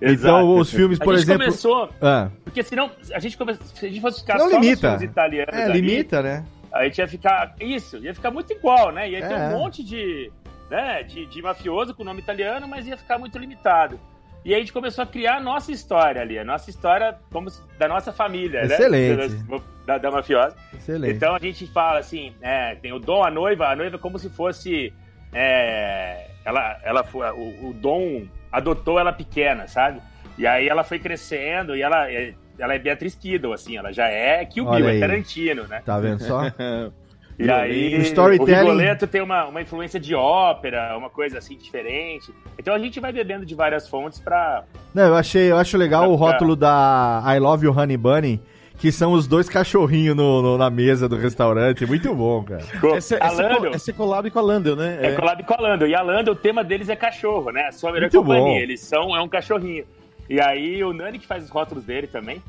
Exato. 0.00 0.12
Então, 0.40 0.58
os 0.58 0.70
filmes, 0.70 1.00
A 1.00 1.04
por 1.04 1.14
gente 1.14 1.22
exemplo. 1.22 1.44
começou, 1.44 1.88
Ah, 2.02 2.28
porque 2.42 2.64
senão, 2.64 2.90
a 3.14 3.20
gente 3.20 3.38
come... 3.38 3.54
se 3.54 3.86
a 3.86 3.88
gente 3.88 4.00
fosse 4.00 4.20
ficar 4.22 4.38
não 4.38 4.50
só 4.50 4.56
nos 4.56 4.64
limita. 4.66 4.88
filmes 4.90 5.02
italianos 5.10 5.54
É, 5.54 5.64
ali, 5.66 5.80
limita, 5.80 6.20
né? 6.20 6.44
a 6.72 6.82
gente 6.84 6.98
ia 6.98 7.06
ficar, 7.08 7.54
isso, 7.60 7.96
ia 7.98 8.12
ficar 8.12 8.30
muito 8.32 8.52
igual, 8.52 8.90
né? 8.92 9.08
Ia 9.08 9.20
ter 9.26 9.34
É. 9.34 9.48
um 9.48 9.58
monte 9.58 9.84
de, 9.84 10.30
né, 10.68 11.02
de, 11.04 11.26
de 11.26 11.40
mafioso 11.40 11.94
com 11.94 12.02
nome 12.02 12.20
italiano, 12.20 12.66
mas 12.68 12.86
ia 12.88 12.96
ficar 12.96 13.18
muito 13.18 13.38
limitado. 13.38 13.98
E 14.46 14.50
aí 14.50 14.54
a 14.54 14.58
gente 14.60 14.72
começou 14.72 15.02
a 15.02 15.06
criar 15.08 15.38
a 15.38 15.40
nossa 15.40 15.72
história 15.72 16.22
ali, 16.22 16.38
a 16.38 16.44
nossa 16.44 16.70
história 16.70 17.16
como 17.32 17.50
se- 17.50 17.60
da 17.76 17.88
nossa 17.88 18.12
família, 18.12 18.60
Excelente. 18.64 19.34
né? 19.34 19.60
Da, 19.84 19.98
da 19.98 20.08
mafiosa. 20.08 20.54
Excelente. 20.72 21.16
Então 21.16 21.34
a 21.34 21.38
gente 21.40 21.66
fala 21.66 21.98
assim, 21.98 22.32
é, 22.40 22.76
tem 22.76 22.92
o 22.92 23.00
Dom, 23.00 23.24
a 23.24 23.30
noiva, 23.30 23.66
a 23.66 23.74
noiva 23.74 23.98
como 23.98 24.20
se 24.20 24.30
fosse. 24.30 24.92
é, 25.32 26.28
ela, 26.44 26.78
ela 26.84 27.02
foi, 27.02 27.28
o, 27.32 27.70
o 27.70 27.74
Dom 27.74 28.24
adotou 28.52 29.00
ela 29.00 29.12
pequena, 29.12 29.66
sabe? 29.66 30.00
E 30.38 30.46
aí 30.46 30.68
ela 30.68 30.84
foi 30.84 31.00
crescendo 31.00 31.74
e 31.74 31.82
ela, 31.82 32.08
é- 32.08 32.32
ela 32.56 32.72
é 32.72 32.78
Beatriz 32.78 33.16
Kiddo, 33.16 33.52
assim, 33.52 33.76
ela 33.76 33.92
já 33.92 34.06
é 34.08 34.44
Kill 34.44 34.64
Bill, 34.70 34.88
é 34.88 35.00
Tarantino, 35.00 35.66
né? 35.66 35.82
Tá 35.84 35.98
vendo 35.98 36.22
só? 36.22 36.42
E 37.38 37.50
aí 37.50 37.96
O 37.98 38.00
storytelling- 38.02 38.52
o 38.52 38.62
Rigoletto 38.72 39.06
tem 39.06 39.20
uma, 39.20 39.44
uma 39.46 39.60
influência 39.60 40.00
de 40.00 40.14
ópera, 40.14 40.96
uma 40.96 41.10
coisa 41.10 41.38
assim 41.38 41.56
diferente. 41.56 42.32
Então 42.58 42.74
a 42.74 42.78
gente 42.78 42.98
vai 42.98 43.12
bebendo 43.12 43.44
de 43.44 43.54
várias 43.54 43.88
fontes 43.88 44.18
pra. 44.18 44.64
Não, 44.94 45.04
eu 45.08 45.14
achei, 45.14 45.50
eu 45.50 45.58
acho 45.58 45.76
legal 45.76 46.02
Pra 46.04 46.10
o 46.10 46.14
rótulo 46.14 46.56
da 46.56 47.22
I 47.26 47.38
Love 47.38 47.66
You 47.66 47.72
Honey 47.78 47.96
Bunny, 47.98 48.40
que 48.78 48.90
são 48.90 49.12
os 49.12 49.26
dois 49.26 49.48
cachorrinhos 49.50 50.16
no, 50.16 50.40
no- 50.40 50.56
na 50.58 50.70
mesa 50.70 51.06
do 51.08 51.16
restaurante. 51.16 51.84
Muito 51.84 52.14
bom, 52.14 52.42
cara. 52.42 52.62
Essa, 52.96 53.16
a 53.22 53.26
essa, 53.26 53.42
Lando- 53.42 53.66
essa 53.74 53.92
collab 53.92 54.30
com 54.30 54.38
a 54.38 54.42
Landel, 54.42 54.74
né? 54.76 54.98
É 55.02 55.12
collab 55.12 55.42
com 55.44 55.52
a 55.54 55.60
Lando. 55.60 55.86
E 55.86 55.94
a 55.94 56.00
Lando, 56.00 56.30
o 56.32 56.36
tema 56.36 56.64
deles 56.64 56.88
é 56.88 56.96
cachorro, 56.96 57.50
né? 57.50 57.66
A 57.68 57.72
sua 57.72 57.90
melhor 57.92 58.04
Muito 58.10 58.18
companhia. 58.18 58.42
bom. 58.44 58.56
Eles 58.56 58.80
são, 58.80 59.14
é 59.14 59.20
um 59.20 59.28
cachorrinho. 59.28 59.84
E 60.28 60.40
aí 60.40 60.82
o 60.82 60.92
Nani 60.94 61.18
que 61.18 61.26
faz 61.26 61.44
os 61.44 61.50
rótulos 61.50 61.84
dele 61.84 62.06
também. 62.06 62.42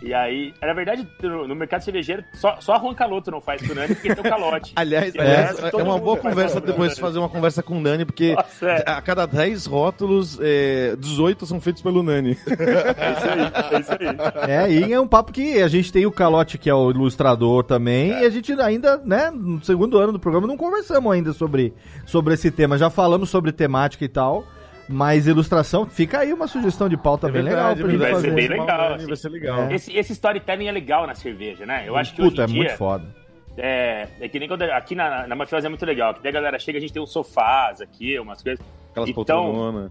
E 0.00 0.14
aí, 0.14 0.54
na 0.62 0.72
verdade, 0.72 1.06
no, 1.22 1.48
no 1.48 1.54
mercado 1.56 1.82
cervejeiro, 1.82 2.24
só, 2.32 2.60
só 2.60 2.74
a 2.74 2.78
Juan 2.78 2.94
Caloto 2.94 3.30
não 3.30 3.40
faz 3.40 3.60
pro 3.60 3.74
Nani 3.74 3.94
porque 3.94 4.14
tem 4.14 4.24
o 4.24 4.28
calote. 4.28 4.72
Aliás, 4.76 5.12
aliás, 5.16 5.38
o 5.38 5.46
resto, 5.52 5.66
é, 5.66 5.70
todo 5.70 5.84
uma 5.84 5.98
boa 5.98 6.16
conversa 6.16 6.60
depois 6.60 6.94
né? 6.94 7.00
fazer 7.00 7.18
uma 7.18 7.28
conversa 7.28 7.62
com 7.62 7.78
o 7.78 7.80
Nani, 7.80 8.04
porque 8.04 8.34
Nossa, 8.34 8.66
é. 8.66 8.84
a 8.86 9.02
cada 9.02 9.26
10 9.26 9.66
rótulos, 9.66 10.38
é, 10.40 10.94
18 10.96 11.46
são 11.46 11.60
feitos 11.60 11.82
pelo 11.82 12.02
Nani. 12.02 12.36
É 12.48 13.12
isso 13.12 13.26
aí, 13.28 13.74
é 13.74 13.80
isso 13.80 13.92
aí. 13.92 14.50
É, 14.50 14.88
e 14.88 14.92
é 14.92 15.00
um 15.00 15.06
papo 15.06 15.32
que 15.32 15.60
a 15.62 15.68
gente 15.68 15.92
tem 15.92 16.06
o 16.06 16.12
Calote, 16.12 16.58
que 16.58 16.68
é 16.68 16.74
o 16.74 16.90
ilustrador 16.90 17.64
também, 17.64 18.10
e 18.10 18.24
a 18.24 18.30
gente 18.30 18.52
ainda, 18.52 18.98
né, 18.98 19.30
no 19.30 19.62
segundo 19.64 19.98
ano 19.98 20.12
do 20.12 20.18
programa, 20.18 20.46
não 20.46 20.56
conversamos 20.56 21.12
ainda 21.12 21.32
sobre, 21.32 21.74
sobre 22.04 22.34
esse 22.34 22.50
tema. 22.50 22.78
Já 22.78 22.90
falamos 22.90 23.30
sobre 23.30 23.52
temática 23.52 24.04
e 24.04 24.08
tal, 24.08 24.44
mas 24.88 25.26
ilustração, 25.26 25.86
fica 25.86 26.20
aí 26.20 26.32
uma 26.32 26.46
sugestão 26.46 26.88
de 26.88 26.96
pauta 26.96 27.28
bem 27.30 27.42
legal 27.42 27.76
pra 27.76 27.88
gente 27.88 27.98
vai 27.98 28.08
ser 28.08 28.14
fazer. 28.14 28.30
bem 28.34 28.48
legal, 28.48 28.66
Vai 28.88 28.94
assim. 28.96 29.16
ser 29.16 29.28
legal. 29.28 29.62
É. 29.64 29.74
Esse, 29.74 29.96
esse 29.96 30.12
storytelling 30.12 30.66
é 30.68 30.72
legal 30.72 31.06
na 31.06 31.14
cerveja, 31.14 31.66
né? 31.66 31.84
Eu 31.86 31.96
acho 31.96 32.14
que 32.14 32.22
Puta, 32.22 32.42
é 32.42 32.44
hoje 32.44 32.54
em 32.54 32.56
muito 32.56 32.68
dia, 32.68 32.76
foda. 32.78 33.04
é, 33.56 34.08
é 34.20 34.28
que 34.28 34.38
nem 34.38 34.48
quando 34.48 34.62
aqui 34.62 34.94
na, 34.94 35.26
na 35.26 35.34
Mafiosa 35.36 35.66
é 35.66 35.68
muito 35.68 35.84
legal, 35.84 36.14
que 36.14 36.22
daí 36.22 36.30
a 36.30 36.34
galera 36.34 36.58
chega, 36.58 36.78
a 36.78 36.80
gente 36.80 36.92
tem 36.92 37.02
uns 37.02 37.12
sofás 37.12 37.80
aqui, 37.80 38.18
umas 38.18 38.42
coisas. 38.42 38.64
Aquelas 38.90 39.10
Então, 39.10 39.24
poltrononas. 39.44 39.90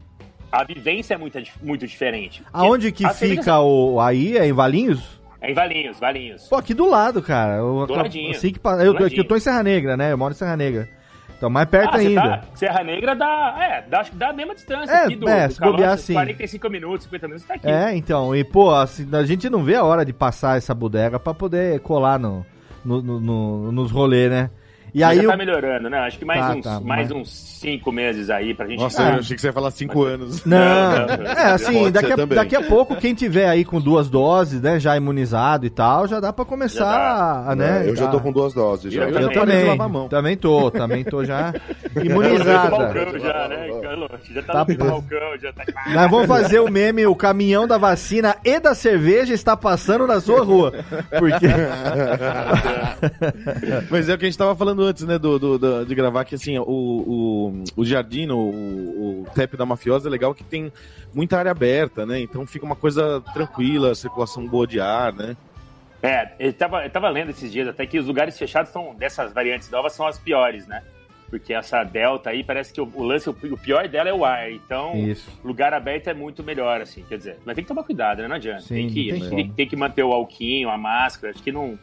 A 0.52 0.64
vivência 0.64 1.14
é 1.14 1.18
muito, 1.18 1.38
muito 1.62 1.86
diferente. 1.86 2.42
Aonde 2.54 2.92
que 2.92 3.04
cerveja 3.14 3.42
fica 3.42 3.60
o. 3.60 4.00
Aí 4.00 4.38
é 4.38 4.46
em 4.48 4.54
Valinhos? 4.54 5.20
É 5.42 5.52
em 5.52 5.54
Valinhos, 5.54 6.00
Valinhos. 6.00 6.48
Pô, 6.48 6.56
aqui 6.56 6.74
do 6.74 6.90
lado, 6.90 7.22
cara. 7.22 7.58
Eu, 7.58 7.86
Do 7.86 7.94
ladinho. 7.94 8.32
Assim 8.32 8.52
que, 8.52 8.60
eu, 8.66 8.94
Do 8.94 9.04
ladinho. 9.04 9.20
eu 9.22 9.26
tô 9.28 9.36
em 9.36 9.40
Serra 9.40 9.62
Negra, 9.62 9.96
né? 9.98 10.12
Eu 10.14 10.18
moro 10.18 10.34
em 10.34 10.38
Serra 10.38 10.56
Negra. 10.58 10.90
Então, 11.38 11.50
mais 11.52 11.70
perto 11.70 11.94
Ah, 11.96 11.98
ainda. 12.00 12.22
tá- 12.22 12.42
Serra 12.56 12.84
Negra 12.84 13.16
dá, 13.16 13.56
é, 13.60 13.82
dá, 13.88 14.00
acho 14.02 14.10
que 14.12 14.18
dá 14.18 14.30
a 14.30 14.34
mesma 14.34 14.56
distância 14.56 14.92
É, 14.92 15.04
aqui 15.06 15.16
do, 15.16 15.30
é, 15.30 15.48
do 15.48 15.54
se 15.54 15.60
bobear, 15.62 15.82
Calote, 15.84 16.02
sim. 16.02 16.14
45 16.14 16.70
minutos, 16.70 17.04
50 17.06 17.28
minutos, 17.28 17.48
tá 17.48 17.54
aqui. 17.54 17.68
É, 17.68 17.96
então, 17.96 18.36
e 18.36 18.44
pô, 18.44 18.72
assim, 18.74 19.08
a 19.16 19.24
gente 19.24 19.48
não 19.50 19.64
vê 19.64 19.76
a 19.76 19.84
hora 19.84 20.04
de 20.04 20.12
passar 20.12 20.58
essa 20.58 20.74
bodega 20.74 21.20
pra 21.20 21.36
poder 21.36 21.80
colar 21.82 22.18
no, 22.18 22.44
no, 22.84 23.02
no- 23.04 23.20
no- 23.20 23.72
nos 23.72 23.92
rolês, 23.92 24.32
né? 24.32 24.50
E 24.98 25.02
Mas 25.02 25.10
aí 25.12 25.18
já 25.18 25.24
eu, 25.26 25.30
tá 25.30 25.38
melhorando, 25.38 25.90
né? 25.92 26.00
Acho 26.00 26.18
que 26.18 26.26
mais, 26.26 26.40
Tá, 26.40 26.56
uns, 26.56 26.64
tá, 26.64 26.80
mais 26.80 27.10
mas- 27.10 27.12
uns 27.12 27.30
5 27.60 27.92
meses 27.92 28.32
aí 28.32 28.56
pra 28.56 28.66
gente... 28.68 28.80
Nossa, 28.80 29.04
Ah. 29.04 29.12
eu 29.14 29.20
achei 29.20 29.36
que 29.36 29.42
você 29.42 29.48
ia 29.48 29.54
falar 29.54 29.70
5 29.70 30.04
anos. 30.04 30.44
Não, 30.44 30.58
Não, 30.58 31.18
não, 31.18 31.26
é 31.32 31.52
assim, 31.52 31.92
daqui 31.92 32.14
a, 32.14 32.26
daqui 32.26 32.56
a 32.56 32.64
pouco, 32.64 32.96
quem 32.96 33.14
tiver 33.14 33.48
aí 33.48 33.64
com 33.64 33.80
duas 33.80 34.10
doses, 34.10 34.60
né, 34.60 34.80
já 34.80 34.98
imunizado 34.98 35.68
e 35.68 35.70
tal, 35.70 36.08
já 36.08 36.20
dá 36.20 36.34
pra 36.34 36.44
começar, 36.46 37.46
a, 37.48 37.56
né? 37.56 37.84
Eu 37.88 37.96
já 37.96 38.08
tô 38.08 38.20
com 38.20 38.32
duas 38.32 38.54
doses. 38.54 38.92
Já. 38.92 39.04
Eu 39.04 39.10
Eu 39.10 39.14
também. 39.32 39.38
Também, 39.38 39.66
lavar 39.68 39.86
a 39.86 39.90
mão. 39.90 40.08
também 40.08 40.36
tô, 40.36 40.72
também 40.72 41.04
tô 41.04 41.24
já 41.24 41.54
Do 41.94 42.04
imunizada. 42.06 42.70
balcão 42.72 43.20
já, 43.20 43.48
né, 43.48 43.70
Carlos? 43.82 44.10
Já 44.34 44.42
tá, 44.42 44.54
Tá 44.54 44.66
no 44.74 44.78
balcão, 44.78 45.38
já 45.40 45.54
tá... 45.54 45.64
Nós 45.94 46.10
vamos 46.12 46.28
fazer 46.28 46.60
o 46.60 46.72
meme, 46.72 47.06
o 47.06 47.16
caminhão 47.16 47.68
da 47.68 47.78
vacina 47.78 48.36
e 48.44 48.60
da 48.60 48.74
cerveja 48.74 49.34
está 49.34 49.56
passando 49.56 50.08
na 50.08 50.20
sua 50.20 50.44
rua. 50.44 50.74
Porque. 51.20 51.48
Mas 53.90 54.10
é 54.10 54.14
o 54.14 54.18
que 54.18 54.26
a 54.26 54.30
gente 54.30 54.38
tava 54.38 54.56
falando 54.56 54.87
antes, 54.88 55.04
né, 55.04 55.18
do, 55.20 55.38
do- 55.38 55.60
do- 55.60 55.86
de 55.86 55.96
gravar, 55.96 56.26
que 56.26 56.36
assim, 56.36 56.58
o, 56.58 56.64
o, 56.66 57.64
o 57.76 57.86
Jardim, 57.86 58.28
o, 58.30 58.38
o 58.38 59.28
tap 59.36 59.54
da 59.56 59.66
Mafiosa 59.66 60.08
é 60.08 60.12
legal 60.12 60.34
que 60.34 60.44
tem 60.44 60.72
muita 61.14 61.38
área 61.38 61.52
aberta, 61.52 62.06
né? 62.06 62.20
Então 62.20 62.46
fica 62.48 62.66
uma 62.66 62.76
coisa 62.76 63.22
tranquila, 63.34 63.94
circulação 63.96 64.46
boa 64.48 64.66
de 64.68 64.80
ar, 64.80 65.14
né? 65.14 65.36
É, 66.02 66.32
eu 66.40 66.54
tava, 66.54 66.84
eu 66.84 66.90
tava 66.90 67.10
lendo 67.10 67.30
esses 67.32 67.52
dias 67.52 67.68
até 67.68 67.86
que 67.86 67.98
os 68.00 68.06
lugares 68.06 68.38
fechados 68.38 68.72
são, 68.72 68.94
dessas 68.96 69.34
variantes 69.34 69.70
novas 69.70 69.94
são 69.94 70.06
as 70.08 70.18
piores, 70.18 70.68
né? 70.68 70.84
Porque 71.30 71.54
essa 71.54 71.84
Delta 71.84 72.30
aí 72.30 72.42
parece 72.44 72.72
que 72.72 72.80
o, 72.80 72.90
o 72.94 73.04
lance, 73.04 73.30
o, 73.30 73.34
o 73.34 73.58
pior 73.58 73.86
dela 73.90 74.08
é 74.08 74.14
o 74.14 74.24
ar. 74.24 74.50
Então, 74.50 74.96
Isso. 74.96 75.30
lugar 75.44 75.74
aberto 75.74 76.08
é 76.08 76.14
muito 76.14 76.42
melhor, 76.44 76.80
assim. 76.80 77.04
Quer 77.10 77.18
dizer, 77.18 77.38
mas 77.46 77.54
tem 77.56 77.64
que 77.64 77.68
tomar 77.68 77.84
cuidado, 77.84 78.22
né? 78.22 78.28
Não 78.30 78.36
adianta. 78.38 78.62
Sim, 78.62 78.76
tem, 78.76 78.90
que, 78.90 79.20
tem 79.30 79.52
tem 79.52 79.68
que 79.68 79.76
manter 79.76 80.04
o 80.04 80.14
alquinho, 80.14 80.70
a 80.70 80.78
máscara. 80.78 81.34
Acho 81.34 81.44
que 81.44 81.52
não. 81.52 81.78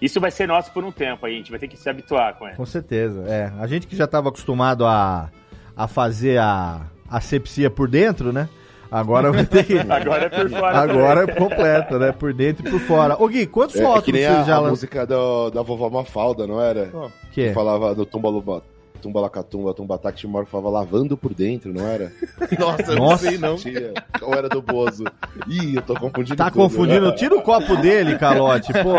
Isso 0.00 0.20
vai 0.20 0.30
ser 0.30 0.46
nosso 0.46 0.70
por 0.72 0.84
um 0.84 0.92
tempo 0.92 1.24
aí. 1.26 1.34
A 1.34 1.36
gente 1.38 1.50
vai 1.50 1.58
ter 1.58 1.68
que 1.68 1.76
se 1.76 1.88
habituar 1.88 2.34
com 2.34 2.46
ela. 2.46 2.56
Com 2.56 2.66
certeza, 2.66 3.22
é. 3.26 3.50
A 3.58 3.66
gente 3.66 3.86
que 3.86 3.96
já 3.96 4.04
estava 4.04 4.28
acostumado 4.28 4.84
a, 4.86 5.30
a 5.76 5.88
fazer 5.88 6.38
a 6.38 6.82
asepsia 7.08 7.70
por 7.70 7.88
dentro, 7.88 8.32
né? 8.32 8.48
Agora 8.90 9.32
vai 9.32 9.44
ter 9.44 9.64
que. 9.64 9.78
Agora 9.90 10.26
é 10.26 10.28
por 10.28 10.48
fora. 10.50 10.78
Agora 10.78 11.22
é 11.24 11.34
completa, 11.34 11.98
né? 11.98 12.12
Por 12.12 12.32
dentro 12.32 12.66
e 12.66 12.70
por 12.70 12.80
fora. 12.80 13.20
Ô 13.20 13.26
Gui, 13.26 13.46
quantos 13.46 13.76
É, 13.76 13.80
é 13.80 13.84
rótulos 13.84 14.04
que 14.04 14.12
nem 14.12 14.22
você 14.22 14.28
a, 14.28 14.42
já 14.44 14.54
a 14.54 14.58
lançou? 14.58 14.70
música 14.70 15.06
do- 15.06 15.50
da 15.50 15.62
vovó 15.62 15.88
Mafalda, 15.90 16.46
não 16.46 16.60
era? 16.60 16.90
Que? 17.32 17.48
Que 17.48 17.52
falava 17.52 17.94
do 17.94 18.06
Tumbaluba. 18.06 18.62
Tumbalacatumba, 18.96 19.74
Tumbatá, 19.74 20.10
que 20.12 20.18
Timor 20.18 20.46
falava 20.46 20.70
lavando 20.70 21.16
por 21.16 21.32
dentro, 21.34 21.72
não 21.72 21.86
era? 21.86 22.12
Nossa, 22.58 22.92
eu 22.92 22.96
não 22.96 23.16
sei 23.18 23.38
não. 23.38 23.56
Ou 24.22 24.34
era 24.34 24.48
do 24.48 24.60
Bozo? 24.62 25.04
Ih, 25.48 25.76
eu 25.76 25.82
tô 25.82 25.94
confundindo 25.94 26.36
Tá 26.36 26.50
tudo, 26.50 26.58
né? 26.58 26.68
confundindo? 26.68 27.14
Tira 27.14 27.34
o 27.36 27.42
copo 27.42 27.76
dele, 27.76 28.16
calote, 28.18 28.72
pô. 28.72 28.94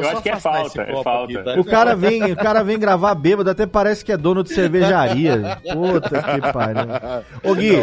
Eu 0.00 0.08
acho 0.10 0.22
que 0.22 0.30
é 0.30 0.36
falta, 0.36 0.82
é 0.82 1.02
falta. 1.02 1.42
tá? 1.44 1.60
O 1.60 1.64
cara 1.64 1.94
vem, 1.94 2.32
o 2.32 2.36
cara 2.36 2.62
vem 2.62 2.78
gravar 2.78 3.14
bêbado, 3.14 3.50
até 3.50 3.66
parece 3.66 4.04
que 4.04 4.12
é 4.12 4.16
dono 4.16 4.42
de 4.42 4.52
cervejaria. 4.54 5.58
Puta 5.72 6.22
que 6.22 6.52
pariu. 6.52 6.84
Ô 7.42 7.54
Gui, 7.54 7.76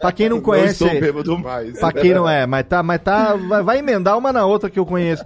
pra 0.00 0.12
quem 0.12 0.28
não 0.28 0.36
Não 0.36 0.42
conhece, 0.42 0.84
estou 0.84 1.00
bêbado 1.00 1.38
mais. 1.38 1.78
pra 1.78 1.92
quem 1.92 2.14
não 2.14 2.28
é, 2.28 2.46
mas 2.46 2.64
tá, 2.66 2.82
mas 2.82 3.00
tá, 3.00 3.34
vai, 3.36 3.62
vai 3.62 3.78
emendar 3.78 4.16
uma 4.16 4.32
na 4.32 4.44
outra 4.46 4.68
que 4.70 4.78
eu 4.78 4.86
conheço. 4.86 5.24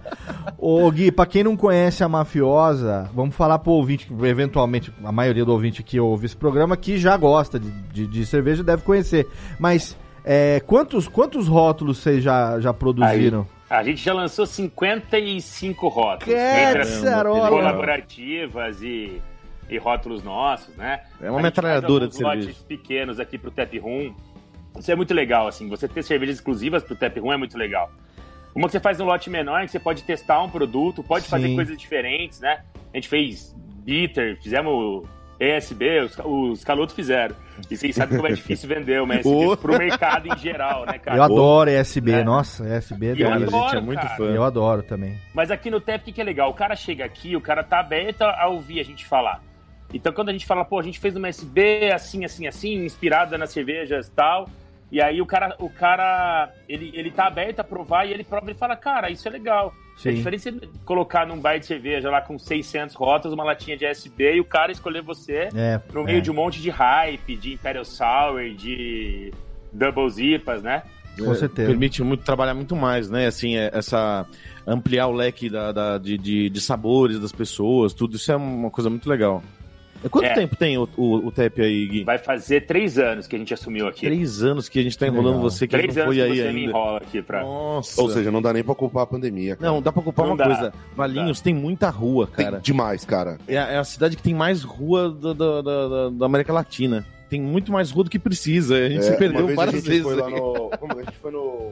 Ô 0.59 0.91
Gui, 0.91 1.11
pra 1.13 1.27
quem 1.27 1.45
não 1.45 1.57
conhece 1.57 2.03
a 2.05 2.09
mafiosa, 2.09 3.09
vamos 3.15 3.35
falar 3.35 3.59
pro 3.59 3.73
ouvinte, 3.73 4.07
que 4.07 4.27
eventualmente 4.27 4.93
a 5.05 5.13
maioria 5.13 5.45
do 5.45 5.52
ouvinte 5.53 5.83
que 5.83 5.99
ouve 6.01 6.27
esse 6.27 6.37
programa 6.37 6.77
que 6.77 6.99
já 6.99 7.17
gosta 7.17 7.59
de, 7.59 7.71
de, 7.71 8.07
de 8.07 8.27
cerveja 8.27 8.63
deve 8.63 8.83
conhecer. 8.83 9.29
Mas 9.59 9.97
é, 10.25 10.61
quantos, 10.67 11.09
quantos 11.09 11.49
rótulos 11.49 11.99
vocês 11.99 12.23
já, 12.23 12.59
já 12.61 12.73
produziram? 12.73 13.47
A 13.69 13.83
gente 13.83 14.03
já 14.05 14.13
lançou 14.13 14.45
55 14.45 15.89
rótulos. 15.89 16.35
Entre 16.35 16.83
as 16.83 16.91
Caçarola. 17.01 17.49
colaborativas 17.49 18.83
e, 18.83 19.21
e 19.69 19.79
rótulos 19.79 20.23
nossos, 20.23 20.77
né? 20.77 21.01
É 21.21 21.31
uma 21.31 21.39
A 21.39 21.43
gente 21.43 21.43
metralhadora 21.45 22.05
faz 22.05 22.11
de 22.11 22.17
cerveja. 22.19 22.47
lotes 22.49 22.63
pequenos 22.63 23.19
aqui 23.19 23.39
pro 23.39 23.51
Tap 23.51 23.73
Room. 23.81 24.15
Isso 24.79 24.91
é 24.91 24.95
muito 24.95 25.15
legal, 25.15 25.49
assim. 25.49 25.69
Você 25.69 25.89
ter 25.89 26.03
cervejas 26.03 26.37
exclusivas 26.37 26.83
pro 26.83 26.95
Tap 26.95 27.17
Room 27.19 27.33
é 27.33 27.37
muito 27.37 27.57
legal. 27.57 27.91
Uma 28.55 28.67
que 28.67 28.73
você 28.73 28.81
faz 28.81 29.01
um 29.01 29.07
lote 29.07 29.31
menor, 29.31 29.65
que 29.65 29.71
você 29.71 29.79
pode 29.79 30.03
testar 30.03 30.43
um 30.43 30.51
produto, 30.51 31.03
pode 31.03 31.27
fazer 31.27 31.49
Sim. 31.49 31.55
coisas 31.55 31.77
diferentes, 31.79 32.41
né? 32.41 32.63
A 32.93 32.97
gente 32.99 33.09
fez 33.09 33.57
bitter, 33.83 34.39
fizemos 34.43 35.07
ESB, 35.43 36.01
os, 36.01 36.19
os 36.25 36.65
calotos 36.65 36.95
fizeram. 36.95 37.35
E 37.71 37.77
vocês 37.77 37.95
sabem 37.95 38.17
como 38.17 38.29
é 38.29 38.33
difícil 38.33 38.69
vender 38.69 39.01
uma 39.03 39.15
ESB 39.17 39.29
Oh. 39.29 39.57
pro 39.57 39.77
mercado 39.77 40.29
em 40.29 40.39
geral, 40.39 40.87
né, 40.87 40.99
cara? 40.99 41.17
Eu 41.17 41.23
adoro 41.23 41.71
ESB, 41.71 42.13
É. 42.13 42.25
nossa, 42.25 42.65
ESB 42.69 43.07
é 43.07 43.11
Eu 43.11 43.17
delícia. 43.17 43.59
a 43.59 43.63
gente 43.63 43.77
é 43.77 43.81
muito 43.81 44.03
cara. 44.03 44.17
fã. 44.17 44.25
Eu 44.25 44.45
adoro 44.45 44.83
também. 44.83 45.19
Mas 45.35 45.51
aqui 45.51 45.71
no 45.71 45.81
TEP, 45.81 46.03
o 46.03 46.05
que, 46.07 46.13
que 46.13 46.21
é 46.21 46.25
legal? 46.25 46.51
O 46.51 46.55
cara 46.55 46.75
chega 46.77 47.05
aqui, 47.05 47.35
o 47.37 47.41
cara 47.41 47.63
tá 47.65 47.81
aberto 47.81 48.23
a 48.23 48.47
ouvir 48.49 48.81
a 48.81 48.85
gente 48.85 49.05
falar. 49.07 49.43
Então, 49.95 50.13
quando 50.13 50.31
a 50.31 50.33
gente 50.33 50.47
fala, 50.47 50.65
pô, 50.65 50.79
a 50.79 50.83
gente 50.83 50.99
fez 50.99 51.15
uma 51.17 51.29
SB 51.29 51.91
assim, 51.93 52.25
assim, 52.25 52.47
assim, 52.47 52.85
inspirada 52.85 53.37
nas 53.37 53.51
cervejas 53.51 54.09
e 54.09 54.11
tal. 54.13 54.49
E 54.91 55.01
aí 55.03 55.21
o 55.23 55.27
cara, 55.27 55.55
o 55.59 55.69
cara 55.71 56.51
ele, 56.69 56.91
ele 56.95 57.11
tá 57.11 57.27
aberto 57.27 57.61
a 57.61 57.65
provar 57.65 58.07
e 58.07 58.13
ele 58.13 58.25
prova 58.25 58.51
e 58.51 58.55
fala, 58.55 58.77
cara, 58.77 59.11
isso 59.11 59.27
é 59.27 59.31
legal. 59.31 59.73
É 59.97 59.99
Sim. 60.11 60.15
diferente 60.15 60.43
você 60.43 60.53
colocar 60.85 61.27
num 61.27 61.39
bar 61.39 61.59
de 61.59 61.67
cerveja 61.67 62.11
lá 62.11 62.21
com 62.21 62.39
600 62.39 62.95
rótulos, 62.95 63.35
uma 63.35 63.45
latinha 63.45 63.77
de 63.77 63.85
SB 63.85 64.35
e 64.37 64.41
o 64.41 64.45
cara 64.45 64.73
escolher 64.73 65.03
você 65.03 65.49
É, 65.55 65.81
no 65.93 66.03
meio 66.03 66.19
é. 66.19 66.21
de 66.21 66.31
um 66.31 66.35
monte 66.35 66.61
de 66.61 66.71
hype, 66.71 67.37
de 67.37 67.53
Imperial 67.55 67.85
Sour, 67.85 68.51
de 68.57 69.33
Double 69.73 70.09
Zipas, 70.11 70.63
né? 70.63 70.83
Com 71.19 71.35
certeza. 71.35 71.69
Permite 71.69 72.03
muito 72.03 72.25
trabalhar 72.25 72.55
muito 72.55 72.75
mais, 72.75 73.11
né? 73.11 73.27
Assim, 73.27 73.57
é- 73.57 73.71
essa 73.73 74.27
ampliar 74.67 75.07
o 75.09 75.13
leque 75.13 75.49
da, 75.51 75.71
da- 75.71 75.99
de, 75.99 76.17
de, 76.17 76.49
de 76.51 76.61
sabores 76.61 77.21
das 77.21 77.33
pessoas, 77.33 77.93
tudo 77.93 78.17
isso 78.17 78.33
é 78.33 78.37
uma 78.37 78.71
coisa 78.71 78.89
muito 78.89 79.09
legal. 79.09 79.43
E 80.05 80.09
Quanto 80.09 80.25
É. 80.27 80.35
tempo 80.35 80.57
tem 80.57 80.77
o, 80.79 80.89
o, 80.97 81.27
o 81.27 81.31
TEP 81.31 81.63
aí, 81.63 81.87
Gui? 81.87 82.05
Vai 82.05 82.19
fazer 82.19 82.63
três 82.67 82.99
anos 82.99 83.27
que 83.27 83.37
a 83.37 83.39
gente 83.39 83.55
assumiu 83.55 83.87
aqui. 83.87 84.07
Três 84.07 84.43
anos 84.43 84.69
que 84.69 84.79
a 84.79 84.83
gente 84.83 84.99
tá 84.99 85.07
enrolando 85.07 85.37
legal. 85.37 85.43
você, 85.51 85.67
que 85.67 85.77
Três 85.77 85.95
não 85.95 86.03
anos 86.05 86.17
foi 86.17 86.25
que 86.25 86.31
aí 86.33 86.39
você 86.39 86.53
me 86.53 86.61
ainda. 86.61 86.71
enrola 86.71 86.99
aqui 86.99 87.23
pra... 87.23 87.43
Nossa. 87.43 88.01
Ou 88.03 88.11
seja, 88.11 88.31
não 88.31 88.43
dá 88.43 88.53
nem 88.53 88.65
pra 88.65 88.75
culpar 88.75 89.05
a 89.05 89.07
pandemia, 89.07 89.57
cara. 89.57 89.71
não, 89.71 89.81
dá 89.81 89.93
pra 89.93 90.03
culpar 90.03 90.27
Não 90.27 90.33
uma 90.33 90.39
dá. 90.39 90.45
coisa. 90.47 90.73
Valinhos 90.97 91.41
tem 91.41 91.55
muita 91.55 91.89
rua, 91.91 92.29
Tem 92.35 92.45
cara. 92.47 92.61
demais, 92.61 93.05
cara. 93.05 93.39
É, 93.47 93.57
a- 93.59 93.69
é 93.69 93.79
a 93.79 93.85
cidade 93.85 94.17
que 94.17 94.23
tem 94.23 94.35
mais 94.35 94.63
rua 94.63 95.11
da, 95.11 95.33
da, 95.33 95.63
da- 95.63 95.89
da- 95.89 96.09
da 96.11 96.27
América 96.27 96.53
Latina. 96.53 97.07
Tem 97.29 97.41
muito 97.41 97.73
mais 97.73 97.91
rua 97.91 98.05
do 98.05 98.11
que 98.11 98.19
precisa. 98.19 98.75
A 98.77 98.89
gente 98.89 98.99
É, 98.99 99.03
se 99.13 99.17
perdeu 99.17 99.55
várias 99.55 99.77
a 99.77 99.79
gente 99.79 99.89
vezes. 99.89 100.03
Foi 100.03 100.17
lá 100.17 100.29
no... 100.29 100.71
Como? 100.79 100.93
A 100.99 101.03
gente 101.03 101.17
foi 101.21 101.31
no... 101.31 101.71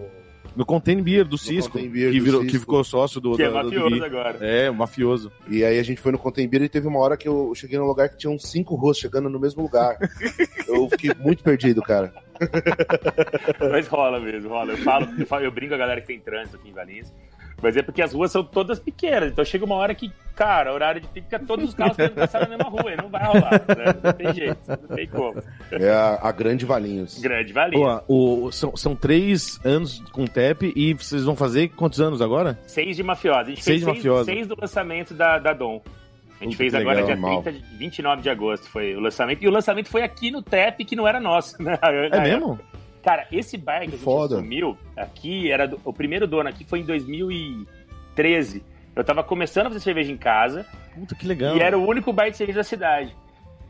No 0.56 0.66
Contain 0.66 1.00
Beer 1.02 1.24
do 1.24 1.38
Cisco, 1.38 1.72
Contain 1.72 1.88
Beer 1.90 2.12
que, 2.12 2.18
do 2.18 2.24
virou, 2.24 2.40
que 2.42 2.46
Cisco. 2.50 2.60
ficou 2.60 2.82
sócio 2.84 3.20
do, 3.20 3.36
Que 3.36 3.42
é 3.44 3.50
da- 3.50 3.62
do 3.62 3.66
mafioso 3.70 3.94
Gui. 3.96 4.04
agora. 4.04 4.38
É, 4.40 4.68
o 4.70 4.74
mafioso. 4.74 5.32
E 5.48 5.64
aí 5.64 5.78
a 5.78 5.82
gente 5.82 6.00
foi 6.00 6.10
no 6.12 6.18
Contembira 6.18 6.64
e 6.64 6.68
teve 6.68 6.86
uma 6.88 6.98
hora 6.98 7.16
que 7.16 7.28
eu 7.28 7.52
cheguei 7.54 7.78
num 7.78 7.86
lugar 7.86 8.08
que 8.08 8.18
tinha 8.18 8.30
uns 8.30 8.42
cinco 8.48 8.74
ruas 8.74 8.98
chegando 8.98 9.28
no 9.30 9.38
mesmo 9.38 9.62
lugar. 9.62 9.96
eu 10.68 10.88
fiquei 10.90 11.12
muito 11.18 11.42
perdido, 11.44 11.80
cara. 11.82 12.12
Mas 13.70 13.86
rola 13.86 14.18
mesmo, 14.20 14.48
rola. 14.48 14.72
Eu 14.72 14.78
falo, 14.78 15.08
eu, 15.18 15.26
falo, 15.26 15.44
eu 15.44 15.50
brinco 15.52 15.70
com 15.70 15.74
a 15.76 15.78
galera 15.78 16.00
que 16.00 16.06
tem 16.08 16.18
trânsito 16.20 16.56
aqui 16.56 16.68
em 16.68 16.72
Valinhos. 16.72 17.12
Mas 17.62 17.77
é 17.77 17.83
porque 17.83 18.01
as 18.03 18.12
ruas 18.12 18.33
são 18.33 18.42
todas 18.42 18.79
pequenas. 18.79 19.31
Então 19.33 19.44
chega 19.44 19.64
uma 19.64 19.75
hora 19.75 19.94
que, 19.94 20.11
cara, 20.35 20.73
horário 20.73 21.01
de 21.01 21.09
pico, 21.09 21.27
fica 21.27 21.38
todos 21.38 21.68
os 21.68 21.75
carros 21.75 21.96
querendo 21.96 22.14
passar 22.14 22.40
na 22.40 22.49
mesma 22.49 22.70
rua. 22.70 22.92
E 22.92 22.96
não 22.96 23.09
vai 23.09 23.25
rolar. 23.25 23.51
né? 23.51 23.94
Não 24.03 24.12
tem 24.12 24.35
jeito, 24.35 24.59
não 24.68 24.96
tem 24.96 25.07
como. 25.09 25.42
É 25.70 25.90
a, 25.90 26.18
a 26.23 26.33
Grande 26.33 26.64
Valinhos. 26.64 27.18
Grande 27.20 27.53
Valinhos. 27.53 28.01
Pô, 28.07 28.46
o, 28.46 28.53
são, 28.53 28.77
são 28.77 28.96
três 28.96 29.61
anos 29.64 30.01
com 30.12 30.25
o 30.25 30.29
TEP 30.29 30.73
e 30.75 30.94
vocês 30.94 31.25
vão 31.25 31.37
fazer 31.37 31.68
quantos 31.68 32.01
anos 32.01 32.23
agora? 32.23 32.59
Seis 32.66 32.96
de 32.96 33.03
mafiosa. 33.03 33.40
A 33.40 33.44
gente 33.44 33.62
Seis 33.62 33.64
fez 33.64 33.79
de 33.81 33.85
seis, 33.85 33.96
mafiosa. 33.96 34.25
seis 34.25 34.46
do 34.46 34.57
lançamento 34.61 35.14
da, 35.14 35.38
da 35.38 35.53
Dom. 35.53 35.83
A 36.40 36.44
gente 36.44 36.57
fez 36.57 36.73
que 36.73 36.79
agora 36.79 37.01
legal, 37.03 37.07
dia 37.09 37.16
mal. 37.20 37.42
30 37.42 37.59
de, 37.59 37.77
29 37.77 38.23
de 38.23 38.31
agosto 38.31 38.66
foi 38.70 38.96
o 38.96 39.01
lançamento. 39.01 39.42
E 39.42 39.49
o 39.49 39.51
lançamento 39.51 39.90
foi 39.90 40.03
aqui 40.03 40.31
no 40.31 40.40
TEP, 40.42 40.87
que 40.87 40.96
não 40.96 41.07
era 41.07 41.20
nosso, 41.20 41.62
né? 41.62 41.79
É 41.83 42.20
mesmo? 42.20 42.59
Cara, 43.02 43.26
esse 43.32 43.56
bar 43.56 43.80
que 43.80 43.86
a 43.86 43.90
gente 43.90 43.98
Foda. 44.02 44.36
assumiu 44.36 44.76
aqui, 44.96 45.50
era 45.50 45.66
do- 45.66 45.80
o 45.84 45.92
primeiro 45.92 46.26
dono 46.26 46.48
aqui 46.48 46.64
foi 46.64 46.80
em 46.80 46.84
2013. 46.84 48.62
Eu 48.94 49.04
tava 49.04 49.22
começando 49.22 49.66
a 49.66 49.70
fazer 49.70 49.80
cerveja 49.80 50.12
em 50.12 50.16
casa 50.16 50.66
Puta 50.94 51.14
que 51.14 51.26
legal. 51.26 51.56
e 51.56 51.60
era 51.60 51.78
o 51.78 51.86
único 51.86 52.12
bar 52.12 52.28
de 52.30 52.36
cerveja 52.36 52.58
da 52.58 52.64
cidade. 52.64 53.16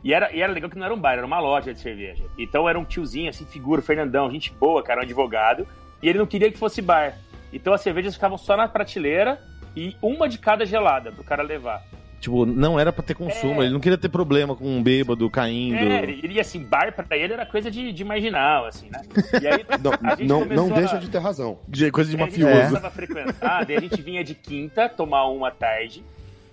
E 0.03 0.13
era, 0.13 0.33
e 0.35 0.41
era 0.41 0.51
legal 0.51 0.69
que 0.69 0.77
não 0.77 0.85
era 0.85 0.93
um 0.93 0.99
bar, 0.99 1.13
era 1.13 1.25
uma 1.25 1.39
loja 1.39 1.73
de 1.73 1.79
cerveja. 1.79 2.23
Então 2.37 2.67
era 2.67 2.77
um 2.79 2.83
tiozinho, 2.83 3.29
assim, 3.29 3.45
figura, 3.45 3.81
Fernandão, 3.81 4.31
gente 4.31 4.51
boa, 4.51 4.81
cara, 4.81 4.99
um 5.01 5.03
advogado. 5.03 5.67
E 6.01 6.09
ele 6.09 6.17
não 6.17 6.25
queria 6.25 6.51
que 6.51 6.57
fosse 6.57 6.81
bar. 6.81 7.15
Então 7.53 7.71
as 7.71 7.81
cervejas 7.81 8.15
ficavam 8.15 8.37
só 8.37 8.57
na 8.57 8.67
prateleira 8.67 9.39
e 9.75 9.95
uma 10.01 10.27
de 10.27 10.39
cada 10.39 10.65
gelada 10.65 11.11
pro 11.11 11.23
cara 11.23 11.43
levar. 11.43 11.83
Tipo, 12.21 12.45
não 12.45 12.79
era 12.79 12.93
pra 12.93 13.03
ter 13.03 13.15
consumo, 13.15 13.61
É. 13.61 13.65
ele 13.65 13.73
não 13.73 13.79
queria 13.79 13.97
ter 13.97 14.07
problema 14.07 14.55
com 14.55 14.63
um 14.77 14.81
bêbado 14.83 15.27
caindo. 15.27 15.75
É, 15.75 16.03
ele, 16.03 16.19
ele, 16.23 16.39
assim, 16.39 16.63
bar 16.63 16.93
pra 16.93 17.17
ele 17.17 17.33
era 17.33 17.45
coisa 17.47 17.71
de, 17.71 17.91
de 17.91 18.03
marginal, 18.05 18.67
assim, 18.67 18.89
né? 18.91 19.01
E 19.41 19.47
aí 19.47 19.65
Não, 19.81 19.91
a 20.07 20.15
não, 20.23 20.45
não 20.67 20.71
a- 20.75 20.79
deixa 20.79 20.97
de 20.99 21.09
ter 21.09 21.17
razão. 21.17 21.57
De- 21.67 21.89
Coisa 21.91 22.11
de 22.11 22.15
Aí 22.15 22.21
A 22.21 22.29
gente 22.29 22.43
mafioso. 22.43 22.85
a 22.85 22.91
frequentar, 22.91 23.65
daí 23.65 23.75
a 23.75 23.81
gente 23.81 23.99
vinha 24.03 24.23
de 24.23 24.35
quinta 24.35 24.87
tomar 24.87 25.25
uma 25.25 25.47
à 25.47 25.51
tarde. 25.51 26.03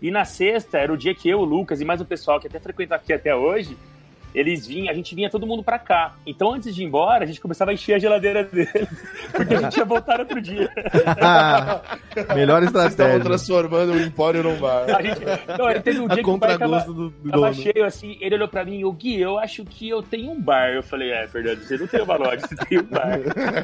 E 0.00 0.10
na 0.10 0.24
sexta 0.24 0.78
era 0.78 0.90
o 0.90 0.96
dia 0.96 1.14
que 1.14 1.28
eu, 1.28 1.40
o 1.40 1.44
Lucas 1.44 1.82
e 1.82 1.84
mais 1.84 2.00
um 2.00 2.04
pessoal 2.06 2.40
que 2.40 2.46
até 2.46 2.58
frequenta 2.58 2.94
aqui 2.94 3.12
até 3.12 3.34
hoje, 3.36 3.76
eles 4.34 4.66
vinham, 4.66 4.90
a 4.90 4.94
gente 4.94 5.14
vinha 5.14 5.30
todo 5.30 5.46
mundo 5.46 5.62
pra 5.62 5.78
cá. 5.78 6.14
Então 6.26 6.52
antes 6.52 6.74
de 6.74 6.82
ir 6.82 6.86
embora, 6.86 7.24
a 7.24 7.26
gente 7.26 7.40
começava 7.40 7.70
a 7.70 7.74
encher 7.74 7.94
a 7.94 7.98
geladeira 7.98 8.44
dele, 8.44 8.68
porque 9.32 9.54
a 9.54 9.60
gente 9.62 9.76
ia 9.76 9.84
voltar 9.84 10.20
outro 10.20 10.40
dia. 10.40 10.68
Melhor 12.34 12.58
Vocês 12.60 12.68
estavam 12.68 12.88
estratégia. 12.88 13.20
transformando 13.24 13.92
o 13.92 14.00
empório 14.00 14.42
num 14.42 14.56
bar. 14.58 14.84
A 14.96 15.02
gente, 15.02 15.20
não, 15.58 15.70
ele 15.70 15.80
teve 15.80 16.00
um 16.00 16.06
A 16.10 16.14
dia 16.14 16.22
que 16.22 16.30
o 16.30 16.36
bar 16.36 16.48
tava, 16.48 16.58
contragosto 16.58 16.92
do, 16.92 17.10
do 17.10 17.30
tava 17.30 17.50
dono. 17.50 17.54
cheio 17.54 17.84
assim, 17.84 18.16
ele 18.20 18.34
olhou 18.34 18.48
pra 18.48 18.64
mim, 18.64 18.84
o 18.84 18.92
Gui, 18.92 19.20
eu 19.20 19.38
acho 19.38 19.64
que 19.64 19.88
eu 19.88 20.02
tenho 20.02 20.30
um 20.32 20.40
bar. 20.40 20.70
Eu 20.70 20.82
falei, 20.82 21.10
é, 21.10 21.26
Fernando, 21.28 21.60
você 21.62 21.76
não 21.76 21.86
tem 21.86 22.02
uma 22.02 22.16
loja, 22.16 22.40
você 22.46 22.56
tem 22.56 22.78
um 22.78 22.84
bar. 22.84 23.18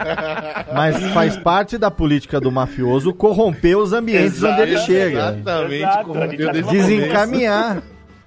Mas 0.75 1.03
faz 1.13 1.37
parte 1.37 1.77
da 1.79 1.91
política 1.91 2.41
do 2.41 2.51
mafioso 2.51 3.13
corromper 3.13 3.77
os 3.79 3.93
ambientes 3.93 4.37
Exato, 4.37 4.53
onde 4.63 4.63
ele 4.71 4.79
chega. 4.81 5.19
Exatamente, 5.31 5.85
a 5.85 5.89
tá 5.91 6.05
começo. 6.05 6.71
Desencaminhar. 6.71 7.83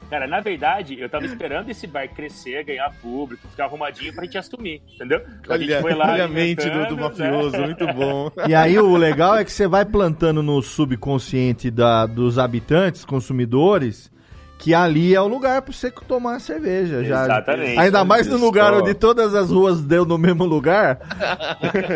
Cara, 0.09 0.25
na 0.25 0.39
verdade, 0.39 0.99
eu 0.99 1.09
tava 1.09 1.25
esperando 1.25 1.69
esse 1.69 1.85
bar 1.85 2.07
crescer, 2.07 2.63
ganhar 2.63 2.89
público, 3.01 3.47
ficar 3.47 3.65
arrumadinho 3.65 4.13
pra 4.13 4.23
gente 4.23 4.37
assumir, 4.37 4.81
entendeu? 4.95 5.21
A 5.49 5.57
gente 5.57 5.71
Olha, 5.71 5.81
foi 5.81 5.93
lá 5.93 6.13
olha 6.13 6.25
a 6.25 6.27
mente 6.27 6.63
do, 6.63 6.71
do 6.71 6.77
alimentando, 6.77 7.01
mafioso, 7.01 7.57
né? 7.57 7.65
muito 7.65 7.87
bom. 7.93 8.31
E 8.47 8.55
aí 8.55 8.79
o 8.79 8.95
legal 8.95 9.37
é 9.37 9.43
que 9.43 9.51
você 9.51 9.67
vai 9.67 9.83
plantando 9.83 10.41
no 10.41 10.61
subconsciente 10.61 11.69
da, 11.69 12.05
dos 12.05 12.39
habitantes, 12.39 13.03
consumidores, 13.03 14.09
que 14.57 14.73
ali 14.73 15.13
é 15.13 15.21
o 15.21 15.27
lugar 15.27 15.61
pra 15.61 15.71
você 15.73 15.91
tomar 15.91 16.39
cerveja. 16.41 17.03
Já. 17.03 17.23
Exatamente. 17.25 17.79
Ainda 17.79 18.03
mais 18.03 18.25
no 18.27 18.37
lugar 18.37 18.73
onde 18.73 18.93
todas 18.93 19.35
as 19.35 19.51
ruas 19.51 19.81
deu 19.81 20.03
no 20.05 20.17
mesmo 20.17 20.45
lugar. 20.45 20.99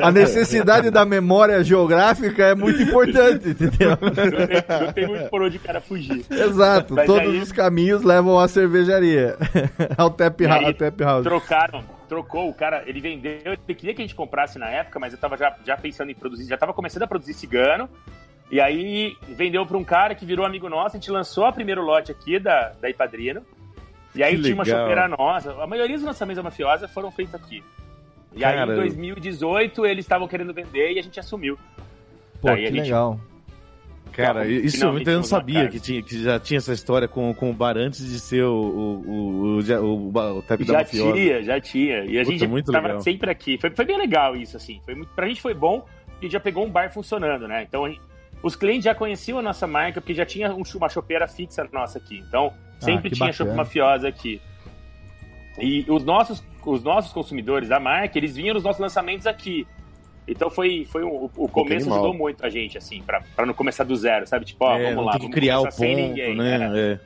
A 0.02 0.12
necessidade 0.12 0.90
da 0.92 1.04
memória 1.04 1.64
geográfica 1.64 2.44
é 2.46 2.56
muito 2.56 2.82
importante, 2.82 3.50
entendeu? 3.50 3.98
Não 4.02 4.12
tem, 4.12 4.86
não 4.86 4.94
tem 4.94 5.08
muito 5.08 5.30
por 5.30 5.42
onde 5.42 5.58
o 5.58 5.60
cara 5.60 5.82
fugir. 5.82 6.26
Exato. 6.30 6.94
Mas 6.94 7.08
Todos 7.08 7.30
aí- 7.34 7.40
os 7.42 7.52
caminhos 7.52 8.04
levam 8.04 8.40
à 8.40 8.48
cervejaria. 8.48 9.38
ao 9.98 10.10
tap, 10.10 10.40
E 10.42 10.46
aí, 10.48 10.74
tap 10.74 11.00
house. 11.02 11.24
Trocaram, 11.24 11.84
trocou 12.08 12.50
o 12.50 12.54
cara, 12.54 12.84
ele 12.86 13.02
vendeu, 13.02 13.40
ele 13.46 13.76
queria 13.76 13.96
que 13.96 14.02
a 14.02 14.06
gente 14.06 14.16
comprasse 14.16 14.60
na 14.60 14.68
época, 14.70 15.00
mas 15.00 15.14
eu 15.14 15.20
tava 15.20 15.36
já, 15.38 15.56
já 15.66 15.76
pensando 15.78 16.12
em 16.12 16.16
produzir, 16.16 16.46
já 16.46 16.58
tava 16.58 16.74
começando 16.74 17.04
a 17.04 17.08
produzir 17.08 17.34
cigano. 17.34 17.90
E 18.52 18.60
aí 18.60 19.16
vendeu 19.30 19.66
pra 19.66 19.78
um 19.78 19.84
cara 19.84 20.14
que 20.14 20.26
virou 20.26 20.46
amigo 20.46 20.68
nosso, 20.70 20.98
a 20.98 21.00
gente 21.00 21.10
lançou 21.10 21.48
o 21.48 21.54
primeiro 21.54 21.82
lote 21.82 22.12
aqui 22.12 22.38
da, 22.38 22.74
da 22.82 22.90
Ipadrino. 22.90 23.42
E 24.14 24.22
aí 24.22 24.36
Que 24.36 24.42
tinha 24.44 24.54
uma 24.56 24.64
legal. 24.66 24.80
chopeira 24.82 25.08
nossa. 25.08 25.54
A 25.64 25.66
maioria 25.66 25.96
dos 25.96 26.06
lançamentos 26.06 26.44
da 26.44 26.44
mafiosa 26.44 26.86
foram 26.88 27.10
feitos 27.12 27.34
aqui. 27.34 27.64
E 28.36 28.44
aí, 28.44 28.60
em 28.62 28.66
2018, 28.76 29.86
eles 29.86 30.04
estavam 30.06 30.28
querendo 30.28 30.54
vender 30.54 30.92
e 30.94 31.00
a 31.00 31.02
gente 31.02 31.20
assumiu. 31.20 31.58
Pô, 32.42 32.48
Daí 32.50 32.58
que 32.58 32.68
gente- 32.68 32.82
legal. 32.84 33.20
Cara, 34.12 34.46
Então, 34.46 34.66
isso 34.66 34.78
finalmente 34.78 35.10
eu 35.10 35.16
não 35.16 35.24
sabia 35.24 35.70
que, 35.70 35.80
tinha, 35.80 36.02
que 36.04 36.22
já 36.22 36.38
tinha 36.38 36.58
essa 36.58 36.74
história 36.74 37.08
com, 37.08 37.34
com 37.34 37.50
o 37.50 37.54
bar 37.54 37.78
antes 37.78 38.06
de 38.06 38.20
ser 38.20 38.44
o, 38.44 38.54
o, 38.54 39.10
o, 39.10 39.42
o, 39.58 39.62
já- 39.62 39.80
o, 39.80 40.10
o 40.10 40.42
tap 40.42 40.60
da 40.60 40.66
Já 40.66 40.80
mafiosa. 40.80 41.14
tinha, 41.14 41.44
já 41.44 41.62
tinha. 41.62 42.04
E 42.04 42.20
a 42.20 42.24
Puta, 42.24 42.32
gente 42.38 42.48
muito 42.48 42.72
tava 42.74 42.88
legal. 42.88 43.02
sempre 43.02 43.32
aqui. 43.32 43.58
Foi, 43.58 43.70
foi 43.70 43.86
bem 43.86 43.98
legal 43.98 44.36
isso, 44.36 44.58
assim. 44.58 44.82
Foi 44.84 44.94
muito, 44.96 45.10
pra 45.16 45.28
gente 45.30 45.42
foi 45.42 45.54
bom, 45.54 45.86
porque 46.12 46.30
já 46.30 46.42
pegou 46.42 46.66
um 46.66 46.70
bar 46.70 46.92
funcionando, 46.92 47.48
né? 47.48 47.64
Então, 47.64 47.86
a 47.86 47.90
gente- 47.90 48.02
os 48.44 48.56
clientes 48.56 48.86
já 48.86 48.96
conheciam 48.96 49.40
a 49.40 49.42
nossa 49.42 49.68
marca, 49.68 50.00
porque 50.02 50.14
já 50.14 50.26
tinha 50.26 50.54
um, 50.54 50.64
uma 50.76 50.90
chopeira 50.90 51.28
fixa 51.28 51.68
nossa 51.72 51.98
aqui. 52.00 52.24
Então, 52.28 52.52
sempre 52.80 53.10
que 53.10 53.16
tinha 53.16 53.30
bacana. 53.30 53.50
chopp 53.50 53.58
mafiosa 53.58 54.08
aqui. 54.08 54.42
E 55.60 55.86
os 55.90 56.04
nossos, 56.04 56.44
os 56.66 56.84
nossos 56.84 57.12
consumidores 57.12 57.70
da 57.70 57.80
marca, 57.80 58.18
eles 58.18 58.36
vinham 58.36 58.54
nos 58.54 58.64
nossos 58.64 58.80
lançamentos 58.82 59.28
aqui. 59.28 59.68
Então 60.28 60.50
foi, 60.50 60.86
foi 60.86 61.04
um- 61.04 61.30
o 61.36 61.48
começo 61.50 61.88
animal. 61.88 62.00
ajudou 62.06 62.14
muito 62.14 62.46
a 62.46 62.50
gente, 62.50 62.78
assim, 62.78 63.02
pra, 63.02 63.22
pra 63.36 63.46
não 63.46 63.54
começar 63.54 63.84
do 63.84 63.96
zero, 63.96 64.26
sabe? 64.28 64.46
Tipo, 64.46 64.66
ó, 64.66 64.78
É, 64.78 64.90
vamos 64.94 65.06
lá, 65.06 65.12
tem 65.14 65.20
que 65.22 65.26
vamos 65.26 65.36
criar 65.36 65.60
o 65.60 65.64
ponto, 65.64 65.82
ninguém, 65.84 66.38
né? 66.38 66.72
é. 66.74 66.92
É. 66.94 67.00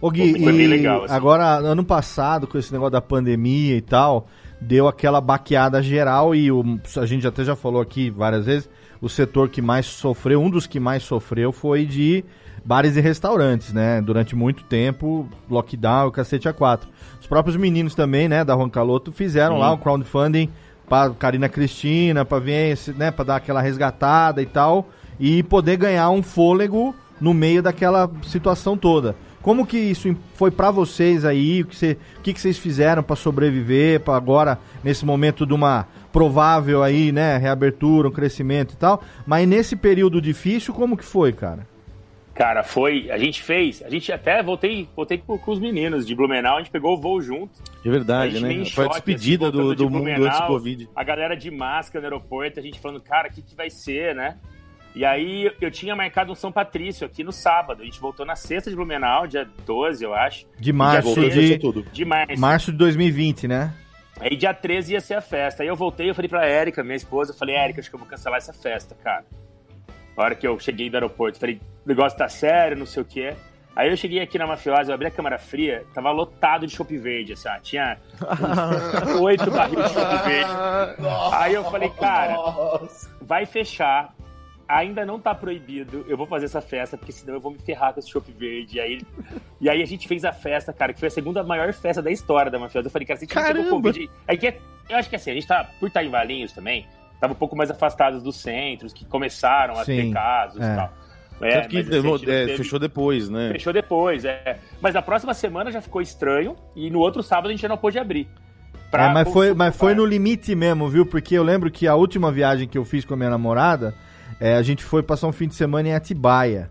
Ô 0.00 0.10
Gui, 0.10 0.32
Foi 0.42 0.52
bem 0.52 0.62
e 0.62 0.66
legal, 0.66 1.04
assim. 1.04 1.14
agora, 1.14 1.44
ano 1.58 1.84
passado, 1.84 2.48
com 2.48 2.58
esse 2.58 2.72
negócio 2.72 2.90
da 2.90 3.00
pandemia 3.00 3.76
e 3.76 3.80
tal, 3.80 4.26
deu 4.60 4.88
aquela 4.88 5.20
baqueada 5.20 5.80
geral 5.80 6.34
e 6.34 6.50
o, 6.50 6.64
a 6.96 7.06
gente 7.06 7.24
até 7.24 7.44
já 7.44 7.54
falou 7.54 7.80
aqui 7.80 8.10
várias 8.10 8.46
vezes, 8.46 8.68
o 9.02 9.08
setor 9.08 9.50
que 9.50 9.60
mais 9.60 9.84
sofreu, 9.84 10.40
um 10.40 10.48
dos 10.48 10.66
que 10.66 10.80
mais 10.80 11.02
sofreu 11.02 11.52
foi 11.52 11.84
de 11.84 12.24
bares 12.64 12.96
e 12.96 13.00
restaurantes, 13.00 13.72
né? 13.72 14.00
Durante 14.00 14.34
muito 14.36 14.62
tempo, 14.64 15.28
lockdown, 15.50 16.10
cacete 16.10 16.48
a 16.48 16.52
quatro. 16.52 16.88
Os 17.20 17.26
próprios 17.26 17.56
meninos 17.56 17.94
também, 17.94 18.28
né, 18.28 18.44
da 18.44 18.54
Juan 18.54 18.70
Caloto, 18.70 19.10
fizeram 19.12 19.58
lá 19.58 19.72
um 19.72 19.76
crowdfunding 19.76 20.48
pra 20.88 21.10
Karina 21.10 21.48
Cristina, 21.48 22.24
pra 22.24 22.38
ver, 22.38 22.78
né, 22.96 23.10
pra 23.10 23.24
dar 23.24 23.36
aquela 23.36 23.60
resgatada 23.60 24.40
e 24.40 24.46
tal, 24.46 24.88
e 25.18 25.42
poder 25.42 25.76
ganhar 25.76 26.08
um 26.10 26.22
fôlego 26.22 26.94
no 27.20 27.34
meio 27.34 27.62
daquela 27.62 28.10
situação 28.22 28.76
toda. 28.76 29.16
Como 29.40 29.66
que 29.66 29.76
isso 29.76 30.14
foi 30.34 30.52
pra 30.52 30.70
vocês 30.70 31.24
aí? 31.24 31.62
O 31.62 31.66
que, 31.66 31.74
cê- 31.76 31.96
o 32.18 32.20
que, 32.22 32.32
que 32.32 32.40
vocês 32.40 32.56
fizeram 32.58 33.02
pra 33.02 33.16
sobreviver, 33.16 33.98
para 34.00 34.16
agora 34.16 34.56
nesse 34.84 35.04
momento 35.04 35.44
de 35.44 35.52
uma 35.52 35.86
provável 36.12 36.82
aí, 36.82 37.10
né, 37.10 37.36
reabertura, 37.38 38.08
um 38.08 38.12
crescimento 38.12 38.74
e 38.74 38.76
tal? 38.76 39.02
Mas 39.26 39.48
nesse 39.48 39.74
período 39.74 40.20
difícil, 40.20 40.74
como 40.74 40.96
que 40.96 41.04
foi, 41.04 41.32
cara? 41.32 41.66
Cara, 42.34 42.62
foi. 42.62 43.10
A 43.10 43.18
gente 43.18 43.42
fez. 43.42 43.82
A 43.82 43.90
gente 43.90 44.10
até 44.10 44.42
voltei, 44.42 44.88
voltei 44.96 45.18
com, 45.18 45.36
com 45.36 45.50
os 45.50 45.60
meninos 45.60 46.06
de 46.06 46.14
Blumenau, 46.14 46.56
a 46.56 46.58
gente 46.60 46.70
pegou 46.70 46.94
o 46.94 47.00
voo 47.00 47.20
junto. 47.20 47.52
É 47.84 47.88
A 47.88 47.92
verdade, 47.92 48.40
né? 48.40 48.64
Foi 48.64 48.86
a 48.86 48.88
choque, 48.88 48.94
despedida 48.94 49.48
assim, 49.48 49.56
do, 49.56 49.74
do 49.74 49.76
de 49.76 49.82
mundo 49.84 50.04
Blumenau, 50.04 50.26
antes 50.26 50.40
do 50.40 50.46
Covid. 50.46 50.88
A 50.96 51.04
galera 51.04 51.36
de 51.36 51.50
máscara 51.50 52.00
no 52.00 52.14
aeroporto, 52.14 52.58
a 52.58 52.62
gente 52.62 52.80
falando, 52.80 53.00
cara, 53.02 53.28
o 53.28 53.32
que, 53.32 53.42
que 53.42 53.54
vai 53.54 53.68
ser, 53.68 54.14
né? 54.14 54.38
E 54.94 55.04
aí 55.04 55.50
eu 55.60 55.70
tinha 55.70 55.96
marcado 55.96 56.32
um 56.32 56.34
São 56.34 56.52
Patrício 56.52 57.06
aqui 57.06 57.24
no 57.24 57.32
sábado. 57.32 57.82
A 57.82 57.84
gente 57.84 58.00
voltou 58.00 58.26
na 58.26 58.36
sexta 58.36 58.68
de 58.70 58.76
Blumenau, 58.76 59.26
dia 59.26 59.48
12, 59.66 60.04
eu 60.04 60.14
acho. 60.14 60.46
De 60.58 60.72
março 60.72 61.14
de. 61.14 61.58
De 61.92 62.04
março. 62.04 62.40
março 62.40 62.72
de 62.72 62.78
2020, 62.78 63.48
né? 63.48 63.74
Aí 64.20 64.36
dia 64.36 64.54
13 64.54 64.92
ia 64.92 65.00
ser 65.00 65.14
a 65.14 65.20
festa. 65.20 65.62
Aí 65.62 65.68
eu 65.68 65.76
voltei, 65.76 66.10
eu 66.10 66.14
falei 66.14 66.28
pra 66.28 66.46
Érica, 66.46 66.82
minha 66.82 66.96
esposa, 66.96 67.32
eu 67.32 67.36
falei, 67.36 67.56
Érica, 67.56 67.80
acho 67.80 67.88
que 67.88 67.94
eu 67.96 68.00
vou 68.00 68.08
cancelar 68.08 68.38
essa 68.38 68.52
festa, 68.52 68.94
cara. 69.02 69.24
A 70.16 70.22
hora 70.22 70.34
que 70.34 70.46
eu 70.46 70.58
cheguei 70.58 70.90
do 70.90 70.94
aeroporto, 70.96 71.38
falei, 71.38 71.60
o 71.84 71.88
negócio 71.88 72.18
tá 72.18 72.28
sério, 72.28 72.76
não 72.76 72.86
sei 72.86 73.02
o 73.02 73.04
quê. 73.06 73.34
Aí 73.74 73.88
eu 73.88 73.96
cheguei 73.96 74.20
aqui 74.20 74.36
na 74.38 74.46
Mafiosa, 74.46 74.90
eu 74.90 74.94
abri 74.94 75.06
a 75.06 75.10
câmera 75.10 75.38
fria, 75.38 75.86
tava 75.94 76.10
lotado 76.10 76.66
de 76.66 76.76
chopp 76.76 76.94
verde, 76.98 77.32
assim, 77.32 77.48
ó, 77.48 77.58
tinha 77.58 77.98
oito 79.18 79.50
barris 79.50 79.76
de 79.76 79.94
chopp 79.94 80.28
verde. 80.28 80.50
Aí 81.32 81.54
eu 81.54 81.64
falei, 81.64 81.88
cara, 81.88 82.36
vai 83.22 83.46
fechar, 83.46 84.14
ainda 84.72 85.04
não 85.04 85.20
tá 85.20 85.34
proibido, 85.34 86.04
eu 86.08 86.16
vou 86.16 86.26
fazer 86.26 86.46
essa 86.46 86.62
festa, 86.62 86.96
porque 86.96 87.12
senão 87.12 87.34
eu 87.34 87.40
vou 87.40 87.52
me 87.52 87.58
ferrar 87.58 87.92
com 87.92 88.00
esse 88.00 88.08
chopp 88.08 88.32
verde. 88.32 88.78
E 88.78 88.80
aí, 88.80 89.00
e 89.60 89.68
aí 89.68 89.82
a 89.82 89.84
gente 89.84 90.08
fez 90.08 90.24
a 90.24 90.32
festa, 90.32 90.72
cara, 90.72 90.94
que 90.94 90.98
foi 90.98 91.08
a 91.08 91.10
segunda 91.10 91.44
maior 91.44 91.72
festa 91.74 92.00
da 92.00 92.10
história 92.10 92.50
da 92.50 92.58
Mafiosa. 92.58 92.86
Eu 92.86 92.90
falei, 92.90 93.06
cara, 93.06 93.18
se 93.18 93.26
a 93.26 93.42
gente 93.42 93.54
não 93.54 93.64
pegou! 93.64 93.82
Covid... 93.82 94.10
É 94.26 94.36
que, 94.36 94.54
eu 94.88 94.96
acho 94.96 95.10
que 95.10 95.16
assim, 95.16 95.30
a 95.30 95.34
gente 95.34 95.46
tá, 95.46 95.68
por 95.78 95.88
estar 95.88 96.02
em 96.02 96.08
Valinhos 96.08 96.52
também, 96.52 96.86
tava 97.20 97.34
um 97.34 97.36
pouco 97.36 97.54
mais 97.54 97.70
afastados 97.70 98.22
dos 98.22 98.36
centros, 98.36 98.94
que 98.94 99.04
começaram 99.04 99.78
a 99.78 99.84
Sim, 99.84 99.96
ter 99.96 100.10
casos 100.10 100.60
é. 100.62 100.72
e 100.72 100.76
tal. 100.76 100.92
É, 101.42 101.50
Tanto 101.50 101.68
que 101.68 101.78
assim, 101.78 101.90
demorou- 101.90 102.22
é, 102.22 102.46
teve- 102.46 102.56
fechou 102.56 102.78
depois, 102.78 103.28
né? 103.28 103.50
Fechou 103.52 103.72
depois, 103.72 104.24
é. 104.24 104.58
Mas 104.80 104.94
na 104.94 105.02
próxima 105.02 105.34
semana 105.34 105.70
já 105.70 105.82
ficou 105.82 106.00
estranho 106.00 106.56
e 106.74 106.88
no 106.88 107.00
outro 107.00 107.22
sábado 107.22 107.48
a 107.48 107.50
gente 107.50 107.60
já 107.60 107.68
não 107.68 107.76
pôde 107.76 107.98
abrir. 107.98 108.26
É, 108.92 109.08
mas 109.12 109.30
foi, 109.30 109.54
mas 109.54 109.76
foi 109.76 109.94
no 109.94 110.04
limite 110.04 110.54
mesmo, 110.54 110.88
viu? 110.88 111.04
Porque 111.06 111.34
eu 111.34 111.42
lembro 111.42 111.70
que 111.70 111.86
a 111.86 111.94
última 111.94 112.30
viagem 112.30 112.68
que 112.68 112.76
eu 112.76 112.84
fiz 112.84 113.04
com 113.04 113.14
a 113.14 113.16
minha 113.16 113.30
namorada, 113.30 113.94
é, 114.42 114.56
a 114.56 114.62
gente 114.62 114.82
foi 114.82 115.02
passar 115.02 115.28
um 115.28 115.32
fim 115.32 115.46
de 115.46 115.54
semana 115.54 115.88
em 115.88 115.94
Atibaia. 115.94 116.68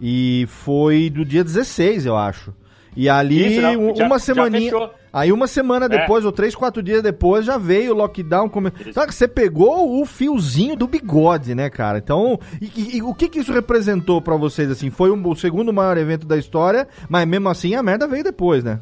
E 0.00 0.46
foi 0.48 1.10
do 1.10 1.24
dia 1.24 1.42
16, 1.42 2.06
eu 2.06 2.16
acho. 2.16 2.54
E 2.96 3.08
ali, 3.08 3.52
Isso, 3.54 3.60
não, 3.60 3.94
já- 3.94 4.06
uma 4.06 4.18
semaninha. 4.18 4.72
Aí 5.12 5.32
uma 5.32 5.46
semana 5.46 5.86
É. 5.86 5.88
depois, 5.88 6.24
ou 6.24 6.30
três, 6.32 6.54
quatro 6.54 6.82
dias 6.82 7.02
depois, 7.02 7.44
já 7.44 7.56
veio 7.58 7.92
o 7.92 7.96
lockdown. 7.96 8.48
Come... 8.48 8.70
Sabe 8.92 9.08
que 9.08 9.14
você 9.14 9.26
pegou 9.26 10.00
o 10.00 10.04
fiozinho 10.06 10.76
do 10.76 10.86
bigode, 10.86 11.54
né, 11.54 11.68
cara? 11.70 11.98
Então, 11.98 12.38
e, 12.60 12.66
e- 12.76 12.96
e 12.98 13.02
o 13.02 13.14
que 13.14 13.28
que 13.28 13.40
isso 13.40 13.52
representou 13.52 14.20
pra 14.22 14.36
vocês, 14.36 14.70
assim? 14.70 14.90
Foi 14.90 15.10
um- 15.10 15.26
o 15.28 15.34
segundo 15.34 15.72
maior 15.72 15.96
evento 15.96 16.26
da 16.26 16.36
história, 16.36 16.86
mas 17.08 17.26
mesmo 17.26 17.48
assim 17.48 17.74
a 17.74 17.82
merda 17.82 18.06
veio 18.06 18.22
depois, 18.22 18.62
né? 18.62 18.80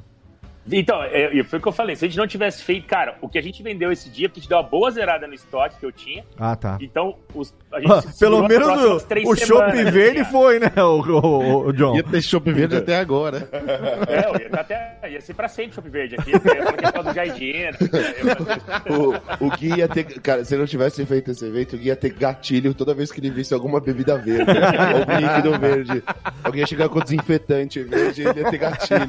Então, 0.70 1.02
é, 1.02 1.38
é, 1.38 1.44
foi 1.44 1.59
o 1.59 1.62
que 1.62 1.68
eu 1.68 1.72
falei. 1.72 1.96
Se 1.96 2.05
a 2.05 2.09
gente 2.09 2.18
não 2.18 2.26
tivesse 2.26 2.62
feito, 2.62 2.87
cara, 2.87 3.16
o 3.20 3.29
que 3.29 3.38
a 3.38 3.42
gente 3.42 3.62
vendeu 3.62 3.92
esse 3.92 4.11
dia, 4.11 4.29
porque 4.29 4.40
a 4.40 4.42
gente 4.42 4.48
deu 4.48 4.59
uma 4.59 4.64
boa 4.64 4.90
zerada 4.90 5.26
no 5.26 5.35
estoque 5.35 5.79
que 5.79 5.87
eu 5.87 5.92
tinha. 5.92 6.24
Ah, 6.38 6.57
tá. 6.57 6.79
Então, 6.81 7.16
os, 7.35 7.55
a 7.72 7.81
gente 7.81 8.12
se 8.12 8.18
Pelo 8.18 8.46
menos 8.48 8.68
o, 8.68 9.07
três 9.07 9.29
o 9.29 9.37
chopp 9.37 9.72
verde 9.85 10.24
foi, 10.31 10.59
né, 10.59 10.72
o, 10.76 11.00
o, 11.00 11.66
o 11.68 11.72
John? 11.72 11.96
Ia 11.96 12.02
ter 12.02 12.22
chopp 12.22 12.50
verde 12.52 12.76
até 12.76 12.98
agora. 12.98 13.48
É, 13.52 14.26
eu 14.29 14.40
ia, 14.40 14.61
até, 14.61 14.98
ia 15.09 15.20
ser 15.20 15.35
pra 15.35 15.48
sempre 15.48 15.74
chopp 15.74 15.88
verde 15.88 16.16
aqui. 16.16 16.33
falei 16.38 16.92
que 16.92 17.02
do 17.02 17.14
jardim. 17.14 17.46
O, 18.87 19.46
o 19.46 19.50
Gui 19.57 19.79
ia 19.79 19.88
ter. 19.88 20.05
Cara, 20.20 20.44
se 20.44 20.57
não 20.57 20.66
tivesse 20.66 21.05
feito 21.07 21.31
esse 21.31 21.44
evento, 21.44 21.76
o 21.76 21.79
Gui 21.79 21.88
ia 21.88 21.96
ter 21.96 22.12
gatilho 22.12 22.74
toda 22.74 22.94
vez 22.94 23.11
que 23.11 23.20
ele 23.20 23.31
visse 23.31 23.52
alguma 23.55 23.81
bebida 23.81 24.16
verde. 24.16 24.50
ou 24.50 25.20
líquido 25.20 25.59
verde. 25.59 26.02
Alguém 26.42 26.61
ia 26.61 26.66
chegar 26.66 26.88
com 26.88 27.00
desinfetante 27.00 27.83
verde 27.83 28.22
ele 28.22 28.40
ia 28.40 28.50
ter 28.50 28.59
gatilho. 28.59 29.07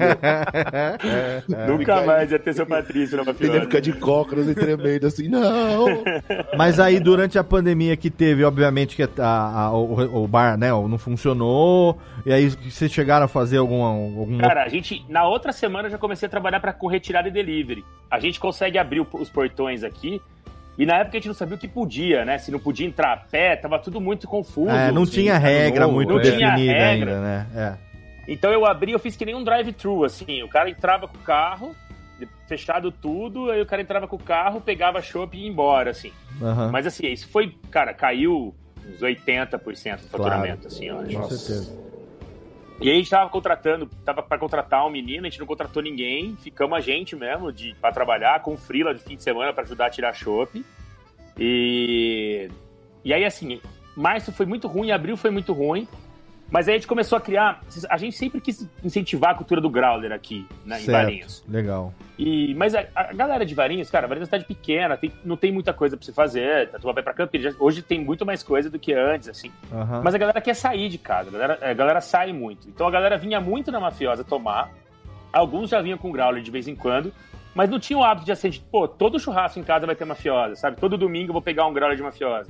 Nunca 1.68 2.02
mais 2.02 2.32
ia 2.32 2.40
ter 2.40 2.54
seu 2.54 2.66
Patrício 2.66 3.18
na 3.18 3.24
Ele 3.24 3.30
ia 3.30 3.34
Mafiosa. 3.34 3.62
ficar 3.62 3.80
de 3.80 3.94
cócoras 3.94 4.48
e 4.48 4.56
tremendo 4.56 5.08
assim, 5.08 5.28
não! 5.28 5.86
Mas 6.58 6.80
aí, 6.80 7.00
durante 7.00 7.38
a 7.40 7.44
pandemia 7.44 7.96
que 7.96 8.10
teve, 8.10 8.44
obviamente, 8.44 8.96
que 8.96 9.04
a- 9.04 9.10
a- 9.20 9.72
o, 9.72 10.24
o 10.24 10.28
bar, 10.28 10.58
né, 10.58 10.70
não 10.70 10.98
funcionou. 10.98 11.98
E 12.26 12.34
aí, 12.34 12.50
vocês 12.50 12.92
chegaram 12.92 13.26
a 13.26 13.28
fazer 13.28 13.58
algum... 13.58 13.84
algum... 13.84 14.38
Cara, 14.40 14.64
a 14.64 14.70
gente, 14.70 15.06
na 15.10 15.28
outra 15.28 15.52
semana, 15.52 15.88
eu 15.88 15.92
já 15.92 15.98
comecei 15.98 16.28
a 16.28 16.30
trabalhar 16.30 16.60
pra, 16.60 16.74
com 16.74 16.88
retirada 16.88 17.28
e 17.28 17.32
delivery. 17.32 17.84
A 18.10 18.20
gente 18.20 18.40
consegue 18.40 18.78
abrir 18.78 19.00
o- 19.02 19.08
os 19.14 19.30
portões 19.30 19.84
aqui. 19.84 20.22
E 20.78 20.86
na 20.86 20.98
época 20.98 21.18
a 21.18 21.20
gente 21.20 21.28
não 21.30 21.34
sabia 21.34 21.56
o 21.56 21.58
que 21.58 21.68
podia, 21.68 22.24
né? 22.24 22.38
Se 22.38 22.52
não 22.52 22.60
podia 22.60 22.86
entrar 22.86 23.12
a 23.12 23.18
pé, 23.18 23.56
tava 23.56 23.80
tudo 23.80 24.00
muito 24.00 24.28
confuso. 24.28 24.70
É, 24.70 24.92
não 24.92 25.02
assim, 25.02 25.14
tinha 25.14 25.34
ano 25.34 25.42
regra 25.44 25.82
novo, 25.86 25.96
muito 25.96 26.14
não 26.14 26.22
tinha 26.22 26.52
definida 26.52 26.72
regra. 26.74 27.12
ainda, 27.16 27.20
né? 27.22 27.48
É. 27.56 27.74
Então 28.28 28.52
eu 28.52 28.66
abri, 28.66 28.92
eu 28.92 29.00
fiz 29.00 29.16
que 29.16 29.26
nem 29.26 29.36
um 29.36 29.44
drive-thru, 29.44 30.04
assim. 30.04 30.44
O 30.44 30.50
cara 30.50 30.70
entrava 30.70 31.08
com 31.08 31.18
o 31.18 31.22
carro, 31.22 31.76
fechado 32.48 32.92
tudo, 32.92 33.52
aí 33.52 33.62
o 33.62 33.66
cara 33.66 33.82
entrava 33.82 34.08
com 34.08 34.16
o 34.16 34.24
carro, 34.24 34.62
pegava 34.62 35.02
chopp 35.02 35.38
e 35.38 35.42
ia 35.42 35.48
embora, 35.48 35.92
assim. 35.92 36.12
Aham. 36.42 36.72
Mas 36.72 36.88
assim, 36.88 37.08
isso 37.08 37.28
foi, 37.30 37.56
cara, 37.72 37.94
caiu 37.94 38.54
uns 38.86 39.02
80% 39.02 40.02
do 40.02 40.08
faturamento, 40.08 40.68
assim, 40.68 40.86
eu 40.86 41.00
acho. 41.00 41.16
Com 41.16 41.30
certeza. 41.30 41.88
E 42.80 42.90
aí 42.90 42.96
a 42.96 42.98
gente 42.98 43.10
tava 43.10 43.30
contratando, 43.30 43.90
tava 44.06 44.22
pra 44.22 44.38
contratar 44.38 44.86
um 44.86 44.90
menino, 44.90 45.26
a 45.26 45.30
gente 45.30 45.40
não 45.40 45.48
contratou 45.48 45.82
ninguém, 45.82 46.36
ficamos 46.36 46.78
a 46.78 46.82
gente 46.82 47.16
mesmo 47.16 47.52
de, 47.52 47.76
pra 47.82 47.92
trabalhar 47.92 48.42
com 48.42 48.56
frila 48.56 48.94
de 48.94 49.02
fim 49.02 49.16
de 49.16 49.24
semana 49.24 49.52
pra 49.52 49.64
ajudar 49.64 49.88
a 49.88 49.90
tirar 49.90 50.14
chopp. 50.14 50.64
E, 51.40 52.50
e 53.04 53.14
aí, 53.14 53.26
assim, 53.26 53.60
março 53.96 54.32
foi 54.32 54.46
muito 54.46 54.68
ruim, 54.68 54.92
abril 54.92 55.18
foi 55.18 55.32
muito 55.32 55.54
ruim. 55.54 55.88
Mas 56.50 56.68
aí 56.68 56.76
a 56.76 56.78
gente 56.78 56.88
começou 56.88 57.18
a 57.18 57.22
criar. 57.22 57.62
A 57.90 57.98
gente 57.98 58.16
sempre 58.16 58.40
quis 58.40 58.66
incentivar 58.82 59.32
a 59.32 59.36
cultura 59.36 59.60
do 59.60 59.70
Growler 59.70 60.14
aqui, 60.14 60.48
né, 60.66 60.78
em 60.80 60.86
Certo. 60.86 61.04
Valinhos. 61.04 61.44
Legal. 61.48 61.94
E, 62.18 62.56
mas 62.56 62.74
a, 62.74 62.86
a 62.96 63.12
galera 63.14 63.46
de 63.46 63.54
Varinhos, 63.54 63.90
cara, 63.92 64.08
Varinhos 64.08 64.30
é 64.30 64.36
uma 64.36 64.40
cidade 64.40 64.46
pequena, 64.46 64.96
tem- 64.96 65.12
não 65.26 65.36
tem 65.36 65.52
muita 65.52 65.74
coisa 65.74 65.98
pra 65.98 66.06
você 66.06 66.14
fazer. 66.14 66.70
A 66.74 66.80
turma 66.80 66.94
vai 66.94 67.04
pra 67.04 67.14
Campinas. 67.14 67.54
Hoje 67.60 67.82
tem 67.82 68.02
muito 68.04 68.26
mais 68.26 68.42
coisa 68.44 68.70
do 68.70 68.80
que 68.80 68.94
antes, 68.94 69.28
assim. 69.28 69.52
Mas 70.04 70.16
a 70.16 70.18
galera 70.18 70.40
quer 70.40 70.54
sair 70.56 70.88
de 70.88 70.98
casa, 70.98 71.30
a 71.30 71.32
galera, 71.34 71.60
a 71.72 71.74
galera 71.74 72.02
sai 72.02 72.32
muito. 72.32 72.70
Então 72.70 72.88
a 72.88 72.92
galera 72.92 73.18
vinha 73.18 73.42
muito 73.42 73.70
na 73.72 73.80
mafiosa 73.80 74.24
tomar. 74.24 74.72
Alguns 75.34 75.70
já 75.70 75.82
vinham 75.82 75.98
com 75.98 76.12
growler 76.12 76.42
de 76.42 76.50
vez 76.50 76.68
em 76.68 76.76
quando, 76.76 77.12
mas 77.54 77.70
não 77.70 77.78
tinha 77.80 78.00
o 78.00 78.04
hábito 78.04 78.26
de 78.26 78.32
assim, 78.32 78.50
de, 78.50 78.60
pô, 78.62 78.88
todo 78.88 79.20
churrasco 79.20 79.60
em 79.60 79.64
casa 79.64 79.86
vai 79.86 79.96
ter 79.96 80.06
mafiosa, 80.06 80.56
sabe? 80.56 80.78
Todo 80.78 80.98
domingo 80.98 81.30
eu 81.30 81.34
vou 81.34 81.42
pegar 81.42 81.66
um 81.68 81.74
growler 81.74 81.98
de 81.98 82.04
mafiosa. 82.04 82.50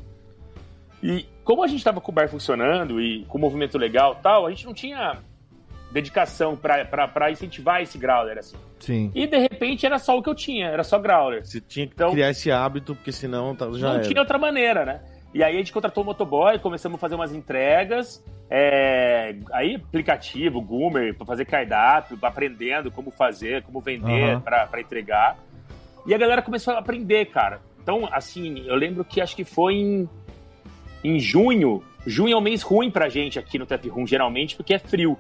E 1.02 1.26
como 1.43 1.64
a 1.64 1.68
gente 1.68 1.84
tava 1.84 2.02
com 2.02 2.12
o 2.12 2.16
bar 2.16 2.28
funcionando 2.30 3.00
e 3.02 3.24
com 3.26 3.38
o 3.38 3.41
movimento 3.41 3.78
legal 3.78 4.16
e 4.20 4.22
tal, 4.24 4.45
a 4.45 4.50
gente 4.50 4.66
não 4.66 4.74
tinha 4.74 5.18
dedicação 5.91 6.56
pra 6.58 7.32
incentivar 7.32 7.82
esse 7.82 7.98
growler, 7.98 8.38
assim. 8.38 8.58
Sim. 8.80 9.12
E 9.16 9.26
de 9.26 9.38
repente 9.38 9.86
era 9.86 9.98
só 9.98 10.18
o 10.18 10.22
que 10.22 10.30
eu 10.30 10.36
tinha, 10.36 10.68
era 10.68 10.84
só 10.84 11.00
growler. 11.00 11.45
Você 11.45 11.62
tinha 11.62 11.88
que 11.88 11.93
Então- 11.93 12.12
criar 12.12 12.30
esse 12.30 12.52
hábito, 12.52 12.93
porque 12.95 13.12
senão 13.12 13.56
tá- 13.56 13.72
já 13.74 13.88
não 13.88 13.95
era. 13.95 14.04
tinha 14.04 14.20
outra 14.20 14.38
maneira, 14.38 14.86
né? 14.86 15.02
E 15.34 15.43
aí 15.43 15.56
a 15.56 15.58
gente 15.58 15.72
contratou 15.74 16.04
o 16.04 16.06
motoboy, 16.06 16.58
começamos 16.60 16.98
a 16.98 17.00
fazer 17.00 17.16
umas 17.16 17.34
entregas, 17.34 18.24
é, 18.50 19.36
aí 19.52 19.76
aplicativo, 19.76 20.62
Goomer, 20.62 21.14
para 21.16 21.26
fazer 21.26 21.45
cardápio, 21.45 22.18
aprendendo 22.22 22.91
como 22.91 23.12
fazer, 23.12 23.62
como 23.64 23.80
vender 23.82 24.39
pra 24.41 24.66
para 24.68 24.82
entregar. 24.82 25.38
E 26.06 26.14
a 26.14 26.18
galera 26.18 26.41
começou 26.41 26.74
a 26.74 26.80
aprender, 26.80 27.26
cara. 27.26 27.60
Então, 27.82 28.08
assim, 28.12 28.66
eu 28.68 28.76
lembro 28.76 29.04
que 29.06 29.22
acho 29.22 29.36
que 29.36 29.43
foi 29.43 29.76
em, 29.76 30.10
em 31.04 31.20
junho. 31.20 31.84
Junho 32.06 32.34
é 32.34 32.38
um 32.38 32.41
mês 32.41 32.62
ruim 32.62 32.89
pra 32.89 33.10
gente 33.10 33.38
aqui 33.38 33.60
no 33.60 33.66
Tap 33.66 33.86
Room, 33.88 34.08
geralmente, 34.08 34.56
porque 34.56 34.74
é 34.74 34.80
frio. 34.80 35.18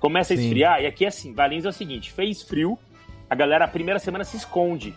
Começa 0.00 0.34
a 0.34 0.36
Sim. 0.36 0.44
esfriar, 0.44 0.82
e 0.82 0.86
aqui 0.86 1.04
é 1.04 1.08
assim, 1.08 1.32
Valinhos 1.32 1.64
é 1.64 1.68
o 1.68 1.72
seguinte, 1.72 2.10
fez 2.10 2.42
frio, 2.42 2.76
a 3.30 3.34
galera 3.34 3.66
a 3.66 3.68
primeira 3.68 3.98
semana 3.98 4.24
se 4.24 4.36
esconde. 4.36 4.94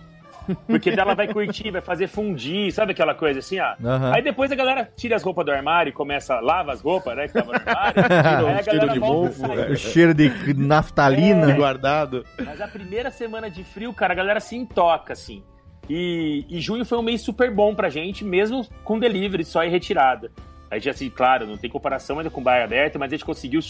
Porque 0.67 0.91
dela 0.91 1.15
vai 1.15 1.27
curtir, 1.27 1.71
vai 1.71 1.81
fazer 1.81 2.07
fundir, 2.07 2.71
sabe 2.71 2.91
aquela 2.91 3.15
coisa 3.15 3.39
assim, 3.39 3.59
ó? 3.59 3.75
Aham. 3.83 4.13
Aí 4.13 4.21
depois 4.21 4.51
a 4.51 4.55
galera 4.55 4.89
tira 4.95 5.15
as 5.15 5.23
roupas 5.23 5.45
do 5.45 5.51
armário 5.51 5.89
e 5.89 5.93
começa, 5.93 6.39
lava 6.39 6.71
as 6.71 6.81
roupas, 6.81 7.15
né, 7.15 7.27
que 7.27 7.33
tava 7.33 7.53
no 7.53 7.59
armário. 7.59 7.93
aí 8.47 8.59
a 8.59 8.63
cheiro 8.63 8.79
galera 8.79 8.93
de 8.93 8.99
volta 8.99 9.27
mofo, 9.27 9.45
a 9.45 9.55
sair. 9.55 9.71
O 9.71 9.77
cheiro 9.77 10.13
de 10.13 10.53
naftalina. 10.53 11.51
É. 11.51 11.55
guardado. 11.55 12.25
Mas 12.43 12.61
a 12.61 12.67
primeira 12.67 13.11
semana 13.11 13.49
de 13.49 13.63
frio, 13.63 13.93
cara, 13.93 14.13
a 14.13 14.15
galera 14.15 14.39
se 14.39 14.55
intoca, 14.55 15.13
assim. 15.13 15.43
E, 15.89 16.45
e 16.49 16.59
junho 16.59 16.85
foi 16.85 16.97
um 16.97 17.03
mês 17.03 17.21
super 17.21 17.51
bom 17.51 17.75
pra 17.75 17.89
gente, 17.89 18.23
mesmo 18.23 18.65
com 18.83 18.99
delivery 18.99 19.45
só 19.45 19.63
e 19.63 19.69
retirada. 19.69 20.31
A 20.69 20.75
gente, 20.75 20.89
assim, 20.89 21.09
claro, 21.09 21.45
não 21.45 21.57
tem 21.57 21.69
comparação 21.69 22.17
ainda 22.17 22.29
com 22.29 22.41
bar 22.41 22.63
aberto, 22.63 22.97
mas 22.97 23.11
a 23.11 23.15
gente 23.15 23.23
conseguiu 23.23 23.61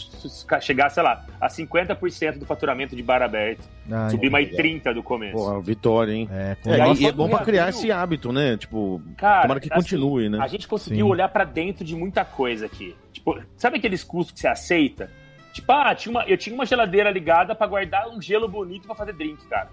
chegar, 0.61 0.89
sei 0.89 1.03
lá, 1.03 1.25
a 1.39 1.47
50% 1.47 2.39
do 2.39 2.45
faturamento 2.45 2.95
de 2.95 3.03
bar 3.03 3.21
aberto. 3.21 3.67
Ah, 3.91 4.09
Subir 4.09 4.31
mais 4.31 4.49
legal. 4.49 4.93
30% 4.93 4.93
do 4.93 5.03
começo. 5.03 5.35
Pô, 5.35 5.59
vitória, 5.61 6.13
hein? 6.13 6.29
É, 6.31 6.55
com 6.55 6.71
É, 6.71 6.93
e 6.93 7.05
é 7.05 7.11
bom 7.11 7.29
pra 7.29 7.39
criar 7.39 7.69
esse 7.69 7.91
hábito, 7.91 8.31
né? 8.31 8.55
Tipo, 8.57 9.01
Cara, 9.17 9.41
tomara 9.43 9.59
que 9.59 9.71
assim, 9.71 9.81
continue, 9.81 10.29
né? 10.29 10.39
A 10.41 10.47
gente 10.47 10.67
conseguiu 10.67 11.05
Sim. 11.05 11.11
olhar 11.11 11.27
pra 11.27 11.43
dentro 11.43 11.83
de 11.83 11.95
muita 11.95 12.23
coisa 12.23 12.65
aqui. 12.65 12.95
Tipo, 13.11 13.39
sabe 13.57 13.77
aqueles 13.77 14.03
custos 14.03 14.33
que 14.33 14.39
você 14.39 14.47
aceita? 14.47 15.11
Tipo, 15.53 15.71
ah, 15.73 15.93
tinha 15.93 16.11
uma, 16.11 16.23
eu 16.23 16.37
tinha 16.37 16.55
uma 16.55 16.65
geladeira 16.65 17.11
ligada 17.11 17.53
pra 17.53 17.67
guardar 17.67 18.09
um 18.09 18.21
gelo 18.21 18.47
bonito 18.47 18.87
pra 18.87 18.95
fazer 18.95 19.13
drink, 19.13 19.45
cara. 19.47 19.69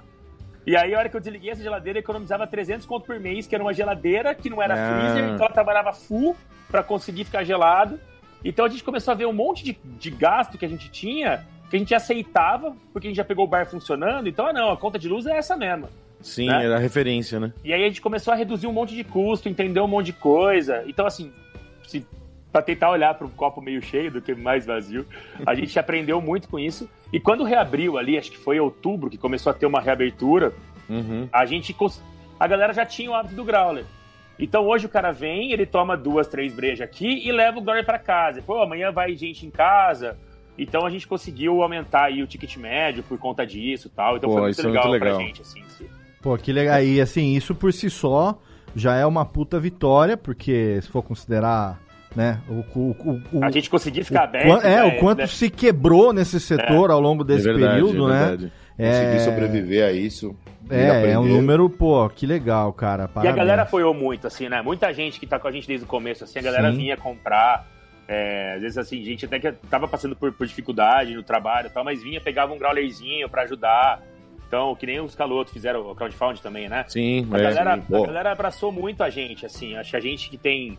E 0.67 0.77
aí, 0.77 0.95
a 0.95 0.99
hora 0.99 1.09
que 1.09 1.17
eu 1.17 1.21
desliguei 1.21 1.51
essa 1.51 1.63
geladeira, 1.63 1.99
eu 1.99 2.01
economizava 2.01 2.47
300 2.47 2.87
conto 2.87 3.07
por 3.07 3.19
mês, 3.19 3.47
que 3.47 3.55
era 3.55 3.65
uma 3.65 3.73
geladeira 3.73 4.35
que 4.35 4.49
não 4.49 4.63
era 4.63 4.75
Ah. 4.75 5.01
freezer, 5.01 5.25
então 5.25 5.45
ela 5.47 5.55
trabalhava 5.55 5.93
full 5.93 6.37
pra 6.71 6.83
conseguir 6.83 7.25
ficar 7.25 7.45
gelado. 7.45 7.99
Então 8.45 8.65
a 8.65 8.69
gente 8.69 8.83
começou 8.85 9.13
a 9.13 9.15
ver 9.15 9.27
um 9.27 9.33
monte 9.33 9.65
de, 9.65 9.79
de 9.85 10.11
gasto 10.11 10.57
que 10.59 10.65
a 10.65 10.69
gente 10.69 10.91
tinha, 10.91 11.45
que 11.69 11.77
a 11.77 11.79
gente 11.79 11.95
aceitava, 11.95 12.77
porque 12.93 13.07
a 13.07 13.11
gente 13.11 13.17
já 13.17 13.25
pegou 13.25 13.45
o 13.45 13.49
bar 13.49 13.67
funcionando. 13.67 14.29
Então, 14.29 14.47
ah, 14.47 14.53
não, 14.53 14.71
a 14.73 14.77
conta 14.77 14.99
de 14.99 15.09
luz 15.09 15.27
é 15.27 15.37
essa 15.37 15.57
mesmo. 15.57 15.89
Sim, 16.21 16.47
né? 16.47 16.65
era 16.65 16.77
a 16.77 16.79
referência, 16.79 17.41
né? 17.41 17.53
E 17.65 17.73
aí 17.73 17.83
a 17.83 17.87
gente 17.89 18.01
começou 18.01 18.33
a 18.33 18.37
reduzir 18.37 18.67
um 18.69 18.73
monte 18.73 18.95
de 18.95 19.03
custo, 19.03 19.49
entender 19.49 19.81
um 19.81 19.89
monte 19.89 20.07
de 20.07 20.13
coisa. 20.13 20.85
Então, 20.87 21.05
assim, 21.05 21.33
se, 21.85 22.07
pra 22.53 22.61
tentar 22.63 22.91
olhar 22.91 23.15
para 23.15 23.27
um 23.27 23.31
copo 23.31 23.61
meio 23.63 23.81
cheio 23.81 24.11
do 24.11 24.21
que 24.21 24.35
mais 24.35 24.67
vazio, 24.67 25.07
a 25.47 25.55
gente 25.55 25.79
aprendeu 25.79 26.21
muito 26.21 26.49
com 26.49 26.59
isso. 26.59 26.89
E 27.13 27.19
quando 27.19 27.45
reabriu 27.45 27.97
ali, 27.97 28.19
acho 28.19 28.31
que 28.31 28.39
foi 28.39 28.57
em 28.57 28.61
outubro 28.61 29.09
que 29.09 29.17
começou 29.17 29.51
a 29.51 29.55
ter 29.55 29.67
uma 29.67 29.81
reabertura, 29.81 30.53
Uhum. 30.89 31.29
a 31.33 31.47
gente. 31.47 31.75
A 32.39 32.47
galera 32.47 32.73
já 32.75 32.85
tinha 32.85 33.11
o 33.11 33.15
hábito 33.15 33.35
do 33.35 33.45
growler. 33.45 33.85
Então 34.39 34.67
hoje 34.67 34.87
o 34.87 34.89
cara 34.89 35.13
vem, 35.13 35.53
ele 35.53 35.65
toma 35.65 35.97
duas, 35.97 36.27
três 36.27 36.53
brejas 36.53 36.81
aqui 36.81 37.27
e 37.27 37.31
leva 37.33 37.59
o 37.59 37.63
growler 37.63 37.87
para 37.87 37.99
casa. 37.99 38.43
Pô, 38.43 38.61
amanhã 38.63 38.91
vai 38.91 39.15
gente 39.17 39.47
em 39.47 39.51
casa. 39.51 40.19
Então 40.59 40.85
a 40.85 40.91
gente 40.91 41.07
conseguiu 41.07 41.63
aumentar 41.63 42.05
aí 42.07 42.23
o 42.23 42.27
ticket 42.27 42.57
médio 42.57 43.03
por 43.05 43.17
conta 43.19 43.47
disso 43.47 43.87
e 43.87 43.91
tal. 43.91 44.17
Então 44.17 44.29
Pô, 44.29 44.35
foi 44.35 44.43
muito 44.43 44.59
isso 44.59 44.67
é 44.67 44.71
legal, 44.71 44.89
muito 44.89 45.01
pra 45.01 45.11
legal. 45.13 45.27
gente, 45.27 45.43
assim. 45.43 45.63
sim. 45.69 45.87
Pô, 46.21 46.37
que 46.37 46.53
legal. 46.53 46.83
E 46.83 47.01
assim, 47.01 47.35
isso 47.35 47.55
por 47.55 47.73
si 47.73 47.89
só 47.89 48.39
já 48.75 48.97
é 48.97 49.07
uma 49.07 49.25
puta 49.25 49.59
vitória, 49.61 50.17
porque 50.17 50.81
se 50.83 50.89
for 50.89 51.03
considerar, 51.03 51.81
né, 52.15 52.41
o, 52.49 52.65
o, 52.79 53.21
o, 53.33 53.45
A 53.45 53.51
gente 53.51 53.69
conseguir 53.71 54.05
ficar 54.05 54.25
aberto. 54.25 54.65
é, 54.67 54.77
já 54.79 54.87
o 54.87 54.99
quanto 54.99 55.19
né? 55.21 55.27
se 55.27 55.49
quebrou 55.51 56.13
nesse 56.13 56.39
setor 56.41 56.91
ao 56.91 57.01
longo 57.01 57.25
desse 57.25 57.49
é 57.49 57.53
verdade, 57.53 57.75
período, 57.75 58.11
é 58.11 58.15
né? 58.15 58.31
Conseguir 58.31 58.53
É, 59.17 59.19
sobreviver 59.21 59.85
a 59.87 59.93
isso. 59.93 60.35
é, 60.71 61.11
é 61.13 61.19
um 61.19 61.25
número, 61.27 61.69
pô, 61.71 62.09
que 62.09 62.27
legal, 62.27 62.73
cara. 62.73 63.03
E 63.03 63.05
a 63.05 63.09
Parabéns. 63.09 63.37
galera 63.37 63.63
apoiou 63.63 63.93
muito, 63.95 64.27
assim, 64.27 64.49
né? 64.49 64.63
Muita 64.63 64.93
gente 64.93 65.19
que 65.21 65.27
tá 65.27 65.39
com 65.39 65.49
a 65.49 65.53
gente 65.53 65.67
desde 65.69 65.85
o 65.85 65.89
começo, 65.89 66.25
assim, 66.25 66.39
a 66.39 66.43
galera 66.43 66.71
Sim. 66.71 66.79
vinha 66.79 66.97
comprar. 66.97 67.67
é, 68.09 68.55
às 68.57 68.61
vezes, 68.63 68.77
assim, 68.79 69.03
gente 69.05 69.25
até 69.25 69.39
que 69.39 69.53
tava 69.71 69.87
passando 69.89 70.15
por, 70.17 70.33
por 70.33 70.47
dificuldade 70.47 71.15
no 71.15 71.23
trabalho 71.23 71.69
e 71.69 71.71
tal, 71.71 71.85
mas 71.85 72.03
vinha, 72.03 72.21
pegava 72.21 72.53
um 72.53 72.59
growlerzinho 72.59 73.29
pra 73.29 73.43
ajudar. 73.43 74.03
Então, 74.49 74.75
que 74.75 74.85
nem 74.85 75.01
os 75.01 75.15
calotos 75.15 75.51
fizeram 75.53 75.81
o 75.91 75.95
crowdfund 75.95 76.43
também, 76.43 76.69
né? 76.69 76.85
Sim, 76.89 77.27
A, 77.31 77.39
é. 77.39 77.43
galera, 77.43 77.77
sim, 77.77 77.83
pô. 77.89 78.03
a 78.05 78.07
galera 78.07 78.33
abraçou 78.33 78.71
muito 78.71 79.03
a 79.03 79.09
gente, 79.09 79.47
assim. 79.47 79.77
Acho 79.77 79.91
que 79.93 79.97
a 79.97 80.01
gente 80.01 80.29
que 80.29 80.37
tem. 80.37 80.77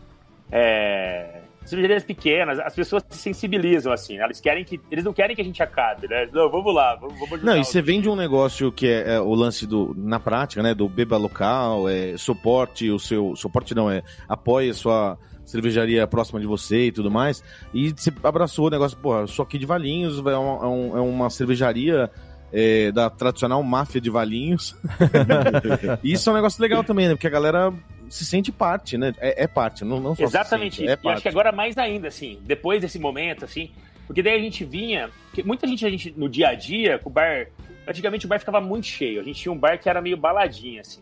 É, 0.56 1.42
cervejarias 1.66 2.04
pequenas, 2.04 2.60
as 2.60 2.76
pessoas 2.76 3.04
se 3.10 3.18
sensibilizam, 3.18 3.92
assim. 3.92 4.18
Elas 4.18 4.40
querem 4.40 4.64
que. 4.64 4.80
Eles 4.92 5.04
não 5.04 5.12
querem 5.14 5.36
que 5.36 5.42
a 5.42 5.46
gente 5.46 5.64
acabe, 5.64 6.08
né? 6.08 6.28
Não, 6.32 6.50
vamos 6.50 6.74
lá, 6.76 6.96
vamos, 6.96 7.18
vamos. 7.20 7.44
Não, 7.44 7.58
e 7.58 7.66
você 7.66 7.82
vende 7.82 8.08
um 8.08 8.16
negócio 8.16 8.72
que 8.72 8.88
é, 8.88 9.16
é 9.16 9.20
o 9.20 9.34
lance 9.34 9.66
do, 9.66 9.96
na 9.98 10.20
prática, 10.20 10.62
né, 10.62 10.74
do 10.76 10.88
beba 10.88 11.18
local, 11.18 11.90
é, 11.90 12.16
suporte 12.18 12.90
o 12.92 13.00
seu, 13.00 13.36
suporte 13.36 13.74
não, 13.74 13.90
é 13.90 14.04
apoie 14.30 14.70
a 14.70 14.74
sua 14.76 15.18
cervejaria 15.46 16.06
próxima 16.08 16.40
de 16.40 16.46
você 16.46 16.86
e 16.86 16.92
tudo 16.92 17.10
mais, 17.12 17.44
e 17.74 17.90
você 17.90 18.14
abraçou 18.24 18.68
o 18.68 18.70
negócio, 18.70 18.98
pô, 18.98 19.20
eu 19.20 19.28
sou 19.28 19.44
aqui 19.44 19.58
de 19.58 19.66
Valinhos, 19.66 20.20
é, 20.20 20.38
um- 20.38 20.96
é 20.96 21.00
é 21.00 21.02
uma 21.02 21.30
cervejaria 21.30 22.10
é, 22.52 22.92
da 22.94 23.10
tradicional 23.10 23.62
máfia 23.62 24.00
de 24.00 24.10
Valinhos, 24.10 24.74
e 26.02 26.14
isso 26.14 26.30
é 26.30 26.32
um 26.32 26.36
negócio 26.38 26.62
legal 26.62 26.82
também, 26.84 27.08
né, 27.10 27.14
porque 27.16 27.28
a 27.28 27.32
galera 27.32 27.74
se 28.10 28.26
sente 28.26 28.52
parte, 28.52 28.98
né, 28.98 29.14
é, 29.20 29.44
é 29.44 29.48
parte, 29.48 29.84
não, 29.86 30.00
não 30.00 30.16
só 30.16 30.24
Exatamente 30.24 30.76
se 30.76 30.82
sente, 30.82 30.90
é 30.90 30.94
e 30.94 30.98
parte. 30.98 31.14
acho 31.16 31.22
que 31.24 31.30
agora 31.30 31.52
mais 31.52 31.78
ainda, 31.78 32.08
assim, 32.08 32.40
depois 32.44 32.82
desse 32.82 33.00
momento, 33.00 33.46
assim, 33.46 33.72
porque 34.08 34.22
daí 34.22 34.36
a 34.36 34.40
gente 34.42 34.64
vinha. 34.66 35.10
muita 35.46 35.66
gente, 35.68 35.86
a 35.86 35.90
gente, 35.90 36.14
no 36.18 36.28
dia 36.30 36.50
a 36.50 36.54
dia, 36.54 37.00
com 37.00 37.10
o 37.10 37.14
bar. 37.14 37.48
Antigamente 37.88 38.26
o 38.26 38.30
bar 38.30 38.40
ficava 38.40 38.60
muito 38.62 38.86
cheio. 38.88 39.20
A 39.20 39.24
gente 39.24 39.42
tinha 39.42 39.52
um 39.52 39.58
bar 39.58 39.78
que 39.80 39.88
era 39.90 40.02
meio 40.02 40.16
baladinha, 40.18 40.82
assim. 40.82 41.02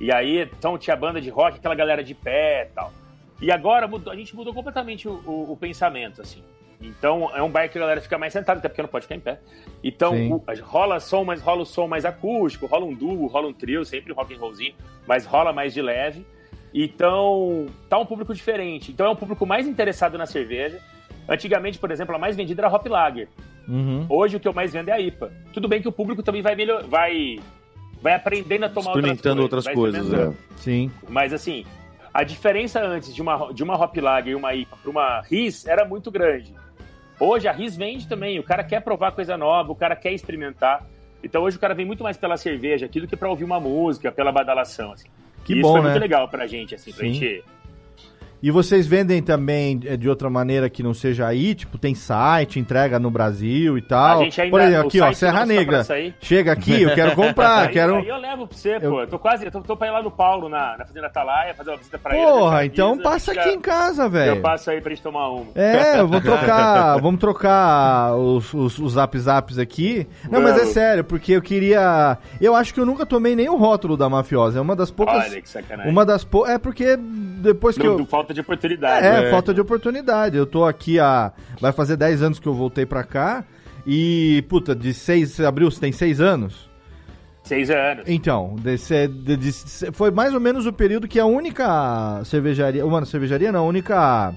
E 0.00 0.12
aí, 0.12 0.42
então 0.42 0.78
tinha 0.78 0.94
banda 0.96 1.20
de 1.20 1.28
rock, 1.30 1.58
aquela 1.58 1.74
galera 1.74 2.02
de 2.04 2.14
pé 2.14 2.68
e 2.70 2.74
tal. 2.74 2.92
E 3.40 3.50
agora 3.52 3.86
mudou, 3.88 4.12
a 4.12 4.16
gente 4.16 4.34
mudou 4.34 4.52
completamente 4.54 5.08
o, 5.08 5.12
o- 5.26 5.52
o 5.52 5.56
pensamento, 5.56 6.20
assim. 6.22 6.42
Então 6.80 7.34
é 7.34 7.42
um 7.42 7.50
bar 7.50 7.68
que 7.68 7.76
a 7.76 7.80
galera 7.80 8.00
fica 8.00 8.16
mais 8.18 8.32
sentada, 8.32 8.58
até 8.60 8.68
porque 8.68 8.82
não 8.82 8.88
pode 8.88 9.04
ficar 9.04 9.16
em 9.16 9.20
pé. 9.20 9.40
Então 9.82 10.14
o- 10.32 10.42
rola 10.62 11.00
som, 11.00 11.24
mas 11.24 11.40
rola 11.40 11.62
o 11.62 11.66
som 11.66 11.86
mais 11.88 12.04
acústico, 12.04 12.66
rola 12.66 12.84
um 12.84 12.94
duo, 12.94 13.26
rola 13.26 13.48
um 13.48 13.52
trio, 13.52 13.84
sempre 13.84 14.12
rock 14.12 14.34
and 14.34 14.38
rollzinho, 14.38 14.74
mas 15.06 15.26
rola 15.26 15.52
mais 15.52 15.74
de 15.74 15.82
leve. 15.82 16.24
Então, 16.72 17.66
tá 17.88 17.98
um 17.98 18.06
público 18.06 18.34
diferente. 18.34 18.92
Então 18.92 19.06
é 19.06 19.10
um 19.10 19.16
público 19.16 19.44
mais 19.46 19.66
interessado 19.66 20.18
na 20.18 20.26
cerveja. 20.26 20.78
Antigamente, 21.28 21.78
por 21.78 21.90
exemplo, 21.90 22.14
a 22.14 22.18
mais 22.18 22.36
vendida 22.36 22.60
era 22.62 22.68
a 22.68 22.74
Hop 22.74 22.86
Lager. 22.86 23.28
Uhum. 23.66 24.06
Hoje 24.08 24.36
o 24.36 24.40
que 24.40 24.48
eu 24.48 24.52
mais 24.52 24.72
vendo 24.72 24.88
é 24.88 24.92
a 24.92 25.00
IPA. 25.00 25.30
Tudo 25.52 25.68
bem 25.68 25.82
que 25.82 25.88
o 25.88 25.92
público 25.92 26.22
também 26.22 26.40
vai 26.42 26.54
melhor, 26.54 26.84
vai 26.84 27.38
vai 28.00 28.14
aprendendo 28.14 28.64
a 28.64 28.68
tomar 28.68 28.90
Experimentando 28.92 29.42
outras 29.42 29.66
outras 29.66 29.74
coisas, 29.74 30.08
coisas, 30.08 30.26
vai 30.26 30.34
é. 30.34 30.56
Sim. 30.56 30.90
Mas 31.08 31.32
assim, 31.32 31.66
a 32.14 32.22
diferença 32.22 32.80
antes 32.80 33.12
de 33.14 33.20
uma, 33.20 33.52
de 33.52 33.62
uma 33.62 33.74
Hop 33.74 33.96
Lager 33.96 34.32
e 34.32 34.34
uma 34.36 34.54
IPA 34.54 34.76
para 34.76 34.90
uma 34.90 35.20
RIS 35.22 35.66
era 35.66 35.84
muito 35.84 36.10
grande. 36.10 36.54
Hoje 37.20 37.48
a 37.48 37.52
RIS 37.52 37.76
vende 37.76 38.06
também, 38.06 38.38
o 38.38 38.42
cara 38.42 38.62
quer 38.62 38.80
provar 38.80 39.12
coisa 39.12 39.36
nova, 39.36 39.72
o 39.72 39.74
cara 39.74 39.96
quer 39.96 40.12
experimentar. 40.12 40.86
Então 41.22 41.42
hoje 41.42 41.56
o 41.56 41.60
cara 41.60 41.74
vem 41.74 41.84
muito 41.84 42.02
mais 42.04 42.16
pela 42.16 42.36
cerveja 42.36 42.86
aqui 42.86 43.00
do 43.00 43.08
que 43.08 43.16
para 43.16 43.28
ouvir 43.28 43.44
uma 43.44 43.58
música, 43.58 44.12
pela 44.12 44.30
badalação, 44.30 44.92
assim. 44.92 45.08
Que 45.44 45.54
E 45.54 45.62
bom, 45.62 45.68
isso 45.68 45.72
foi 45.72 45.80
né? 45.80 45.90
muito 45.90 46.00
legal 46.00 46.28
pra 46.28 46.46
gente, 46.46 46.74
assim, 46.74 46.92
pra 46.92 47.04
Sim. 47.04 47.12
gente... 47.14 47.44
E 48.40 48.50
vocês 48.52 48.86
vendem 48.86 49.20
também 49.20 49.80
é, 49.84 49.96
de 49.96 50.08
outra 50.08 50.30
maneira 50.30 50.70
que 50.70 50.82
não 50.82 50.94
seja 50.94 51.26
aí? 51.26 51.54
Tipo, 51.56 51.76
tem 51.76 51.94
site, 51.94 52.60
entrega 52.60 52.98
no 52.98 53.10
Brasil 53.10 53.76
e 53.76 53.82
tal? 53.82 54.20
A 54.20 54.24
gente 54.24 54.40
ainda- 54.40 54.50
Por 54.50 54.60
exemplo, 54.60 54.86
aqui, 54.86 55.00
ó, 55.00 55.12
Serra 55.12 55.44
Negra. 55.44 55.84
Chega 56.20 56.52
aqui, 56.52 56.82
eu 56.82 56.94
quero 56.94 57.14
comprar, 57.16 57.66
aí, 57.66 57.72
quero... 57.72 57.96
aí 57.96 58.08
eu 58.08 58.16
levo 58.16 58.46
pra 58.46 58.56
você, 58.56 58.76
Eu- 58.80 58.90
pô. 58.92 59.00
Eu 59.00 59.06
tô 59.08 59.18
quase, 59.18 59.44
eu 59.44 59.50
tô, 59.50 59.60
tô 59.60 59.76
pra 59.76 59.88
ir 59.88 59.90
lá 59.90 60.02
no 60.02 60.10
Paulo, 60.10 60.48
na, 60.48 60.76
na 60.78 60.84
Fazenda 60.86 61.06
Atalaia, 61.08 61.52
fazer 61.54 61.70
uma 61.70 61.76
visita 61.78 61.98
pra 61.98 62.16
ele. 62.16 62.24
Porra, 62.26 62.64
então 62.64 62.96
passa 62.98 63.32
aqui 63.32 63.48
em 63.50 63.60
casa, 63.60 64.04
Eu 64.04 64.10
velho. 64.10 64.40
passo 64.40 64.70
aí 64.70 64.80
pra 64.80 64.90
gente 64.90 65.02
tomar 65.02 65.28
uma. 65.30 65.46
É, 65.56 65.98
eu 65.98 66.06
vou 66.06 66.20
trocar, 66.22 66.96
vamos 67.00 67.18
trocar 67.18 68.14
os, 68.14 68.54
os, 68.54 68.78
os 68.78 68.92
zap 68.92 69.18
zaps 69.18 69.58
aqui. 69.58 70.06
Não, 70.30 70.40
mas 70.40 70.56
é 70.56 70.66
sério, 70.66 71.02
porque 71.02 71.32
eu 71.32 71.42
queria. 71.42 72.16
Eu 72.40 72.54
acho 72.54 72.72
que 72.72 72.78
eu 72.78 72.86
nunca 72.86 73.04
tomei 73.04 73.34
nem 73.34 73.48
o 73.48 73.56
rótulo 73.56 73.96
da 73.96 74.08
mafiosa. 74.08 74.58
É 74.58 74.62
uma 74.62 74.76
das 74.76 74.90
poucas. 74.92 75.26
Olha 75.28 75.42
que 75.42 75.48
sacanagem. 75.48 75.90
Uma 75.90 76.06
das 76.06 76.22
pou... 76.22 76.46
É 76.46 76.56
porque 76.56 76.96
depois 76.96 77.76
que 77.76 77.82
Não- 77.84 77.92
eu. 77.94 77.98
não 77.98 78.06
falta 78.28 78.34
de 78.34 78.40
oportunidade. 78.40 79.06
É, 79.06 79.22
né? 79.22 79.30
falta 79.30 79.54
de 79.54 79.60
oportunidade. 79.60 80.36
Eu 80.36 80.46
tô 80.46 80.64
aqui 80.64 81.00
há. 81.00 81.32
Vai 81.60 81.72
fazer 81.72 81.96
10 81.96 82.22
anos 82.22 82.38
que 82.38 82.46
eu 82.46 82.54
voltei 82.54 82.84
pra 82.84 83.02
cá. 83.04 83.44
E, 83.86 84.44
puta, 84.48 84.74
de 84.76 84.92
6. 84.92 85.40
Abril, 85.40 85.70
você 85.70 85.80
tem 85.80 85.92
6 85.92 86.20
anos? 86.20 86.68
Seis 87.42 87.70
anos. 87.70 88.04
Então, 88.06 88.56
desse- 88.60 89.08
de- 89.08 89.36
de- 89.38 89.52
foi 89.94 90.10
mais 90.10 90.34
ou 90.34 90.40
menos 90.40 90.66
o 90.66 90.72
período 90.72 91.08
que 91.08 91.18
a 91.18 91.24
única 91.24 92.22
cervejaria. 92.26 92.84
Uma 92.84 93.02
cervejaria, 93.06 93.50
não, 93.50 93.60
a 93.60 93.66
única. 93.66 94.34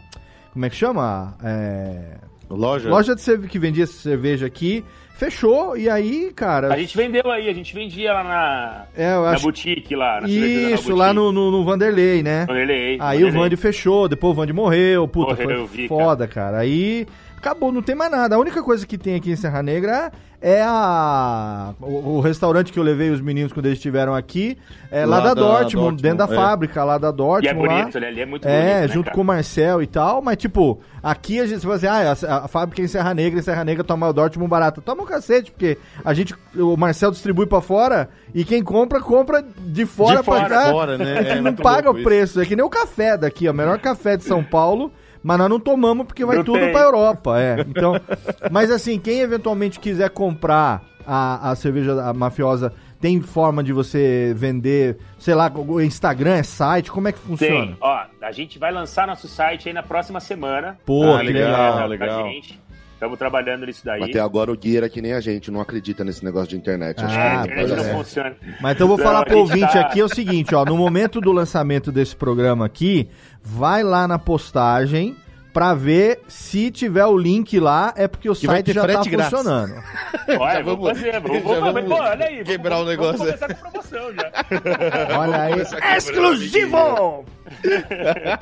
Como 0.54 0.64
é 0.66 0.70
que 0.70 0.76
chama? 0.78 1.36
É, 1.44 2.18
Loja? 2.50 2.90
Loja 2.90 3.14
de 3.14 3.20
cerve- 3.22 3.50
que 3.50 3.60
vendia 3.60 3.84
essa 3.84 3.94
cerveja 3.94 4.46
aqui 4.46 4.86
fechou 5.22 5.78
e 5.78 5.88
aí, 5.88 6.32
cara. 6.36 6.74
A 6.74 6.78
gente 6.78 6.98
vendeu 6.98 7.30
aí, 7.30 7.48
a 7.48 7.54
gente 7.54 7.76
vendia 7.76 8.12
lá 8.12 8.24
na, 8.24 8.86
é, 8.96 9.12
na 9.12 9.30
acho 9.30 9.44
boutique 9.44 9.96
lá. 9.96 10.22
Na 10.22 10.28
isso 10.28 10.96
lá 10.96 11.14
no, 11.14 11.32
no, 11.32 11.52
no 11.52 11.64
Vanderlei, 11.64 12.24
né? 12.24 12.46
Vanderlei, 12.48 12.98
Aí 13.00 13.18
o 13.18 13.28
Vanderlei. 13.28 13.32
Vande 13.32 13.58
fechou, 13.58 14.08
depois 14.08 14.32
o 14.32 14.36
Vande 14.36 14.52
morreu, 14.52 15.08
puta, 15.08 15.36
Morreu, 15.36 15.68
foi 15.68 15.78
vi, 15.78 15.88
foda, 15.88 16.28
cara. 16.28 16.58
Aí 16.58 17.06
acabou, 17.38 17.72
não 17.72 17.84
tem 17.84 17.94
mais 17.94 18.12
nada. 18.12 18.36
A 18.36 18.40
única 18.40 18.64
coisa 18.64 18.86
que 18.86 18.98
tem 18.98 19.16
aqui 19.16 19.32
em 19.32 19.36
Serra 19.36 19.62
Negra 19.62 20.12
é 20.42 20.62
a 20.64 21.74
o, 21.80 22.18
o 22.18 22.20
restaurante 22.22 22.72
que 22.72 22.80
eu 22.80 22.84
levei 22.84 23.10
os 23.12 23.22
meninos 23.22 23.54
quando 23.54 23.68
eles 23.68 23.78
estiveram 23.78 24.16
aqui, 24.16 24.58
é 24.90 25.06
lá, 25.06 25.18
Lá 25.18 25.24
da, 25.24 25.34
da 25.34 25.42
Dortmund, 25.42 25.74
Dortmund, 25.74 26.02
dentro 26.02 26.18
da 26.28 26.34
é. 26.34 26.36
fábrica 26.36 26.84
lá 26.84 26.98
da 26.98 27.08
E 27.08 27.10
é 27.10 27.14
Dortmund 27.14 27.68
lá. 27.68 27.80
bonito, 27.80 28.00
né? 28.00 28.08
Ali 28.08 28.22
é 28.22 28.26
muito 28.26 28.48
É, 28.48 28.52
bonito, 28.52 28.82
né, 28.82 28.88
junto 28.88 29.06
cara? 29.06 29.16
com 29.16 29.22
o 29.22 29.26
Marcel 29.26 29.82
e 29.84 29.88
tal, 29.88 30.22
mas 30.22 30.38
tipo, 30.38 30.80
aqui 31.04 31.40
a 31.40 31.46
gente 31.46 31.62
fala 31.62 31.76
assim, 31.76 31.88
ah, 31.88 32.16
a, 32.28 32.46
a 32.46 32.48
fábrica 32.48 32.82
é 32.82 32.86
em 32.86 32.88
Serra 32.88 33.14
Negra, 33.14 33.40
em 33.40 33.44
Serra 33.44 33.64
Negra 33.64 33.84
toma 33.84 34.10
o 34.10 34.14
Dortmund 34.14 34.50
barato. 34.50 34.82
Toma 34.82 35.04
um 35.04 35.06
cacete, 35.06 35.52
porque 35.52 35.78
a 36.04 36.14
gente, 36.14 36.34
o 36.56 36.76
Marcel 36.76 37.12
distribui 37.12 37.46
pra 37.46 37.62
fora 37.62 38.10
e 38.34 38.44
quem 38.44 38.64
compra, 38.64 39.00
compra 39.00 39.44
de 39.60 39.86
fora, 39.86 40.18
De 40.20 40.24
fora, 40.26 40.46
pra 40.46 40.50
cá. 40.50 40.72
fora, 40.72 40.98
né? 40.98 41.20
A 41.20 41.24
gente 41.24 41.38
É 41.38 41.42
não 41.42 41.54
paga 41.54 41.92
o 41.92 41.96
isso. 41.96 42.04
preço, 42.04 42.42
é 42.42 42.46
que 42.46 42.56
nem 42.56 42.66
o 42.66 42.70
café 42.70 43.16
daqui, 43.18 43.48
ó, 43.48 43.52
o 43.52 43.56
melhor 43.56 43.78
café 43.80 44.18
de 44.18 44.24
São 44.24 44.44
Paulo, 44.44 44.92
mas 45.24 45.38
nós 45.38 45.50
não 45.50 45.60
tomamos 45.60 46.06
porque 46.06 46.26
vai 46.26 46.38
Não 46.38 46.44
tudo 46.44 46.60
pra 46.72 46.82
Europa, 46.82 47.40
é. 47.40 47.62
Então, 47.68 47.94
mas 48.52 48.72
assim, 48.72 49.00
quem 49.00 49.20
eventualmente 49.20 49.80
quiser 49.80 50.10
comprar 50.10 50.84
a, 51.06 51.52
a 51.52 51.56
cerveja 51.56 52.02
a 52.04 52.14
mafiosa, 52.14 52.74
tem 53.00 53.20
forma 53.20 53.64
de 53.64 53.74
você 53.74 54.32
vender, 54.36 54.98
sei 55.18 55.34
lá, 55.34 55.52
o 55.54 55.82
Instagram, 55.82 56.36
é 56.36 56.44
site, 56.44 56.92
como 56.92 57.08
é 57.08 57.12
que 57.12 57.20
funciona? 57.20 57.66
Tem, 57.66 57.78
ó, 57.82 58.04
a 58.22 58.32
gente 58.32 58.60
vai 58.60 58.72
lançar 58.72 59.08
nosso 59.08 59.28
site 59.28 59.68
aí 59.68 59.74
na 59.74 59.82
próxima 59.82 60.20
semana. 60.20 60.78
Pô, 60.86 61.16
Ah, 61.16 61.20
que 61.22 61.32
legal, 61.32 61.88
legal. 61.88 62.24
Legal. 62.26 62.32
Estamos 63.02 63.18
trabalhando 63.18 63.66
nisso 63.66 63.82
daí. 63.84 64.04
Até 64.04 64.20
agora 64.20 64.52
o 64.52 64.56
Gui 64.56 64.78
era 64.78 64.88
que 64.88 65.02
nem 65.02 65.14
a 65.14 65.20
gente, 65.20 65.50
não 65.50 65.60
acredita 65.60 66.04
nesse 66.04 66.24
negócio 66.24 66.50
de 66.50 66.56
internet. 66.56 67.04
Acho 67.04 67.18
Ah, 67.18 67.20
É, 67.24 67.28
a 67.30 67.42
internet 67.46 67.70
não 67.70 67.78
certo. 67.84 67.98
funciona. 67.98 68.36
Mas 68.62 68.76
então 68.76 68.84
eu 68.86 68.88
vou 68.90 68.98
Não, 69.00 69.04
falar 69.04 69.26
pro 69.26 69.40
ouvinte 69.40 69.74
tá- 69.74 69.82
aqui 69.82 70.00
é 70.00 70.06
o 70.06 70.08
seguinte, 70.08 70.54
ó, 70.54 70.64
no 70.64 70.78
momento 70.78 71.20
do 71.20 71.32
lançamento 71.32 71.92
desse 71.92 72.16
programa 72.16 72.64
aqui, 72.64 73.10
vai 73.42 73.82
lá 73.82 74.08
na 74.08 74.20
postagem 74.20 75.16
pra 75.54 75.74
ver 75.74 76.20
se 76.28 76.72
tiver 76.72 77.06
o 77.06 77.18
link 77.18 77.60
lá, 77.60 77.94
é 77.98 78.08
porque 78.08 78.30
o 78.30 78.34
Que 78.34 78.46
site 78.46 78.74
já 78.74 78.82
tá 78.82 78.88
grátis. 78.88 79.12
funcionando. 79.14 79.74
Olha, 80.40 80.64
vamos- 80.64 80.82
vamos 80.82 80.88
fazer, 81.00 81.20
vamos, 81.20 81.44
vamos, 81.44 81.74
vamos 81.74 81.90
pô, 81.90 81.96
olha 82.04 82.26
aí, 82.26 82.44
quebrar 82.44 82.76
vamos, 82.78 82.88
o 82.88 82.90
negócio. 82.90 83.18
Vamos 83.18 83.40
começar 83.40 83.56
com 83.56 83.70
promoção 83.70 84.14
já. 84.14 84.32
Olha 85.20 85.42
aí, 85.42 85.98
exclusivo! 85.98 87.26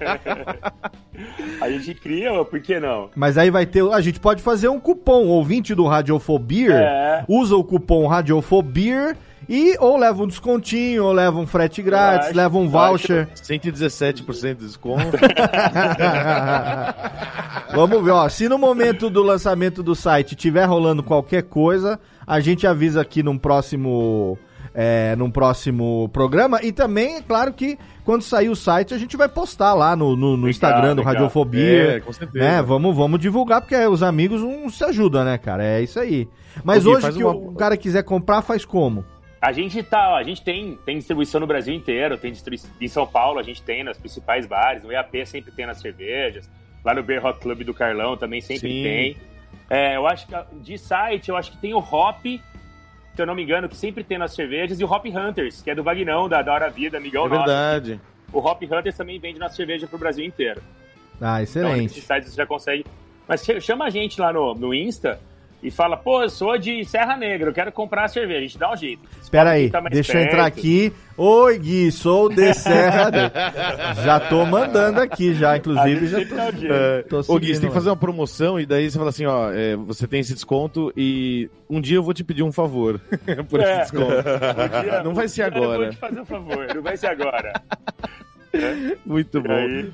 A 1.61 1.69
gente 1.69 1.93
cria, 1.95 2.43
por 2.45 2.59
que 2.61 2.79
não? 2.79 3.09
Mas 3.15 3.37
aí 3.37 3.49
vai 3.49 3.65
ter, 3.65 3.83
a 3.91 4.01
gente 4.01 4.19
pode 4.19 4.41
fazer 4.41 4.69
um 4.69 4.79
cupom, 4.79 5.25
ouvinte 5.27 5.75
do 5.75 5.85
Radiofobia, 5.85 6.73
É. 6.75 7.25
usa 7.27 7.55
o 7.55 7.63
cupom 7.63 8.07
Radiofobia 8.07 9.15
e 9.49 9.75
ou 9.79 9.97
leva 9.97 10.23
um 10.23 10.27
descontinho, 10.27 11.03
ou 11.05 11.11
leva 11.11 11.37
um 11.39 11.47
frete 11.47 11.81
grátis, 11.81 12.27
acho- 12.27 12.37
leva 12.37 12.57
um 12.57 12.69
voucher. 12.69 13.27
117% 13.35 14.55
de 14.55 14.65
desconto. 14.67 15.17
Vamos 17.73 18.03
ver, 18.03 18.11
ó. 18.11 18.27
Se 18.29 18.47
no 18.49 18.57
momento 18.57 19.09
do 19.09 19.21
lançamento 19.23 19.81
do 19.83 19.95
site 19.95 20.35
tiver 20.35 20.65
rolando 20.65 21.03
qualquer 21.03 21.43
coisa, 21.43 21.99
a 22.25 22.39
gente 22.39 22.65
avisa 22.67 23.01
aqui 23.01 23.21
num 23.23 23.37
próximo. 23.37 24.37
É, 24.71 25.15
num 25.15 25.31
próximo 25.31 26.07
programa. 26.13 26.59
E 26.61 26.71
também, 26.71 27.15
é 27.15 27.21
claro 27.23 27.51
que 27.51 27.75
quando 28.05 28.21
sair 28.21 28.49
o 28.49 28.55
site, 28.55 28.93
a 28.93 28.99
gente 28.99 29.17
vai 29.17 29.27
postar 29.27 29.73
lá 29.73 29.95
no, 29.95 30.15
no, 30.15 30.37
no 30.37 30.47
Instagram 30.47 30.95
do. 30.95 31.01
Radiofobia. 31.01 31.95
É, 31.95 31.99
com 31.99 32.13
certeza. 32.13 32.45
né? 32.45 32.61
Vamos, 32.61 32.95
vamos 32.95 33.19
divulgar, 33.19 33.61
porque 33.61 33.75
os 33.87 34.03
amigos 34.03 34.41
não 34.41 34.69
se 34.69 34.83
ajudam, 34.83 35.25
né, 35.25 35.39
cara? 35.39 35.65
É 35.65 35.81
isso 35.81 35.99
aí. 35.99 36.29
Mas 36.63 36.85
hoje 36.85 37.11
que 37.11 37.23
uma- 37.23 37.33
o 37.35 37.55
cara 37.55 37.75
quiser 37.75 38.03
comprar, 38.03 38.43
faz 38.43 38.63
como? 38.63 39.03
A 39.41 39.51
gente 39.53 39.81
tá, 39.81 40.09
ó, 40.11 40.15
a 40.17 40.23
gente 40.23 40.41
tem, 40.41 40.77
tem 40.85 40.97
distribuição 40.97 41.39
no 41.39 41.47
Brasil 41.47 41.73
inteiro, 41.73 42.17
tem 42.17 42.31
distribuição 42.31 42.69
em 42.79 42.87
São 42.89 43.07
Paulo, 43.07 43.39
a 43.39 43.43
gente 43.43 43.61
tem 43.61 43.83
nos 43.83 43.97
principais 43.97 44.45
bares, 44.45 44.83
no 44.83 44.91
EAP 44.91 45.25
sempre 45.25 45.51
tem 45.51 45.65
nas 45.65 45.79
cervejas, 45.79 46.49
lá 46.83 46.93
no 46.93 47.01
Beer 47.01 47.21
Rock 47.23 47.39
Club 47.39 47.63
do 47.63 47.73
Carlão 47.73 48.17
também 48.17 48.41
sempre 48.41 48.69
Sim. 48.69 48.83
tem. 48.83 49.17
É, 49.69 49.95
eu 49.95 50.05
acho 50.07 50.27
que 50.27 50.33
de 50.61 50.77
site, 50.77 51.29
eu 51.29 51.37
acho 51.37 51.51
que 51.51 51.57
tem 51.57 51.73
o 51.73 51.77
Hop, 51.79 52.21
se 52.25 52.41
eu 53.17 53.25
não 53.25 53.33
me 53.35 53.43
engano, 53.43 53.69
que 53.69 53.77
sempre 53.77 54.03
tem 54.03 54.17
nas 54.17 54.33
cervejas, 54.33 54.79
e 54.79 54.83
o 54.83 54.91
Hop 54.91 55.05
Hunters, 55.05 55.61
que 55.61 55.69
é 55.71 55.75
do 55.75 55.83
Vagnão, 55.83 56.27
da, 56.27 56.41
da 56.41 56.51
Hora 56.53 56.69
Vida, 56.69 56.97
amigão 56.97 57.25
É 57.27 57.29
nosso. 57.29 57.45
verdade. 57.45 58.01
O 58.33 58.39
Hop 58.39 58.61
Hunters 58.63 58.97
também 58.97 59.19
vende 59.19 59.39
nossa 59.39 59.55
cerveja 59.55 59.87
pro 59.87 59.97
Brasil 59.97 60.25
inteiro. 60.25 60.61
Ah, 61.21 61.41
Então, 61.41 61.43
excelente. 61.43 61.81
nesses 61.83 62.03
sites 62.03 62.29
você 62.29 62.35
já 62.35 62.45
consegue. 62.45 62.85
Mas 63.27 63.43
ch- 63.45 63.61
chama 63.61 63.85
a 63.85 63.89
gente 63.89 64.19
lá 64.19 64.33
no, 64.33 64.53
no 64.53 64.73
Insta 64.73 65.19
e 65.61 65.69
fala, 65.69 65.97
pô, 65.97 66.23
eu 66.23 66.29
sou 66.29 66.57
de 66.57 66.85
Serra 66.85 67.17
Negra, 67.17 67.49
eu 67.49 67.53
quero 67.53 67.71
comprar 67.71 68.05
a 68.05 68.07
cerveja. 68.07 68.39
A 68.39 68.41
gente 68.43 68.57
dá 68.57 68.71
um 68.71 68.77
jeito. 68.77 69.01
Espera 69.21 69.51
aí, 69.51 69.69
mais 69.71 69.85
deixa 69.91 70.13
eu 70.17 70.21
entrar 70.23 70.43
perto. 70.45 70.57
aqui. 70.59 70.93
Oi, 71.17 71.59
Gui, 71.59 71.91
sou 71.91 72.29
de 72.29 72.53
Serra. 72.53 73.11
já 74.05 74.19
tô 74.21 74.45
mandando 74.45 75.01
aqui, 75.01 75.33
já, 75.33 75.55
inclusive. 75.59 76.07
Já 76.07 76.25
tô... 76.25 76.35
É, 76.73 77.01
Tô 77.03 77.19
Ô 77.27 77.37
Gui, 77.39 77.53
você 77.53 77.59
tem 77.59 77.69
que 77.69 77.75
fazer 77.75 77.89
uma 77.89 77.97
promoção 77.97 78.57
e 78.59 78.65
daí 78.65 78.89
você 78.89 78.97
fala 78.97 79.09
assim, 79.09 79.25
ó, 79.25 79.51
é, 79.51 79.75
você 79.75 80.07
tem 80.07 80.21
esse 80.21 80.33
desconto 80.33 80.93
e 80.95 81.49
um 81.69 81.81
dia 81.81 81.97
eu 81.97 82.03
vou 82.03 82.13
te 82.13 82.23
pedir 82.23 82.43
um 82.43 82.51
favor 82.53 82.99
por 83.49 83.59
É. 83.59 83.81
esse 83.81 83.91
desconto. 83.91 84.13
Um 84.15 84.81
dia- 84.81 85.03
Não 85.03 85.13
vai 85.13 85.27
ser 85.27 85.51
dia 85.51 85.59
Eu 85.59 85.63
agora. 85.63 85.81
vou 85.83 85.89
te 85.89 85.97
fazer 85.97 86.21
um 86.21 86.25
favor, 86.25 86.67
não 86.73 86.81
vai 86.81 86.95
ser 86.97 87.07
agora. 87.07 87.53
Muito 89.05 89.41
bom. 89.41 89.51
Aí, 89.53 89.91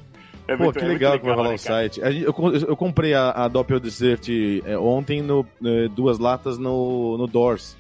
é 0.48 0.56
Pô, 0.56 0.64
muito- 0.66 0.80
que 0.80 0.86
é 0.86 0.88
muito 0.88 0.94
legal 1.00 1.20
que 1.20 1.26
vai 1.26 1.36
rolar 1.36 1.50
né, 1.50 1.56
o 1.56 1.64
cara? 1.64 1.90
site. 1.90 2.00
Eu, 2.02 2.34
eu 2.68 2.76
comprei 2.78 3.14
a, 3.14 3.32
a 3.32 3.48
Doppel 3.48 3.80
Dessert 3.80 4.28
é, 4.66 4.78
ontem, 4.78 5.22
no, 5.22 5.46
é, 5.64 5.88
duas 5.88 6.20
latas 6.20 6.58
no, 6.58 7.18
no 7.18 7.28
Doors. 7.28 7.76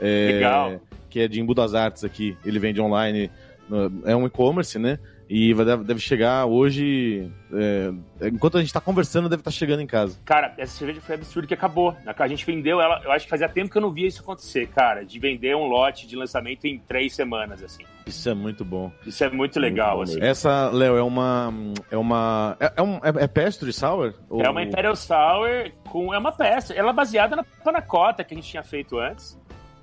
É, 0.00 0.30
Legal. 0.34 0.80
Que 1.10 1.20
é 1.20 1.28
de 1.28 1.40
Embu 1.40 1.54
das 1.54 1.74
Artes 1.74 2.04
aqui. 2.04 2.36
Ele 2.44 2.58
vende 2.58 2.80
online. 2.80 3.30
no- 3.68 4.02
é 4.04 4.14
um 4.16 4.26
e-commerce, 4.26 4.78
né? 4.78 4.98
E 5.30 5.52
vai, 5.52 5.64
deve 5.64 6.00
chegar 6.00 6.46
hoje. 6.46 7.30
é, 7.52 7.90
enquanto 8.28 8.56
a 8.56 8.60
gente 8.60 8.72
tá 8.72 8.80
conversando, 8.80 9.28
deve 9.28 9.40
estar 9.40 9.50
chegando 9.50 9.80
em 9.80 9.86
casa. 9.86 10.18
Cara, 10.24 10.54
essa 10.56 10.76
cerveja 10.78 11.00
foi 11.02 11.16
absurdo 11.16 11.46
que 11.46 11.52
acabou. 11.54 11.94
A 12.06 12.28
gente 12.28 12.46
vendeu 12.46 12.80
ela, 12.80 13.00
eu 13.04 13.12
acho 13.12 13.26
que 13.26 13.30
fazia 13.30 13.48
tempo 13.48 13.70
que 13.70 13.76
eu 13.76 13.82
não 13.82 13.92
via 13.92 14.06
isso 14.06 14.22
acontecer, 14.22 14.66
cara, 14.68 15.04
de 15.04 15.18
vender 15.18 15.54
um 15.54 15.66
lote 15.66 16.06
de 16.06 16.16
lançamento 16.16 16.64
em 16.66 16.78
três 16.78 17.14
semanas, 17.14 17.62
assim. 17.62 17.84
Isso 18.06 18.26
é 18.28 18.32
muito 18.34 18.64
bom. 18.64 18.90
Isso 19.06 19.22
é 19.22 19.28
muito 19.28 19.60
legal, 19.60 19.96
bom 19.96 20.02
assim. 20.04 20.18
Essa, 20.20 20.70
Léo, 20.70 20.96
é 20.96 21.02
uma. 21.02 21.52
É 21.90 21.96
uma. 21.98 22.56
É, 22.58 22.72
é 22.76 22.82
um, 22.82 22.94
é, 22.96 23.24
é 23.24 23.26
pastry 23.26 23.70
sour? 23.72 24.14
Ou- 24.30 24.42
É 24.42 24.48
uma 24.48 24.62
Imperial 24.62 24.96
Sour 24.96 25.70
com. 25.90 26.14
É 26.14 26.18
uma 26.18 26.32
peça. 26.32 26.72
Ela 26.72 26.88
é 26.90 26.92
baseada 26.94 27.36
na 27.36 27.44
panacota 27.44 28.24
que 28.24 28.32
a 28.32 28.36
gente 28.36 28.48
tinha 28.48 28.62
feito 28.62 28.98
antes. 28.98 29.38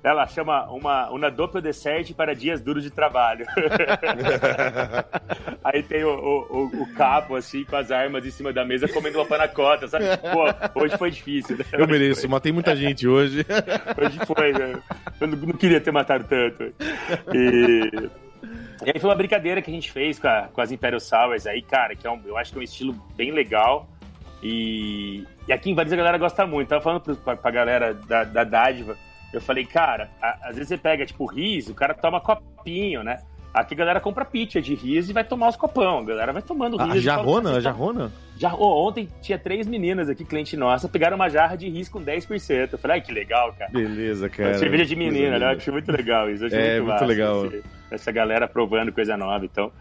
Ela 0.06 0.24
chama 0.28 0.70
uma, 0.70 1.10
uma 1.10 1.28
doppel 1.32 1.60
dessert 1.60 2.14
para 2.14 2.32
dias 2.32 2.60
duros 2.60 2.84
de 2.84 2.90
trabalho. 2.90 3.44
Aí 5.64 5.82
tem 5.82 6.04
o, 6.04 6.10
o, 6.10 6.58
o- 6.58 6.82
o 6.82 6.94
capo, 6.94 7.34
assim, 7.34 7.64
com 7.64 7.74
as 7.74 7.90
armas 7.90 8.24
em 8.24 8.30
cima 8.30 8.52
da 8.52 8.64
mesa, 8.64 8.86
comendo 8.88 9.18
uma 9.18 9.26
panacota, 9.26 9.88
sabe? 9.88 10.04
Pô, 10.32 10.80
hoje 10.80 10.96
foi 10.96 11.10
difícil, 11.10 11.56
né? 11.58 11.64
Eu 11.72 11.88
mereço, 11.88 12.28
matei 12.28 12.52
muita 12.52 12.76
gente 12.76 13.06
hoje. 13.08 13.44
Hoje 14.00 14.18
foi, 14.26 14.52
né? 14.52 14.78
Eu 15.20 15.26
não, 15.26 15.38
não 15.38 15.52
queria 15.54 15.80
ter 15.80 15.90
matado 15.90 16.24
tanto. 16.28 16.72
E... 17.34 17.90
e 18.84 18.90
aí 18.94 19.00
foi 19.00 19.10
uma 19.10 19.16
brincadeira 19.16 19.60
que 19.60 19.70
a 19.70 19.74
gente 19.74 19.90
fez 19.90 20.20
com, 20.20 20.28
a- 20.28 20.48
com 20.52 20.60
as 20.60 20.70
Imperial 20.70 21.00
Sours 21.00 21.46
aí, 21.48 21.60
cara, 21.62 21.96
que 21.96 22.06
é 22.06 22.10
um, 22.10 22.20
eu 22.24 22.36
acho 22.36 22.52
que 22.52 22.58
é 22.58 22.60
um 22.60 22.64
estilo 22.64 22.92
bem 23.16 23.32
legal. 23.32 23.88
E, 24.42 25.24
e 25.48 25.52
aqui 25.52 25.70
em 25.70 25.74
Vares 25.74 25.92
a 25.92 25.96
galera 25.96 26.18
gosta 26.18 26.46
muito. 26.46 26.68
Tava 26.68 26.80
falando 26.82 27.00
pro, 27.00 27.16
pra, 27.16 27.34
pra 27.36 27.50
galera 27.50 27.92
da, 27.92 28.22
da 28.22 28.44
dádiva, 28.44 28.96
eu 29.32 29.40
falei, 29.40 29.64
cara, 29.64 30.10
a- 30.20 30.38
às 30.48 30.56
vezes 30.56 30.68
você 30.68 30.76
pega, 30.78 31.04
tipo, 31.06 31.26
riso, 31.26 31.72
o 31.72 31.74
cara 31.74 31.94
toma 31.94 32.20
copinho, 32.20 33.02
né? 33.02 33.20
Aqui 33.52 33.72
a 33.72 33.76
galera 33.78 34.00
compra 34.00 34.22
pizza 34.22 34.60
de 34.60 34.74
riso 34.74 35.10
e 35.10 35.14
vai 35.14 35.24
tomar 35.24 35.48
os 35.48 35.56
copão. 35.56 36.00
A 36.00 36.04
galera 36.04 36.30
vai 36.30 36.42
tomando 36.42 36.76
riso. 36.76 36.92
A 36.92 36.98
jarrona? 37.00 37.42
fala, 37.48 37.56
A 37.56 37.60
jarrona? 37.60 38.12
já, 38.36 38.54
ô, 38.54 38.86
ontem 38.86 39.08
tinha 39.22 39.38
três 39.38 39.66
meninas 39.66 40.10
aqui, 40.10 40.26
cliente 40.26 40.58
nossa, 40.58 40.86
pegaram 40.90 41.16
uma 41.16 41.30
jarra 41.30 41.56
de 41.56 41.66
risco 41.66 41.98
com 41.98 42.04
10%. 42.04 42.72
Eu 42.72 42.78
falei, 42.78 42.96
ai, 42.96 43.00
que 43.00 43.10
legal, 43.12 43.54
cara. 43.58 43.70
Beleza, 43.72 44.28
cara. 44.28 44.58
cerveja 44.58 44.84
de 44.84 44.94
menina, 44.94 45.38
né? 45.38 45.46
Eu 45.54 45.56
achei 45.56 45.72
muito 45.72 45.90
legal 45.90 46.28
isso. 46.30 46.44
achei 46.44 46.58
É, 46.58 46.80
muito, 46.80 46.90
muito 46.90 47.04
legal. 47.06 47.46
esse- 47.46 47.62
essa 47.90 48.12
galera 48.12 48.46
provando 48.46 48.92
coisa 48.92 49.16
nova, 49.16 49.42
então. 49.46 49.72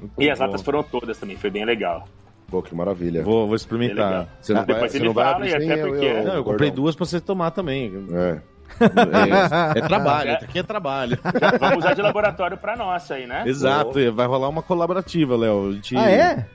Muito 0.00 0.20
E 0.20 0.28
as 0.28 0.38
bom. 0.40 0.46
latas 0.46 0.62
foram 0.62 0.82
todas 0.82 1.16
também, 1.18 1.36
foi 1.36 1.50
bem 1.50 1.64
legal. 1.64 2.08
Pô, 2.48 2.62
que 2.62 2.74
maravilha. 2.74 3.22
Vou, 3.22 3.46
vou 3.46 3.56
experimentar. 3.56 4.08
legal. 4.10 4.28
Você 4.40 4.52
não 4.54 4.60
Ah, 4.60 4.64
vai, 4.64 4.74
depois 4.74 4.92
você 4.92 4.98
ele 4.98 5.06
não 5.06 5.12
vai 5.14 5.24
fala, 5.32 5.46
e 5.48 5.54
até 5.54 5.82
eu, 5.82 5.88
porque- 5.88 6.04
eu, 6.06 6.24
Não, 6.24 6.34
eu 6.34 6.44
comprei 6.44 6.70
duas 6.70 6.94
pra 6.94 7.04
você 7.06 7.20
tomar 7.20 7.50
também. 7.50 7.92
É. 8.12 8.38
É, 8.80 9.78
é 9.78 9.80
trabalho, 9.82 10.30
É. 10.30 10.34
aqui 10.34 10.58
é 10.58 10.62
trabalho. 10.62 11.18
Vamos 11.60 11.78
usar 11.78 11.94
de 11.94 12.02
laboratório 12.02 12.56
pra 12.56 12.76
nossa 12.76 13.14
aí, 13.14 13.26
né? 13.26 13.42
Exato, 13.46 13.98
e 13.98 14.10
vai 14.10 14.26
rolar 14.26 14.48
uma 14.48 14.62
colaborativa, 14.62 15.36
Léo. 15.36 15.72
Gente 15.74 15.96
Ah, 15.96 16.10
é? 16.10 16.46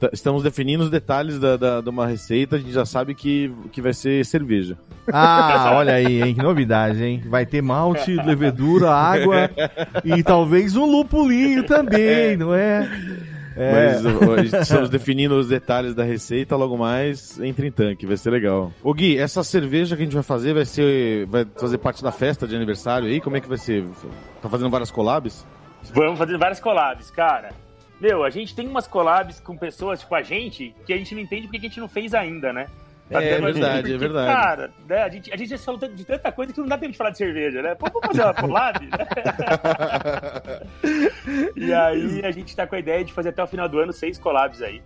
tá- 0.00 0.10
Estamos 0.12 0.42
definindo 0.42 0.84
os 0.84 0.90
detalhes 0.90 1.38
da, 1.38 1.56
da- 1.56 1.80
de 1.80 1.88
uma 1.88 2.06
receita, 2.06 2.56
a 2.56 2.58
gente 2.58 2.72
já 2.72 2.84
sabe 2.84 3.14
que, 3.14 3.52
que 3.72 3.80
vai 3.82 3.92
ser 3.94 4.24
cerveja. 4.26 4.76
Ah, 5.12 5.72
olha 5.76 5.94
aí, 5.94 6.22
hein? 6.22 6.34
Que 6.34 6.42
novidade, 6.42 7.02
hein? 7.02 7.22
Vai 7.26 7.46
ter 7.46 7.62
malte, 7.62 8.14
levedura, 8.16 8.90
água 8.90 9.50
e 10.04 10.22
talvez 10.22 10.76
um 10.76 10.84
lupulinho 10.84 11.64
também, 11.64 12.36
não 12.36 12.54
é? 12.54 12.86
É. 13.58 13.72
Mas 13.72 14.06
ó, 14.06 14.36
estamos 14.62 14.88
definindo 14.88 15.36
os 15.36 15.48
detalhes 15.48 15.92
da 15.92 16.04
receita, 16.04 16.54
logo 16.54 16.78
mais 16.78 17.40
entra 17.40 17.66
em 17.66 17.72
tanque, 17.72 18.06
vai 18.06 18.16
ser 18.16 18.30
legal. 18.30 18.72
Ô 18.84 18.94
Gui, 18.94 19.18
essa 19.18 19.42
cerveja 19.42 19.96
que 19.96 20.02
a 20.02 20.04
gente 20.04 20.14
vai 20.14 20.22
fazer 20.22 20.54
vai 20.54 20.64
ser. 20.64 21.26
Vai 21.26 21.44
fazer 21.56 21.78
parte 21.78 22.02
da 22.02 22.12
festa 22.12 22.46
de 22.46 22.54
aniversário 22.54 23.08
aí? 23.08 23.20
Como 23.20 23.36
é 23.36 23.40
que 23.40 23.48
vai 23.48 23.58
ser? 23.58 23.84
Tá 24.40 24.48
fazendo 24.48 24.70
várias 24.70 24.92
collabs? 24.92 25.44
Vamos 25.92 26.18
fazer 26.18 26.38
várias 26.38 26.60
collabs, 26.60 27.10
cara. 27.10 27.50
Meu, 28.00 28.22
a 28.22 28.30
gente 28.30 28.54
tem 28.54 28.68
umas 28.68 28.86
collabs 28.86 29.40
com 29.40 29.56
pessoas, 29.56 30.00
tipo 30.00 30.14
a 30.14 30.22
gente, 30.22 30.72
que 30.86 30.92
a 30.92 30.96
gente 30.96 31.14
não 31.16 31.22
entende 31.22 31.42
porque 31.48 31.56
a 31.56 31.60
gente 31.60 31.80
não 31.80 31.88
fez 31.88 32.14
ainda, 32.14 32.52
né? 32.52 32.68
É, 33.10 33.36
a 33.36 33.40
verdade, 33.40 33.88
gente, 33.88 33.94
é 33.94 33.98
verdade. 33.98 34.32
Cara, 34.32 34.70
né, 34.86 35.02
a, 35.02 35.08
gente, 35.08 35.32
a 35.32 35.36
gente 35.36 35.48
já 35.48 35.58
falou 35.58 35.80
de 35.80 36.04
tanta 36.04 36.30
coisa 36.30 36.52
que 36.52 36.60
não 36.60 36.66
dá 36.66 36.76
tempo 36.76 36.92
de 36.92 36.98
falar 36.98 37.10
de 37.10 37.18
cerveja, 37.18 37.62
né? 37.62 37.74
Pô, 37.74 37.86
vamos 37.90 38.06
fazer 38.08 38.22
uma 38.22 38.34
collab? 38.34 38.80
né? 38.84 38.98
e 41.56 41.72
aí 41.72 42.24
a 42.24 42.30
gente 42.30 42.54
tá 42.54 42.66
com 42.66 42.74
a 42.74 42.78
ideia 42.78 43.04
de 43.04 43.12
fazer 43.12 43.30
até 43.30 43.42
o 43.42 43.46
final 43.46 43.68
do 43.68 43.78
ano 43.78 43.92
seis 43.92 44.18
collabs 44.18 44.60
aí. 44.60 44.82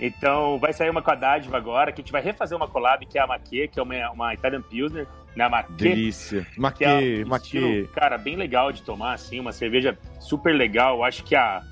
Então 0.00 0.58
vai 0.58 0.72
sair 0.72 0.88
uma 0.88 1.02
com 1.02 1.10
a 1.10 1.14
Dádiva 1.14 1.58
agora, 1.58 1.92
que 1.92 2.00
a 2.00 2.02
gente 2.02 2.12
vai 2.12 2.22
refazer 2.22 2.56
uma 2.56 2.66
collab, 2.66 3.04
que 3.04 3.18
é 3.18 3.22
a 3.22 3.26
Maquê, 3.26 3.68
que 3.68 3.78
é 3.78 3.82
uma, 3.82 4.10
uma 4.10 4.32
Italian 4.32 4.62
Pilsner, 4.62 5.06
né? 5.36 5.44
A 5.44 5.48
Maquê, 5.50 5.72
Delícia. 5.76 6.42
que 6.42 6.56
é 6.56 6.60
Maquê, 6.60 7.22
um 7.24 7.28
maquê. 7.28 7.58
estilo, 7.58 7.88
cara, 7.88 8.16
bem 8.16 8.36
legal 8.36 8.72
de 8.72 8.82
tomar, 8.82 9.12
assim, 9.12 9.38
uma 9.38 9.52
cerveja 9.52 9.98
super 10.18 10.54
legal. 10.54 11.04
Acho 11.04 11.22
que 11.22 11.36
a 11.36 11.62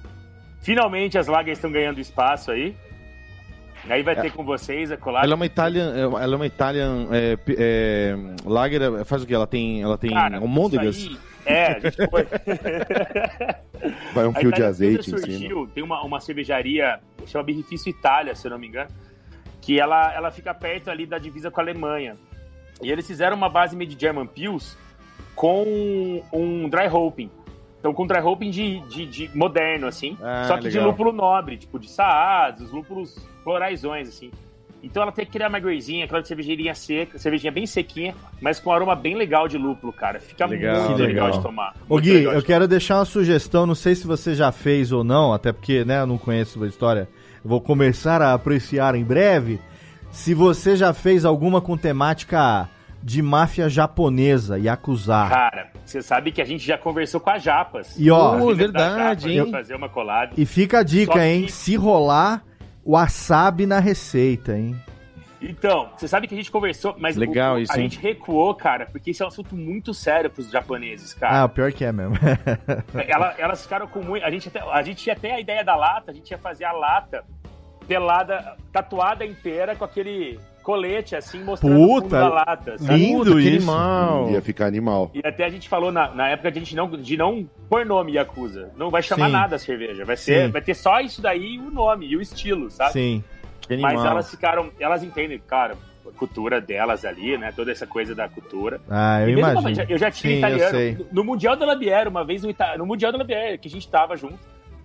finalmente 0.60 1.16
as 1.16 1.26
lagers 1.26 1.56
estão 1.56 1.72
ganhando 1.72 2.00
espaço 2.00 2.50
aí. 2.50 2.76
Aí 3.88 4.02
vai 4.02 4.14
ter 4.20 4.32
com 4.32 4.44
vocês 4.44 4.90
a 4.92 4.96
collab. 4.96 5.24
Ela 5.24 5.34
é 5.34 5.36
uma 5.36 5.46
Italian, 5.46 5.94
ela 5.96 6.34
é 6.34 6.36
uma 6.36 6.46
Italian 6.46 7.08
é, 7.10 7.36
p- 7.36 7.56
é, 7.58 8.16
lager, 8.44 9.04
faz 9.04 9.22
o 9.22 9.26
que? 9.26 9.34
Ela 9.34 9.46
tem, 9.46 9.82
ela 9.82 9.96
tem 9.96 10.10
Cara, 10.10 10.38
almôndegas? 10.38 11.08
É, 11.46 11.66
a 11.76 11.80
gente 11.80 11.96
foi. 12.10 12.26
Vai 14.12 14.26
um 14.26 14.34
fio 14.34 14.52
de 14.52 14.62
azeite 14.62 15.04
Pilsner 15.10 15.20
em 15.20 15.24
cima. 15.24 15.38
surgiu, 15.38 15.66
Tem 15.74 15.82
uma, 15.82 16.02
uma 16.02 16.20
cervejaria, 16.20 16.98
chama 17.26 17.44
Birrifício 17.44 17.90
Itália, 17.90 18.34
se 18.34 18.46
eu 18.46 18.50
não 18.50 18.58
me 18.58 18.66
engano, 18.66 18.90
que 19.60 19.78
ela, 19.80 20.12
ela 20.14 20.30
fica 20.30 20.52
perto 20.52 20.90
ali 20.90 21.06
da 21.06 21.18
divisa 21.18 21.50
com 21.50 21.60
a 21.60 21.62
Alemanha. 21.64 22.16
E 22.82 22.90
eles 22.90 23.06
fizeram 23.06 23.36
uma 23.36 23.48
base 23.48 23.76
made 23.76 23.96
German 23.98 24.26
Pils 24.26 24.76
com 25.34 26.22
um 26.32 26.68
dry 26.68 26.86
hopping. 26.88 27.30
Então, 27.78 27.94
com 27.94 28.06
dry 28.06 28.20
hopping 28.20 28.50
de, 28.50 28.80
de, 28.88 29.06
de 29.06 29.30
moderno, 29.36 29.86
assim. 29.86 30.16
Ah, 30.20 30.44
só 30.48 30.56
que 30.56 30.68
de 30.68 30.76
legal. 30.76 30.86
lúpulo 30.90 31.12
nobre, 31.12 31.56
tipo 31.56 31.78
de 31.78 31.88
saads, 31.88 32.62
os 32.62 32.72
lúpulos 32.72 33.16
floraisões, 33.44 34.08
assim. 34.08 34.30
Então 34.82 35.02
ela 35.02 35.10
tem 35.10 35.24
aquele 35.24 35.44
amargorzinho, 35.44 36.04
aquela 36.04 36.24
cervejeirinha 36.24 36.74
seca, 36.74 37.18
cervejinha 37.18 37.50
bem 37.50 37.66
sequinha, 37.66 38.14
mas 38.40 38.60
com 38.60 38.70
um 38.70 38.72
aroma 38.72 38.94
bem 38.94 39.16
legal 39.16 39.48
de 39.48 39.58
lúpulo, 39.58 39.92
cara. 39.92 40.20
Fica 40.20 40.46
Legal, 40.46 40.76
muito 40.76 41.02
legal. 41.02 41.26
legal. 41.26 41.30
de 41.32 41.42
tomar. 41.42 41.74
Ô 41.88 41.98
Gui, 41.98 42.22
eu 42.22 42.38
de 42.38 42.44
quero 42.46 42.68
deixar 42.68 42.96
uma 42.98 43.04
sugestão, 43.04 43.66
não 43.66 43.74
sei 43.74 43.94
se 43.94 44.06
você 44.06 44.34
já 44.34 44.52
fez 44.52 44.92
ou 44.92 45.02
não, 45.02 45.32
até 45.32 45.52
porque, 45.52 45.84
né, 45.84 46.00
eu 46.00 46.06
não 46.06 46.16
conheço 46.16 46.62
a 46.62 46.68
história. 46.68 47.08
Eu 47.44 47.50
vou 47.50 47.60
começar 47.60 48.22
a 48.22 48.34
apreciar 48.34 48.94
em 48.94 49.02
breve. 49.04 49.58
Se 50.12 50.32
você 50.32 50.76
já 50.76 50.92
fez 50.92 51.24
alguma 51.24 51.60
com 51.60 51.76
temática 51.76 52.68
de 53.02 53.22
máfia 53.22 53.68
japonesa, 53.68 54.58
Yakuza. 54.58 55.26
Cara, 55.28 55.70
você 55.84 56.02
sabe 56.02 56.32
que 56.32 56.42
a 56.42 56.44
gente 56.44 56.64
já 56.66 56.76
conversou 56.76 57.20
com 57.20 57.30
a 57.30 57.38
Japas. 57.38 57.94
E 57.98 58.10
ó, 58.10 58.36
da 58.36 58.54
verdade, 58.54 59.34
Japas, 59.34 59.46
hein? 59.46 59.52
fazer 59.52 59.74
uma 59.76 59.88
collab. 59.88 60.32
E 60.36 60.44
fica 60.44 60.80
a 60.80 60.82
dica, 60.82 61.12
Só 61.14 61.20
hein? 61.20 61.44
que- 61.46 61.52
Se 61.52 61.76
rolar, 61.76 62.42
wasabi 62.84 63.66
na 63.66 63.78
receita, 63.78 64.56
hein? 64.56 64.76
Então, 65.40 65.88
você 65.96 66.08
sabe 66.08 66.26
que 66.26 66.34
a 66.34 66.36
gente 66.36 66.50
conversou, 66.50 66.96
mas 66.98 67.14
Legal 67.14 67.54
o- 67.54 67.58
isso, 67.60 67.72
a 67.72 67.76
hein? 67.76 67.82
gente 67.88 68.00
recuou, 68.02 68.52
cara, 68.56 68.86
porque 68.90 69.12
isso 69.12 69.22
é 69.22 69.26
um 69.26 69.28
assunto 69.28 69.54
muito 69.54 69.94
sério 69.94 70.28
pros 70.28 70.50
japoneses, 70.50 71.14
cara. 71.14 71.42
Ah, 71.42 71.44
o 71.44 71.48
pior 71.48 71.72
que 71.72 71.84
é 71.84 71.92
mesmo. 71.92 72.16
Ela- 73.08 73.34
elas 73.38 73.62
ficaram 73.62 73.86
com 73.86 74.02
muito. 74.02 74.24
A 74.26 74.30
gente, 74.32 74.48
até, 74.48 74.60
a 74.60 74.82
gente 74.82 75.04
tinha 75.04 75.14
até 75.14 75.34
a 75.34 75.40
ideia 75.40 75.64
da 75.64 75.76
lata, 75.76 76.10
a 76.10 76.14
gente 76.14 76.28
ia 76.32 76.38
fazer 76.38 76.64
a 76.64 76.72
lata 76.72 77.24
pelada, 77.86 78.56
tatuada 78.72 79.24
inteira 79.24 79.76
com 79.76 79.84
aquele 79.84 80.38
colete, 80.72 81.16
assim, 81.16 81.42
mostrando 81.42 81.76
Puta, 81.86 82.08
da 82.20 82.28
lata. 82.28 82.76
sabe? 82.76 82.98
lindo 82.98 83.24
Puta, 83.24 83.40
isso. 83.40 83.48
animal. 83.70 84.30
Ia 84.30 84.42
ficar 84.42 84.66
animal. 84.66 85.10
E 85.14 85.20
até 85.26 85.46
a 85.46 85.48
gente 85.48 85.66
falou 85.66 85.90
na, 85.90 86.14
na 86.14 86.28
época 86.28 86.50
de 86.52 86.58
a 86.58 86.60
gente 86.62 86.76
não, 86.76 86.90
de 86.90 87.16
não 87.16 87.48
pôr 87.70 87.86
nome 87.86 88.12
Yakuza. 88.12 88.70
Não 88.76 88.90
vai 88.90 89.00
chamar 89.02 89.26
Sim. 89.28 89.32
nada 89.32 89.56
a 89.56 89.58
cerveja. 89.58 90.04
Vai, 90.04 90.18
ser, 90.18 90.44
Sim. 90.44 90.50
vai 90.52 90.60
ter 90.60 90.74
só 90.74 91.00
isso 91.00 91.22
daí 91.22 91.54
e 91.54 91.58
o 91.58 91.70
nome 91.70 92.06
e 92.06 92.16
o 92.18 92.20
estilo, 92.20 92.70
sabe? 92.70 92.92
Sim. 92.92 93.24
Que 93.66 93.72
animal. 93.72 93.94
Mas 93.94 94.04
elas 94.04 94.30
ficaram. 94.30 94.70
Elas 94.78 95.02
entendem, 95.02 95.38
cara, 95.38 95.74
a 96.06 96.10
cultura 96.18 96.60
delas 96.60 97.02
ali, 97.06 97.38
né? 97.38 97.50
Toda 97.56 97.72
essa 97.72 97.86
coisa 97.86 98.14
da 98.14 98.28
cultura. 98.28 98.78
Ah, 98.90 99.22
eu 99.22 99.30
imagino. 99.38 99.60
uma- 99.60 99.70
eu 99.88 99.96
já 99.98 100.10
tinha 100.10 100.32
Sim, 100.34 100.38
italiano. 100.38 100.70
sei. 100.70 101.06
No- 101.10 101.24
Mundial 101.24 101.56
da 101.56 101.64
Labiera, 101.64 102.10
uma 102.10 102.26
vez, 102.26 102.44
ita- 102.44 102.76
no 102.76 102.84
Mundial 102.84 103.10
da 103.10 103.16
Labiera, 103.16 103.56
que 103.56 103.68
a 103.68 103.70
gente 103.70 103.88
tava 103.88 104.16
junto, 104.18 104.38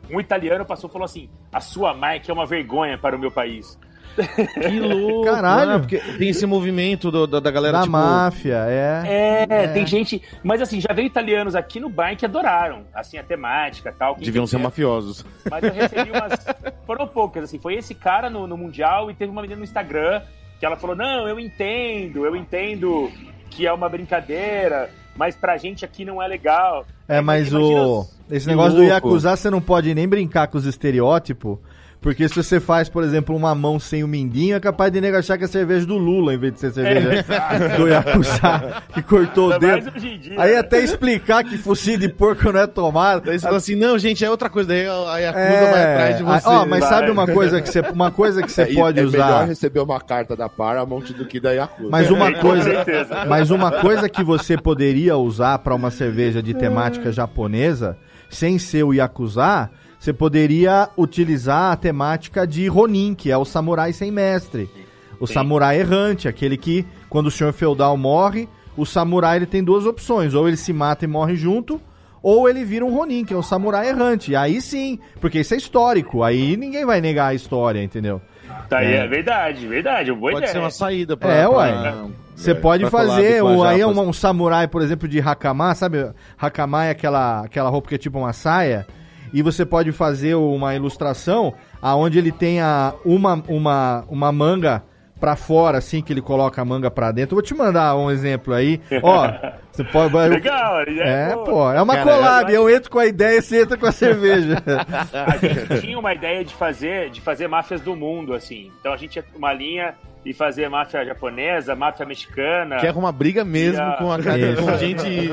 um 0.09 0.17
italiano 0.21 0.63
passou 0.63 0.89
e 0.89 0.93
falou 0.93 1.03
assim: 1.05 1.29
a 1.51 1.59
sua 1.59 1.93
marca 1.93 2.31
é 2.31 2.33
uma 2.33 2.45
vergonha 2.45 2.97
para 2.97 3.17
o 3.17 3.19
meu 3.19 3.29
país. 3.31 3.77
Que 4.15 4.79
louco. 4.79 5.25
Caralho. 5.31 5.71
né? 5.71 5.79
Porque 5.79 5.97
tem 6.17 6.29
esse 6.29 6.45
movimento 6.45 7.09
do- 7.11 7.25
da, 7.27 7.39
da 7.39 7.51
galera, 7.51 7.77
Da 7.77 7.83
tipo... 7.83 7.91
máfia, 7.91 8.65
é. 8.67 9.45
É, 9.49 9.67
tem 9.67 9.85
gente. 9.87 10.21
Mas 10.43 10.61
assim, 10.61 10.79
já 10.79 10.93
veio 10.93 11.07
italianos 11.07 11.55
aqui 11.55 11.79
no 11.79 11.89
bar 11.89 12.15
que 12.15 12.25
adoraram, 12.25 12.83
assim, 12.93 13.17
a 13.17 13.23
temática 13.23 13.89
e 13.89 13.93
tal. 13.93 14.15
que 14.15 14.23
Deviam 14.25 14.45
ser 14.47 14.57
mafiosos. 14.59 15.25
Mas 15.49 15.63
eu 15.63 15.71
recebi 15.73 16.11
umas. 16.15 16.45
Foram 16.85 17.07
poucas, 17.07 17.45
assim. 17.45 17.59
Foi 17.59 17.75
esse 17.75 17.93
cara 17.95 18.29
no, 18.29 18.45
no 18.47 18.57
Mundial 18.57 19.09
e 19.09 19.13
teve 19.13 19.31
uma 19.31 19.41
menina 19.41 19.57
no 19.59 19.63
Instagram 19.63 20.21
que 20.59 20.65
ela 20.65 20.75
falou: 20.75 20.95
Não, 20.95 21.27
eu 21.27 21.39
entendo, 21.39 22.25
eu 22.25 22.35
entendo 22.35 23.11
que 23.49 23.65
é 23.67 23.73
uma 23.73 23.87
brincadeira, 23.89 24.89
mas 25.15 25.35
pra 25.35 25.57
gente 25.57 25.83
aqui 25.85 26.03
não 26.05 26.21
é 26.21 26.27
legal. 26.27 26.85
É, 27.07 27.21
mas 27.21 27.53
o. 27.53 27.99
os- 28.01 28.13
Esse 28.31 28.47
negócio 28.47 28.77
do. 28.77 28.83
Yakuza, 28.83 29.35
você 29.35 29.49
não 29.49 29.61
pode 29.61 29.93
nem 29.93 30.07
brincar 30.07 30.47
com 30.47 30.57
os 30.57 30.65
estereótipos. 30.65 31.57
Porque 32.03 32.27
se 32.27 32.35
você 32.35 32.59
faz, 32.59 32.89
por 32.89 33.01
exemplo, 33.01 33.33
uma 33.35 33.55
mão 33.55 33.79
sem 33.79 34.03
o 34.03 34.07
mindinho, 34.07 34.55
é 34.57 34.59
capaz 34.59 34.91
de 34.91 34.99
nego 34.99 35.15
achar 35.17 35.37
que 35.37 35.45
é 35.45 35.47
cerveja 35.47 35.85
do 35.85 35.97
Lula, 35.97 36.33
em 36.33 36.37
vez 36.37 36.53
de 36.53 36.59
ser 36.59 36.71
cerveja 36.73 37.23
do 37.77 37.87
Yakuza, 37.87 38.83
que 38.93 39.01
cortou 39.01 39.53
o 39.53 39.57
dedo. 39.57 39.89
hoje 39.95 40.07
em 40.09 40.19
dia, 40.19 40.35
Aí 40.37 40.51
né? 40.51 40.57
até 40.59 40.79
explicar 40.83 41.43
que 41.45 41.57
focinho 41.57 41.97
de 41.97 42.09
porco 42.09 42.51
não 42.51 42.59
é 42.59 42.67
tomada. 42.67 43.21
Daí 43.21 43.39
você 43.39 43.45
fala 43.45 43.57
assim, 43.57 43.75
não, 43.75 43.97
gente, 43.97 44.23
é 44.23 44.29
outra 44.29 44.49
coisa. 44.49 44.67
Daí 44.67 44.85
a 44.85 45.17
Yakuza 45.17 45.71
vai 45.71 45.81
atrás 45.93 46.17
de 46.17 46.23
ah, 46.23 46.39
você. 46.39 46.47
ó, 46.49 46.65
mas 46.65 46.79
vai. 46.81 46.89
sabe 46.89 47.09
uma 47.09 47.25
coisa 47.25 47.61
que 47.61 47.69
você, 47.69 47.79
uma 47.79 48.11
coisa 48.11 48.43
que 48.43 48.51
você 48.51 48.61
É, 48.63 48.73
pode 48.73 48.99
é 48.99 49.03
usar? 49.03 49.17
melhor 49.25 49.47
receber 49.47 49.79
uma 49.79 50.01
carta 50.01 50.35
da 50.35 50.49
Paramount 50.49 51.05
do 51.17 51.25
que 51.25 51.39
da 51.39 51.51
Yakuza. 51.53 51.89
Mas 51.89 52.11
uma 52.11 52.33
Com 52.33 52.39
coisa, 52.41 52.85
mas 53.29 53.49
uma 53.49 53.71
coisa 53.71 54.09
que 54.09 54.23
você 54.23 54.57
poderia 54.57 55.15
usar 55.15 55.57
para 55.59 55.73
uma 55.73 55.89
cerveja 55.89 56.43
de 56.43 56.53
temática 56.53 57.13
japonesa, 57.13 57.97
sem 58.29 58.59
ser 58.59 58.83
o 58.83 58.93
Yakuza, 58.93 59.69
você 60.03 60.11
poderia 60.11 60.89
utilizar 60.97 61.71
a 61.71 61.75
temática 61.77 62.45
de 62.45 62.67
Ronin, 62.67 63.15
que 63.15 63.31
é 63.31 63.37
o 63.37 63.45
samurai 63.45 63.93
sem 63.93 64.11
mestre. 64.11 64.69
O 65.17 65.25
Sim. 65.25 65.35
samurai 65.35 65.79
errante, 65.79 66.27
aquele 66.27 66.57
que, 66.57 66.85
quando 67.09 67.27
o 67.27 67.31
senhor 67.31 67.53
feudal 67.53 67.95
morre, 67.95 68.49
o 68.75 68.85
samurai 68.85 69.37
ele 69.37 69.45
tem 69.45 69.63
duas 69.63 69.85
opções: 69.85 70.33
ou 70.33 70.45
ele 70.45 70.57
se 70.57 70.73
mata 70.73 71.05
e 71.05 71.07
morre 71.07 71.37
junto, 71.37 71.79
ou 72.21 72.49
ele 72.49 72.65
vira 72.65 72.83
um 72.83 72.93
Ronin, 72.93 73.23
que 73.23 73.33
é 73.33 73.37
o 73.37 73.41
samurai 73.41 73.87
errante. 73.87 74.35
Aí 74.35 74.59
sim, 74.59 74.99
porque 75.21 75.39
isso 75.39 75.53
é 75.53 75.57
histórico, 75.57 76.21
aí 76.21 76.57
ninguém 76.57 76.85
vai 76.85 76.99
negar 76.99 77.27
a 77.27 77.33
história, 77.33 77.81
entendeu? 77.81 78.21
Tá 78.67 78.79
aí, 78.79 78.95
É. 78.95 79.05
é 79.05 79.07
verdade, 79.07 79.65
verdade. 79.65 80.11
Boa 80.11 80.33
Pode 80.33 80.37
ideia. 80.39 80.51
ser 80.51 80.59
uma 80.59 80.69
saída 80.69 81.15
pra... 81.15 81.31
É, 81.31 81.47
pra- 81.47 81.57
ué. 81.57 81.95
Você 82.35 82.51
é, 82.51 82.55
pode 82.55 82.89
fazer, 82.89 83.41
o, 83.41 83.63
aí 83.63 83.79
é 83.79 83.87
um, 83.87 84.09
um 84.09 84.11
samurai, 84.11 84.67
por 84.67 84.81
exemplo, 84.81 85.07
de 85.07 85.21
hakama, 85.21 85.73
sabe? 85.75 86.11
Hakama 86.37 86.83
é 86.83 86.89
aquela, 86.89 87.45
aquela 87.45 87.69
roupa 87.69 87.87
que 87.87 87.95
é 87.95 87.97
tipo 87.97 88.19
uma 88.19 88.33
saia. 88.33 88.85
E 89.33 89.41
você 89.41 89.65
pode 89.65 89.91
fazer 89.91 90.35
uma 90.35 90.75
ilustração 90.75 91.53
aonde 91.81 92.19
ele 92.19 92.31
tenha 92.31 92.93
uma, 93.03 93.43
uma, 93.47 94.05
uma 94.07 94.31
manga 94.31 94.83
pra 95.19 95.35
fora, 95.37 95.77
assim, 95.77 96.01
que 96.01 96.11
ele 96.11 96.21
coloca 96.21 96.61
a 96.61 96.65
manga 96.65 96.91
pra 96.91 97.09
dentro. 97.11 97.33
Eu 97.33 97.37
vou 97.37 97.41
te 97.41 97.53
mandar 97.55 97.95
um 97.95 98.11
exemplo 98.11 98.53
aí. 98.53 98.81
Ó, 99.01 99.25
você 99.71 99.83
pode... 99.85 100.13
Legal, 100.13 100.81
É, 100.81 101.33
boa. 101.33 101.45
pô, 101.45 101.71
é 101.71 101.81
uma 101.81 101.95
Cara, 101.95 102.11
collab. 102.11 102.53
Eu 102.53 102.69
entro 102.69 102.91
com 102.91 102.99
a 102.99 103.05
ideia 103.05 103.37
e 103.37 103.41
você 103.41 103.61
entra 103.61 103.77
com 103.77 103.85
a 103.85 103.91
cerveja. 103.91 104.57
A 105.13 105.37
gente 105.37 105.81
tinha 105.81 105.97
uma 105.97 106.13
ideia 106.13 106.43
de 106.43 106.53
fazer, 106.53 107.09
de 107.09 107.21
fazer 107.21 107.47
máfias 107.47 107.79
do 107.79 107.95
mundo, 107.95 108.33
assim. 108.33 108.69
Então 108.79 108.91
a 108.91 108.97
gente 108.97 109.11
tinha 109.11 109.23
uma 109.35 109.53
linha 109.53 109.95
e 110.25 110.33
fazer 110.33 110.69
máfia 110.69 111.03
japonesa, 111.05 111.75
máfia 111.75 112.05
mexicana. 112.05 112.77
Quer 112.77 112.89
arrumar 112.89 113.11
briga 113.11 113.43
mesmo 113.43 113.81
a- 113.81 113.93
com, 113.97 114.11
a, 114.11 114.17
com, 114.17 114.77
gente, 114.77 115.29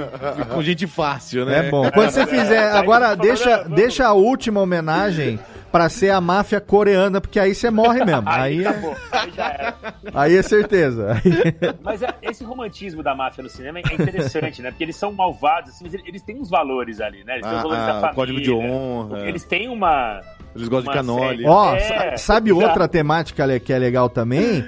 com 0.52 0.62
gente 0.62 0.86
fácil, 0.86 1.44
né? 1.46 1.66
É 1.66 1.70
bom. 1.70 1.90
Quando 1.90 2.10
você 2.10 2.26
fizer, 2.26 2.72
agora 2.72 3.14
deixa, 3.14 3.58
vamos- 3.62 3.74
deixa 3.76 4.06
a 4.06 4.12
última 4.12 4.60
homenagem 4.60 5.38
pra 5.70 5.88
ser 5.88 6.10
a 6.10 6.20
máfia 6.20 6.60
coreana, 6.60 7.20
porque 7.20 7.38
aí 7.38 7.54
você 7.54 7.70
morre 7.70 8.04
mesmo. 8.04 8.28
Aí, 8.28 8.58
Aí 8.58 8.64
é, 8.64 8.68
acabou, 8.68 8.96
aí 9.12 9.30
já 9.30 9.46
era. 9.48 9.74
aí 10.12 10.36
é 10.36 10.42
certeza. 10.42 11.12
Aí- 11.24 11.74
Mas 11.80 12.02
é- 12.02 12.12
esse 12.22 12.42
romantismo 12.42 13.04
da 13.04 13.14
máfia 13.14 13.44
no 13.44 13.48
cinema 13.48 13.78
é 13.78 13.94
interessante, 13.94 14.60
né? 14.62 14.70
Porque 14.72 14.82
eles 14.82 14.96
são 14.96 15.12
malvados, 15.12 15.70
assim, 15.70 15.84
mas 15.84 15.94
eles- 15.94 16.22
têm 16.22 16.40
uns 16.40 16.50
valores 16.50 17.00
ali, 17.00 17.22
né? 17.24 17.34
Eles 17.34 17.46
têm 17.46 17.52
os 17.54 17.58
Ah, 17.60 17.62
valores 17.62 17.82
ah, 17.82 17.86
da 17.86 17.92
família. 17.94 18.14
código 18.14 18.40
de 18.40 18.50
honra. 18.52 19.28
Eles 19.28 19.44
têm 19.44 19.68
uma. 19.68 20.20
Eles 20.56 20.66
gostam 20.66 20.92
de 20.92 20.98
uma 20.98 21.16
canole. 21.16 21.36
série- 21.36 21.48
Ó, 21.48 21.74
É, 21.76 21.78
sa- 21.78 22.16
sabe 22.16 22.50
já. 22.50 22.56
outra 22.56 22.88
temática 22.88 23.44
le- 23.46 23.60
que 23.60 23.72
é 23.72 23.78
legal 23.78 24.08
também? 24.08 24.64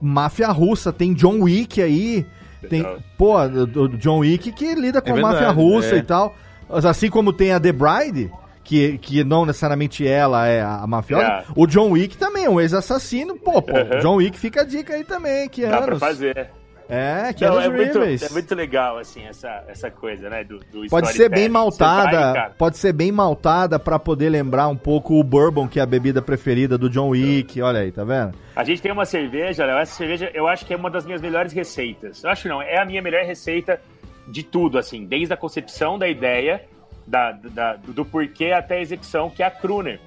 Máfia 0.00 0.48
russa. 0.48 0.92
Tem 0.92 1.12
John 1.14 1.40
Wick 1.42 1.80
aí. 1.82 2.26
Tem, 2.68 2.82
Legal. 2.82 2.98
pô, 3.16 3.36
o 3.40 3.88
John 3.96 4.18
Wick 4.18 4.50
que 4.52 4.74
lida 4.74 5.00
com 5.00 5.10
É 5.10 5.12
a 5.12 5.22
máfia 5.22 5.38
verdade, 5.52 5.60
russa 5.60 5.94
é. 5.94 5.98
e 5.98 6.02
tal. 6.02 6.34
Assim 6.68 7.08
como 7.08 7.32
tem 7.32 7.52
a 7.52 7.60
The 7.60 7.72
Bride, 7.72 8.30
que, 8.64 8.98
que 8.98 9.22
não 9.24 9.46
necessariamente 9.46 10.06
ela 10.06 10.46
é 10.46 10.60
a, 10.60 10.84
mafiosa. 10.86 11.24
É. 11.24 11.44
O 11.54 11.66
John 11.66 11.90
Wick 11.92 12.16
também 12.18 12.44
é 12.46 12.50
um 12.50 12.60
ex-assassino. 12.60 13.36
Pô, 13.36 13.62
pô, 13.62 13.72
Uhum. 13.72 13.98
John 14.02 14.16
Wick 14.16 14.38
fica 14.38 14.62
a 14.62 14.64
dica 14.64 14.94
aí 14.94 15.04
também, 15.04 15.48
que 15.48 15.62
Dá 15.62 15.76
pra 15.78 15.86
anos. 15.86 15.98
fazer. 16.00 16.50
É, 16.88 17.32
que 17.34 17.44
Não, 17.44 17.60
é, 17.60 17.68
muito, 17.68 17.98
é 18.02 18.28
muito 18.30 18.54
legal, 18.54 18.96
assim, 18.98 19.22
essa, 19.24 19.62
essa 19.68 19.90
coisa, 19.90 20.30
né? 20.30 20.42
Do, 20.42 20.58
do 20.72 20.86
Pode 20.88 21.12
ser 21.12 21.28
bem 21.28 21.48
maltada, 21.48 22.32
vai, 22.32 22.50
pode 22.56 22.78
ser 22.78 22.92
bem 22.94 23.12
maltada 23.12 23.78
pra 23.78 23.98
poder 23.98 24.30
lembrar 24.30 24.68
um 24.68 24.76
pouco 24.76 25.20
o 25.20 25.22
bourbon, 25.22 25.68
que 25.68 25.78
é 25.78 25.82
a 25.82 25.86
bebida 25.86 26.22
preferida 26.22 26.78
do 26.78 26.88
John 26.88 27.10
Wick. 27.10 27.60
Olha 27.60 27.80
aí, 27.80 27.92
tá 27.92 28.04
vendo? 28.04 28.32
A 28.56 28.64
gente 28.64 28.80
tem 28.80 28.90
uma 28.90 29.04
cerveja, 29.04 29.66
Léo, 29.66 29.76
essa 29.78 29.94
cerveja 29.94 30.30
eu 30.32 30.48
acho 30.48 30.64
que 30.64 30.72
é 30.72 30.76
uma 30.76 30.90
das 30.90 31.04
minhas 31.04 31.20
melhores 31.20 31.52
receitas. 31.52 32.24
Eu 32.24 32.30
acho 32.30 32.48
não, 32.48 32.62
é 32.62 32.80
a 32.80 32.84
minha 32.86 33.02
melhor 33.02 33.22
receita 33.24 33.78
de 34.26 34.42
tudo, 34.42 34.78
assim, 34.78 35.04
desde 35.04 35.32
a 35.32 35.36
concepção 35.36 35.98
da 35.98 36.08
ideia, 36.08 36.62
da, 37.06 37.32
da- 37.32 37.76
do 37.76 38.04
porquê 38.04 38.52
até 38.52 38.76
a 38.76 38.80
execução, 38.80 39.28
que 39.30 39.42
é 39.42 39.46
a 39.46 39.50
Kruner. 39.50 40.00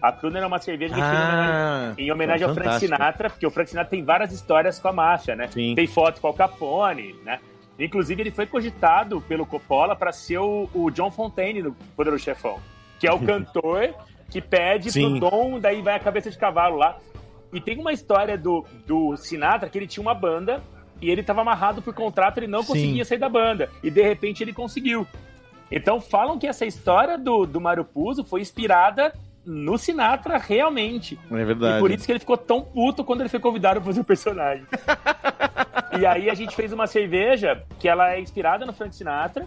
A 0.00 0.12
Kruner 0.12 0.42
é 0.42 0.46
uma 0.46 0.58
cerveja 0.58 0.94
que 0.94 1.00
Ah, 1.00 1.92
em 1.98 2.10
homenagem 2.12 2.46
ao 2.46 2.54
Frank. 2.54 2.78
Sinatra, 2.78 3.28
porque 3.28 3.46
o 3.46 3.50
Frank 3.50 3.68
Sinatra 3.68 3.90
tem 3.90 4.04
várias 4.04 4.32
histórias 4.32 4.78
com 4.78 4.88
a 4.88 4.92
máfia, 4.92 5.34
né? 5.34 5.48
Sim. 5.48 5.74
Tem 5.74 5.86
foto 5.86 6.20
com 6.20 6.28
o 6.28 6.34
Capone, 6.34 7.14
né? 7.24 7.40
Inclusive, 7.78 8.22
ele 8.22 8.30
foi 8.30 8.46
cogitado 8.46 9.20
pelo 9.22 9.44
Coppola 9.44 9.96
para 9.96 10.12
ser 10.12 10.38
o, 10.38 10.68
o 10.72 10.90
John 10.90 11.10
Fontaine 11.10 11.62
no 11.62 11.72
Poderoso 11.96 12.22
Chefão, 12.22 12.58
que 12.98 13.06
é 13.06 13.12
o 13.12 13.18
cantor 13.24 13.94
que 14.30 14.40
pede 14.40 14.92
Sim. 14.92 15.18
pro 15.18 15.30
Dom, 15.30 15.60
daí 15.60 15.80
vai 15.82 15.94
a 15.94 16.00
cabeça 16.00 16.30
de 16.30 16.38
cavalo 16.38 16.76
lá. 16.76 16.96
E 17.52 17.60
tem 17.60 17.78
uma 17.78 17.92
história 17.92 18.36
do, 18.36 18.64
do 18.86 19.16
Sinatra 19.16 19.68
que 19.68 19.78
ele 19.78 19.86
tinha 19.86 20.02
uma 20.02 20.14
banda 20.14 20.62
e 21.00 21.10
ele 21.10 21.22
estava 21.22 21.40
amarrado 21.40 21.80
por 21.80 21.94
contrato, 21.94 22.38
ele 22.38 22.46
não 22.46 22.62
Sim. 22.62 22.68
conseguia 22.68 23.04
sair 23.04 23.18
da 23.18 23.28
banda. 23.28 23.70
E 23.82 23.90
de 23.90 24.02
repente 24.02 24.42
ele 24.42 24.52
conseguiu. 24.52 25.06
Então 25.70 26.00
falam 26.00 26.38
que 26.38 26.46
essa 26.46 26.66
história 26.66 27.16
do, 27.16 27.46
do 27.46 27.60
Mário 27.60 27.84
Puzo 27.84 28.24
foi 28.24 28.40
inspirada 28.40 29.12
no 29.48 29.78
Sinatra 29.78 30.36
realmente. 30.36 31.18
É 31.30 31.44
verdade. 31.44 31.78
E 31.78 31.80
por 31.80 31.90
isso 31.90 32.04
que 32.04 32.12
ele 32.12 32.18
ficou 32.18 32.36
tão 32.36 32.60
puto 32.60 33.02
quando 33.02 33.20
ele 33.20 33.30
foi 33.30 33.40
convidado 33.40 33.80
pra 33.80 33.86
fazer 33.86 34.02
o 34.02 34.04
personagem. 34.04 34.66
e 35.98 36.04
aí 36.04 36.28
a 36.28 36.34
gente 36.34 36.54
fez 36.54 36.70
uma 36.70 36.86
cerveja 36.86 37.64
que 37.78 37.88
ela 37.88 38.12
é 38.12 38.20
inspirada 38.20 38.66
no 38.66 38.74
Frank 38.74 38.94
Sinatra. 38.94 39.46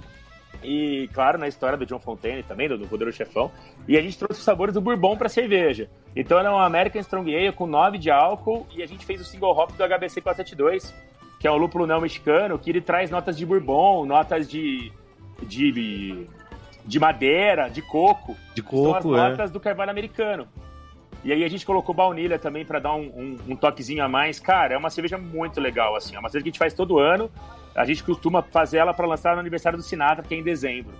E, 0.64 1.08
claro, 1.14 1.38
na 1.38 1.48
história 1.48 1.78
do 1.78 1.86
John 1.86 2.00
Fontaine 2.00 2.44
também, 2.44 2.68
do, 2.68 2.80
do 2.80 2.88
Poderoso 2.88 3.16
Chefão. 3.16 3.52
E 3.88 3.96
a 3.96 4.02
gente 4.02 4.18
trouxe 4.18 4.40
os 4.40 4.46
sabores 4.46 4.74
do 4.74 4.82
Bourbon 4.82 5.16
pra 5.16 5.30
cerveja. 5.30 5.88
Então 6.16 6.40
ela 6.40 6.50
é 6.50 6.52
uma 6.52 6.66
American 6.66 7.02
Strong 7.02 7.36
Ale 7.36 7.52
com 7.52 7.68
9 7.68 8.00
de 8.00 8.10
álcool. 8.10 8.66
E 8.76 8.82
a 8.82 8.88
gente 8.88 9.06
fez 9.06 9.22
o 9.22 9.24
single 9.24 9.56
hop 9.56 9.72
do 9.72 9.84
HBC 9.84 10.20
472, 10.22 10.94
que 11.40 11.48
é 11.48 11.52
o 11.52 11.58
lúpulo 11.58 11.86
não 11.86 12.02
mexicano, 12.02 12.58
que 12.58 12.72
ele 12.72 12.82
traz 12.82 13.12
notas 13.12 13.38
de 13.38 13.46
Bourbon, 13.46 14.06
notas 14.06 14.50
de... 14.50 14.92
de 15.44 15.72
de 15.72 16.28
madeira, 17.00 17.70
de 17.70 17.82
coco. 17.82 18.36
De 18.56 18.62
São 18.62 18.96
as 18.96 19.04
coco, 19.04 19.16
é. 19.18 19.48
do 19.48 19.60
carvalho 19.60 19.92
americano. 19.92 20.48
E 21.24 21.32
aí 21.32 21.44
a 21.44 21.48
gente 21.50 21.66
colocou 21.66 21.94
baunilha 21.94 22.40
também 22.40 22.66
pra 22.66 22.80
dar 22.80 22.96
um, 22.96 23.04
um- 23.04 23.38
um 23.50 23.56
toquezinho 23.56 24.04
a 24.04 24.10
mais. 24.10 24.40
Cara, 24.40 24.74
é 24.74 24.78
uma 24.78 24.90
cerveja 24.90 25.18
muito 25.18 25.62
legal, 25.62 25.96
assim. 25.96 26.16
É 26.16 26.20
uma 26.20 26.30
cerveja 26.30 26.44
que 26.44 26.50
a 26.50 26.52
gente 26.52 26.60
faz 26.60 26.74
todo 26.74 26.98
ano. 26.98 27.30
A 27.76 27.86
gente 27.86 28.04
costuma 28.04 28.42
fazer 28.42 28.78
ela 28.78 28.94
pra 28.94 29.06
lançar 29.06 29.36
no 29.36 29.40
aniversário 29.40 29.78
do 29.78 29.84
Sinatra, 29.84 30.24
que 30.24 30.34
é 30.34 30.38
em 30.38 30.44
dezembro. 30.44 30.94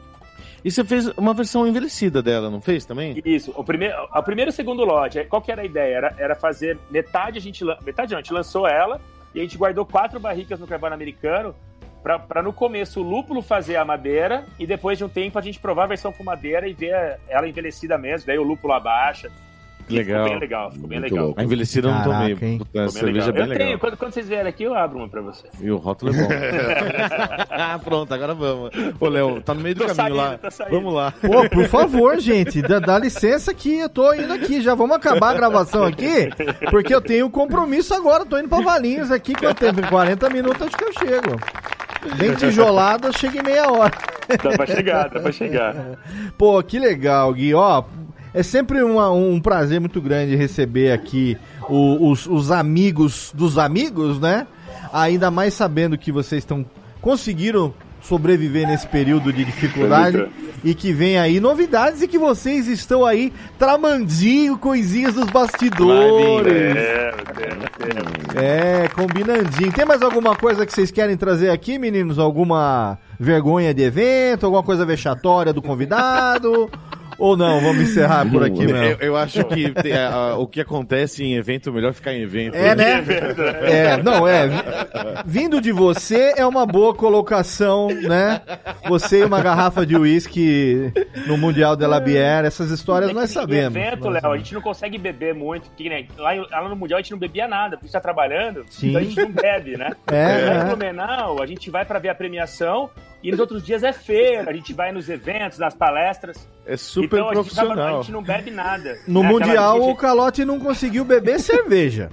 E 0.64 0.70
você 0.70 0.84
fez 0.86 1.08
uma 1.18 1.34
versão 1.34 1.68
envelhecida 1.68 2.22
dela, 2.22 2.50
não 2.52 2.62
fez 2.62 2.86
também? 2.86 3.20
Isso. 3.26 3.52
O 3.56 3.64
primeiro, 3.64 3.96
o 4.14 4.22
primeiro 4.24 4.50
e 4.50 4.54
o 4.54 4.56
segundo 4.56 4.86
lote, 4.86 5.24
qual 5.26 5.42
que 5.42 5.52
era 5.52 5.64
a 5.64 5.66
ideia? 5.66 5.96
Era, 5.96 6.16
era 6.20 6.36
fazer 6.36 6.78
metade 6.92 7.40
a 7.40 7.42
gente... 7.42 7.66
Metade 7.84 8.12
não, 8.12 8.20
a 8.20 8.22
gente 8.22 8.32
lançou 8.32 8.68
ela 8.68 9.02
e 9.34 9.40
a 9.40 9.42
gente 9.44 9.58
guardou 9.58 9.84
quatro 9.88 10.20
barricas 10.20 10.60
no 10.60 10.68
carvalho 10.68 10.94
americano 10.94 11.56
pra, 12.04 12.20
pra 12.20 12.42
no 12.42 12.52
começo 12.54 13.00
o 13.02 13.04
lúpulo 13.04 13.42
fazer 13.42 13.76
a 13.76 13.86
madeira 13.86 14.46
e 14.60 14.66
depois 14.68 14.98
de 14.98 15.04
um 15.04 15.10
tempo 15.10 15.38
a 15.38 15.42
gente 15.42 15.60
provar 15.60 15.84
a 15.84 15.88
versão 15.88 16.12
com 16.12 16.24
madeira 16.24 16.68
e 16.68 16.74
ver 16.74 17.20
ela 17.30 17.48
envelhecida 17.48 17.98
mesmo. 17.98 18.28
Daí 18.28 18.38
o 18.38 18.44
lúpulo 18.44 18.74
abaixa. 18.74 19.30
Legal. 19.90 20.24
Ficou 20.24 20.30
bem 20.30 20.40
legal, 20.40 20.72
ficou 20.72 20.88
bem 20.88 21.00
Muito 21.02 21.12
legal. 21.12 21.26
louco. 21.26 21.42
A 21.42 21.44
envelhecida 21.44 21.90
eu 21.90 21.94
não 21.94 22.04
tomei. 22.04 22.38
hein? 22.42 22.58
Puta, 22.60 22.62
a 22.64 22.70
Ficou 22.70 22.86
bem 22.86 22.90
cerveja 22.92 23.30
é 23.30 23.32
bem 23.34 23.42
Eu 23.42 23.48
legal. 23.50 23.68
tenho, 23.68 23.80
quando, 23.80 23.98
quando 23.98 24.14
vocês 24.14 24.28
vierem 24.30 24.48
aqui, 24.48 24.64
eu 24.64 24.74
abro 24.74 25.00
uma 25.00 25.10
pra 25.10 25.22
você. 25.22 25.50
E 25.60 25.70
o 25.70 25.76
rótulo 25.76 26.14
é 26.14 26.18
bom. 26.18 26.30
ah, 27.50 27.80
pronto, 27.84 28.14
agora 28.14 28.34
vamos. 28.34 28.70
Ô, 29.00 29.10
Léo, 29.10 29.42
tá 29.42 29.54
no 29.54 29.60
meio 29.60 29.76
do 29.76 29.80
Tô 29.86 29.94
caminho 29.94 30.16
saindo, 30.16 30.16
lá. 30.16 30.40
Vamos 30.70 30.94
lá. 30.94 31.12
Pô, 31.20 31.50
por 31.50 31.66
favor, 31.68 32.18
gente, 32.20 32.62
dá, 32.62 32.80
dá 32.80 32.98
licença 32.98 33.54
que 33.54 33.80
eu 33.80 33.90
tô 33.90 34.14
indo 34.14 34.32
aqui. 34.32 34.62
Já 34.62 34.76
vamos 34.76 34.96
acabar 34.96 35.32
a 35.32 35.34
gravação 35.34 35.84
aqui, 35.84 36.30
porque 36.70 36.94
eu 36.96 37.02
tenho 37.02 37.26
um 37.26 37.32
compromisso 37.32 37.94
agora. 37.94 38.26
Tô 38.26 38.38
indo 38.38 38.48
pra 38.48 38.62
Valinhos 38.62 39.12
aqui. 39.12 39.34
Quanto 39.36 39.58
tempo? 39.60 39.82
Em 39.82 39.90
40 39.90 40.30
minutos 40.30 40.62
acho 40.62 40.78
que 40.78 40.84
eu 40.86 40.94
chego. 40.94 41.38
Bem 42.18 42.34
tijolada, 42.36 43.12
chega 43.12 43.40
em 43.40 43.44
meia 43.44 43.72
hora. 43.72 43.94
Dá 44.44 44.52
pra 44.58 44.66
chegar, 44.66 45.10
dá 45.10 45.20
pra 45.20 45.32
chegar. 45.32 45.76
Pô, 46.38 46.62
que 46.64 46.80
legal, 46.80 47.34
Gui. 47.34 47.54
Ó, 47.54 47.84
é 48.34 48.42
sempre 48.44 48.82
uma- 48.84 49.12
um 49.12 49.40
prazer 49.40 49.80
muito 49.80 50.02
grande 50.02 50.36
receber 50.36 50.92
aqui 50.92 51.38
os, 51.70 52.26
os 52.28 52.50
amigos 52.52 53.32
dos 53.36 53.58
amigos, 53.58 54.20
né? 54.20 54.48
Ainda 54.94 55.30
mais 55.30 55.54
sabendo 55.54 55.98
que 55.98 56.12
vocês 56.12 56.42
estão 56.44 56.66
conseguiram 57.02 57.74
sobreviver 58.02 58.68
nesse 58.68 58.88
período 58.88 59.32
de 59.32 59.46
dificuldade 59.46 60.18
Muito. 60.18 60.34
e 60.64 60.74
que 60.74 60.92
vem 60.92 61.18
aí 61.18 61.40
novidades 61.40 62.02
e 62.02 62.08
que 62.08 62.18
vocês 62.18 62.68
estão 62.68 63.06
aí 63.06 63.32
tramandinho 63.58 64.58
coisinhas 64.58 65.14
dos 65.14 65.30
bastidores. 65.30 66.76
É. 66.76 67.12
É, 68.36 68.88
combinandinho. 68.90 69.72
Tem 69.72 69.86
mais 69.86 70.02
alguma 70.02 70.36
coisa 70.36 70.66
que 70.66 70.74
vocês 70.74 70.92
querem 70.92 71.18
trazer 71.18 71.50
aqui, 71.50 71.78
meninos? 71.78 72.20
Alguma 72.20 72.98
vergonha 73.20 73.74
de 73.74 73.84
evento? 73.84 74.46
Alguma 74.46 74.64
coisa 74.64 74.86
vexatória 74.86 75.54
do 75.54 75.62
convidado? 75.62 76.70
Ou 77.22 77.38
não? 77.38 77.62
Vamos 77.62 77.84
encerrar 77.84 78.28
por 78.30 78.44
aqui 78.44 78.64
Eu, 78.64 78.70
mesmo. 78.74 78.98
eu 79.04 79.16
acho 79.16 79.44
que 79.46 79.70
tem, 79.84 79.94
a- 79.94 80.10
a- 80.10 80.38
o 80.40 80.48
que 80.48 80.60
acontece 80.60 81.24
em 81.24 81.36
evento, 81.36 81.70
é 81.70 81.72
melhor 81.72 81.94
ficar 81.94 82.14
em 82.14 82.22
evento. 82.24 82.56
É, 82.56 82.76
né? 82.76 83.04
É, 83.62 83.98
não, 84.02 84.28
é. 84.28 84.48
vi- 84.48 84.56
Vindo 85.26 85.62
de 85.62 85.72
você 85.72 86.34
é 86.36 86.46
uma 86.46 86.66
boa 86.66 86.96
colocação, 86.96 87.90
né? 87.90 88.42
Você 88.88 89.20
e 89.20 89.24
uma 89.24 89.40
garrafa 89.40 89.86
de 89.86 89.96
uísque 89.96 90.92
no 91.28 91.38
Mundial 91.38 91.76
de 91.76 91.86
la 91.86 92.00
Bière, 92.00 92.48
essas 92.48 92.72
histórias 92.72 93.14
nós 93.14 93.30
Em 93.30 93.34
sabemos. 93.34 93.76
evento, 93.76 94.10
Nós 94.10 94.24
Léo, 94.24 94.32
a 94.32 94.38
gente 94.38 94.54
não 94.56 94.62
consegue 94.62 94.98
beber 94.98 95.36
muito, 95.36 95.70
porque 95.70 95.90
né, 95.90 96.06
lá, 96.18 96.32
lá 96.34 96.68
no 96.70 96.76
Mundial 96.76 96.98
a 96.98 97.02
gente 97.04 97.12
não 97.12 97.20
bebia 97.20 97.48
nada, 97.48 97.78
porque 97.78 97.86
a 97.86 97.88
gente 97.88 97.94
tá 97.94 98.00
trabalhando, 98.02 98.66
Sim. 98.70 98.90
então 98.90 99.02
a 99.02 99.04
gente 99.04 99.20
não 99.22 99.32
bebe, 99.32 99.78
né? 99.78 99.92
É, 100.12 100.24
Lá 100.48 100.54
é. 100.56 100.62
em 100.64 100.66
Blumenau, 100.66 101.42
a 101.42 101.46
gente 101.46 101.70
vai 101.70 101.86
pra 101.86 102.00
ver 102.00 102.10
a 102.10 102.16
premiação 102.16 102.90
e 103.24 103.32
nos 103.32 103.40
outros 103.40 103.64
dias 103.64 103.84
é 103.84 103.94
feira, 103.94 104.50
a 104.50 104.54
gente 104.54 104.74
vai 104.74 104.92
nos 104.92 105.08
eventos, 105.10 105.58
nas 105.60 105.74
palestras. 105.76 106.48
É 106.66 106.76
super 106.78 107.20
então 107.20 107.30
a 107.30 107.36
gente, 107.36 107.54
tava- 107.56 107.68
profissional. 107.70 108.00
a 108.00 108.02
gente 108.02 108.12
não 108.12 108.24
bebe 108.24 108.52
nada. 108.52 108.98
No 109.08 109.22
né? 109.24 109.30
Mundial 109.30 109.80
gente- 109.82 109.92
o 109.92 109.96
Calote 109.96 110.46
não 110.46 110.60
conseguiu 110.60 111.06
beber 111.06 111.40
cerveja. 111.42 112.10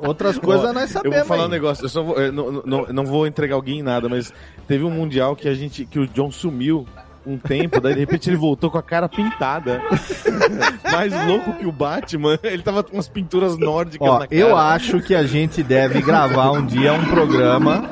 Outras 0.00 0.38
coisas 0.38 0.72
nós 0.72 0.84
Eu 0.84 0.88
sabemos. 0.88 1.16
vou 1.18 1.26
falar 1.26 1.42
um 1.42 1.44
aí. 1.46 1.50
negócio, 1.50 1.84
eu 1.84 1.88
só 1.88 2.02
vou, 2.02 2.16
eu 2.16 2.32
não, 2.32 2.52
não, 2.64 2.86
não 2.86 3.04
vou 3.04 3.26
entregar 3.26 3.56
alguém 3.56 3.80
em 3.80 3.82
nada, 3.82 4.08
mas 4.08 4.32
teve 4.68 4.84
um 4.84 4.90
mundial 4.90 5.34
que 5.34 5.48
a 5.48 5.54
gente 5.54 5.84
que 5.84 5.98
o 5.98 6.06
John 6.06 6.30
sumiu 6.30 6.86
um 7.26 7.36
tempo, 7.36 7.80
daí 7.80 7.94
de 7.94 8.00
repente 8.00 8.30
ele 8.30 8.36
voltou 8.36 8.70
com 8.70 8.78
a 8.78 8.82
cara 8.82 9.08
pintada. 9.08 9.82
Mais 10.92 11.12
louco 11.26 11.52
que 11.54 11.66
o 11.66 11.72
Batman, 11.72 12.38
ele 12.44 12.62
tava 12.62 12.82
com 12.84 12.94
umas 12.94 13.08
pinturas 13.08 13.58
nórdicas 13.58 14.08
Ó, 14.08 14.20
na 14.20 14.26
cara. 14.28 14.34
eu 14.40 14.56
acho 14.56 15.00
que 15.00 15.14
a 15.14 15.24
gente 15.24 15.62
deve 15.62 16.00
gravar 16.00 16.52
um 16.52 16.64
dia 16.64 16.92
um 16.92 17.04
programa 17.06 17.84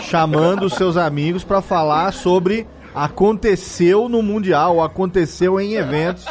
chamando 0.00 0.64
os 0.66 0.74
seus 0.74 0.96
amigos 0.96 1.44
pra 1.44 1.60
falar 1.60 2.12
sobre 2.12 2.66
aconteceu 2.94 4.08
no 4.08 4.22
Mundial, 4.22 4.82
aconteceu 4.82 5.60
em 5.60 5.74
eventos, 5.74 6.26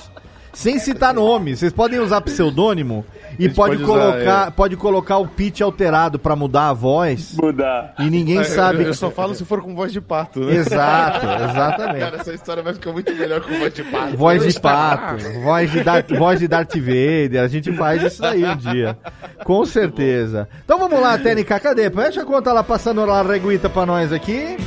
sem 0.52 0.80
citar 0.80 1.14
nomes. 1.14 1.60
Vocês 1.60 1.74
podem 1.74 2.00
usar 2.00 2.22
pseudônimo 2.22 3.06
e 3.40 3.50
pode, 3.50 3.78
pode 3.78 3.84
usar, 3.84 3.86
colocar, 3.94 4.48
é. 4.48 4.52
pode 4.52 4.76
colocar 4.78 5.18
o 5.18 5.28
pitch 5.28 5.62
alterado 5.62 6.18
pra 6.20 6.36
mudar 6.36 6.70
a 6.70 6.74
voz 6.74 7.36
Mudar. 7.42 7.94
e 8.00 8.10
ninguém 8.10 8.40
É, 8.40 8.44
sabe. 8.44 8.84
Eu, 8.84 8.88
eu 8.88 8.94
só 8.94 9.10
falo 9.10 9.36
se 9.36 9.44
for 9.46 9.62
com 9.62 9.76
voz 9.76 9.92
de 9.92 10.02
pato, 10.02 10.40
né? 10.40 10.56
Exato, 10.56 11.26
exatamente. 11.50 12.00
Cara, 12.00 12.18
essa 12.18 12.34
história 12.34 12.64
vai 12.64 12.74
ficar 12.74 12.92
muito 12.92 13.14
melhor 13.16 13.42
com 13.42 13.54
voz 13.58 13.74
de 13.74 13.84
pato. 13.84 14.18
Voz 14.18 14.54
de 14.54 14.60
pato, 14.60 15.16
voz 15.44 15.72
de, 15.72 15.84
Darth, 15.84 16.12
voz 16.12 16.40
de 16.40 16.48
Darth 16.48 16.76
Vader, 16.76 17.42
a 17.44 17.48
gente 17.48 17.72
faz 17.74 18.04
isso 18.04 18.22
daí 18.22 18.44
um 18.46 18.56
dia. 18.56 18.98
Com 19.44 19.66
certeza. 19.66 20.48
Então 20.64 20.78
vamos 20.80 21.00
lá, 21.00 21.18
Técnica, 21.18 21.60
cadê? 21.60 21.90
Deixa 21.90 22.22
a 22.22 22.26
conta 22.26 22.54
lá 22.54 22.64
passando 22.64 23.06
lá 23.06 23.20
a 23.20 23.24
reguita 23.24 23.70
pra 23.70 23.86
nós 23.86 24.12
aqui. 24.14 24.58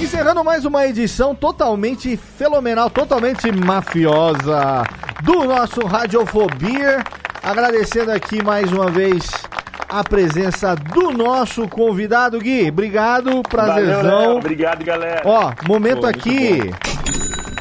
Encerrando 0.00 0.44
mais 0.44 0.64
uma 0.64 0.86
edição 0.86 1.34
totalmente 1.34 2.16
fenomenal, 2.16 2.90
totalmente 2.90 3.50
mafiosa 3.50 4.82
do 5.24 5.44
nosso 5.44 5.80
Radiofobia. 5.86 7.02
Agradecendo 7.42 8.12
aqui 8.12 8.42
mais 8.42 8.70
uma 8.70 8.90
vez 8.90 9.26
a 9.88 10.04
presença 10.04 10.74
do 10.74 11.12
nosso 11.12 11.66
convidado, 11.66 12.38
Gui. 12.38 12.68
Obrigado, 12.68 13.26
Valeu, 13.26 13.42
prazerzão. 13.42 14.20
Léo. 14.28 14.36
Obrigado, 14.36 14.84
galera. 14.84 15.22
Ó, 15.24 15.52
momento 15.66 16.02
Pô, 16.02 16.06
aqui. 16.06 16.58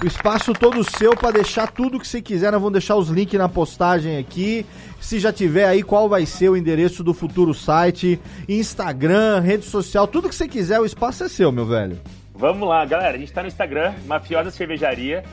O 0.03 0.05
espaço 0.05 0.51
todo 0.51 0.84
seu 0.84 1.16
pra 1.16 1.32
deixar 1.32 1.72
tudo 1.72 1.99
que 1.99 2.07
você 2.07 2.22
quiser. 2.22 2.51
Nós 2.51 2.59
vamos 2.59 2.74
deixar 2.74 2.97
os 2.97 3.07
links 3.07 3.39
na 3.39 3.47
postagem 3.47 4.18
aqui. 4.18 4.66
Se 4.99 5.18
já 5.18 5.32
tiver 5.32 5.66
aí, 5.66 5.84
qual 5.84 6.09
vai 6.09 6.26
ser 6.26 6.49
o 6.49 6.57
endereço 6.57 7.01
do 7.01 7.14
futuro 7.14 7.53
site, 7.53 8.20
Instagram, 8.47 9.39
rede 9.39 9.64
social, 9.66 10.05
tudo 10.05 10.28
que 10.28 10.36
você 10.36 10.47
quiser, 10.49 10.80
o 10.82 10.86
espaço 10.86 11.24
é 11.24 11.30
seu, 11.30 11.51
meu 11.51 11.66
velho. 11.66 11.97
Vamos 12.36 12.68
lá, 12.68 12.84
galera. 12.84 13.16
A 13.16 13.20
gente 13.20 13.32
tá 13.32 13.41
no 13.41 13.47
Instagram, 13.47 13.93
Mafiosa 14.05 14.51
Cervejaria. 14.51 15.24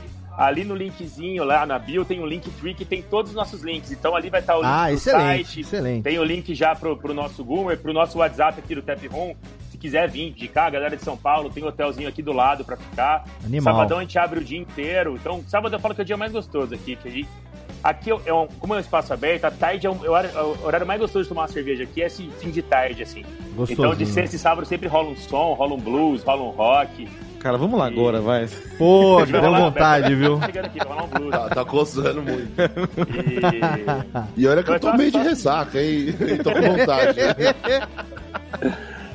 Ali 0.43 0.63
no 0.63 0.73
linkzinho, 0.75 1.43
lá 1.43 1.65
na 1.67 1.77
bio, 1.77 2.03
tem 2.03 2.19
um 2.19 2.25
link 2.25 2.49
tree 2.59 2.73
que 2.73 2.83
tem 2.83 3.01
todos 3.01 3.29
os 3.31 3.35
nossos 3.35 3.61
links. 3.61 3.91
Então 3.91 4.15
ali 4.15 4.29
vai 4.29 4.39
estar 4.39 4.55
o 4.57 4.61
link 4.61 4.67
Ah, 4.71 4.87
do 4.87 4.93
excelente, 4.93 5.45
site. 5.45 5.59
excelente. 5.61 6.03
Tem 6.03 6.17
o 6.17 6.23
link 6.23 6.55
já 6.55 6.73
pro, 6.75 6.97
pro 6.97 7.13
nosso 7.13 7.43
Google, 7.43 7.77
pro 7.77 7.93
nosso 7.93 8.17
WhatsApp 8.17 8.59
aqui 8.59 8.73
do 8.73 8.81
Tap 8.81 8.99
Room. 9.11 9.35
Se 9.69 9.77
quiser 9.77 10.09
vir 10.09 10.31
de 10.33 10.47
cá, 10.47 10.67
galera 10.69 10.97
de 10.97 11.03
São 11.03 11.15
Paulo, 11.15 11.49
tem 11.51 11.63
um 11.63 11.67
hotelzinho 11.67 12.09
aqui 12.09 12.23
do 12.23 12.31
lado 12.33 12.65
pra 12.65 12.75
ficar. 12.75 13.23
Animal. 13.45 13.73
Sabadão 13.75 13.99
a 13.99 14.01
gente 14.01 14.17
abre 14.17 14.39
o 14.39 14.43
dia 14.43 14.57
inteiro. 14.57 15.15
Então, 15.15 15.43
sábado 15.47 15.75
eu 15.75 15.79
falo 15.79 15.93
que 15.93 16.01
é 16.01 16.03
o 16.03 16.05
dia 16.05 16.17
mais 16.17 16.31
gostoso 16.31 16.73
aqui. 16.73 16.95
Que 16.95 17.07
a 17.07 17.11
gente, 17.11 17.29
aqui 17.83 18.09
é 18.09 18.33
um, 18.33 18.47
como 18.47 18.73
é 18.73 18.77
um 18.77 18.79
espaço 18.79 19.13
aberto, 19.13 19.45
a 19.45 19.51
tarde 19.51 19.85
é, 19.85 19.89
um, 19.91 20.03
é 20.03 20.09
o 20.09 20.11
horário, 20.11 20.37
é 20.37 20.41
o 20.41 20.65
horário 20.65 20.87
mais 20.87 20.99
gostoso 20.99 21.23
de 21.23 21.29
tomar 21.29 21.41
uma 21.43 21.47
cerveja 21.49 21.83
aqui, 21.83 22.01
é 22.01 22.07
esse 22.07 22.27
fim 22.39 22.49
de 22.49 22.63
tarde, 22.63 23.03
assim. 23.03 23.23
Gostosinho. 23.55 23.85
Então, 23.87 23.95
de 23.95 24.07
sexta 24.07 24.35
e 24.35 24.39
sábado 24.39 24.65
sempre 24.65 24.87
rola 24.87 25.09
um 25.09 25.15
som, 25.15 25.53
rola 25.53 25.75
um 25.75 25.79
blues, 25.79 26.23
rola 26.23 26.41
um 26.41 26.49
rock. 26.49 27.07
Cara, 27.41 27.57
vamos 27.57 27.79
lá 27.79 27.89
E- 27.89 27.93
agora, 27.93 28.21
vai. 28.21 28.47
Pô, 28.77 29.23
deu 29.25 29.41
vontade, 29.41 30.13
viu? 30.15 30.39
Tá 30.39 30.45
aqui, 30.45 30.79
um 30.87 31.07
blues. 31.07 31.31
Tá, 31.31 31.49
tá 31.49 31.65
coçando 31.65 32.21
muito. 32.21 32.51
E... 34.37 34.41
E 34.41 34.47
olha 34.47 34.61
que 34.63 34.69
eu 34.69 34.73
Mas 34.73 34.81
tô 34.81 34.91
só- 34.91 34.97
meio 34.97 35.11
de 35.11 35.17
só- 35.17 35.23
ressaca, 35.23 35.81
hein? 35.81 36.09
E 36.19 36.37
tô 36.43 36.51
com 36.51 36.61
vontade. 36.61 37.17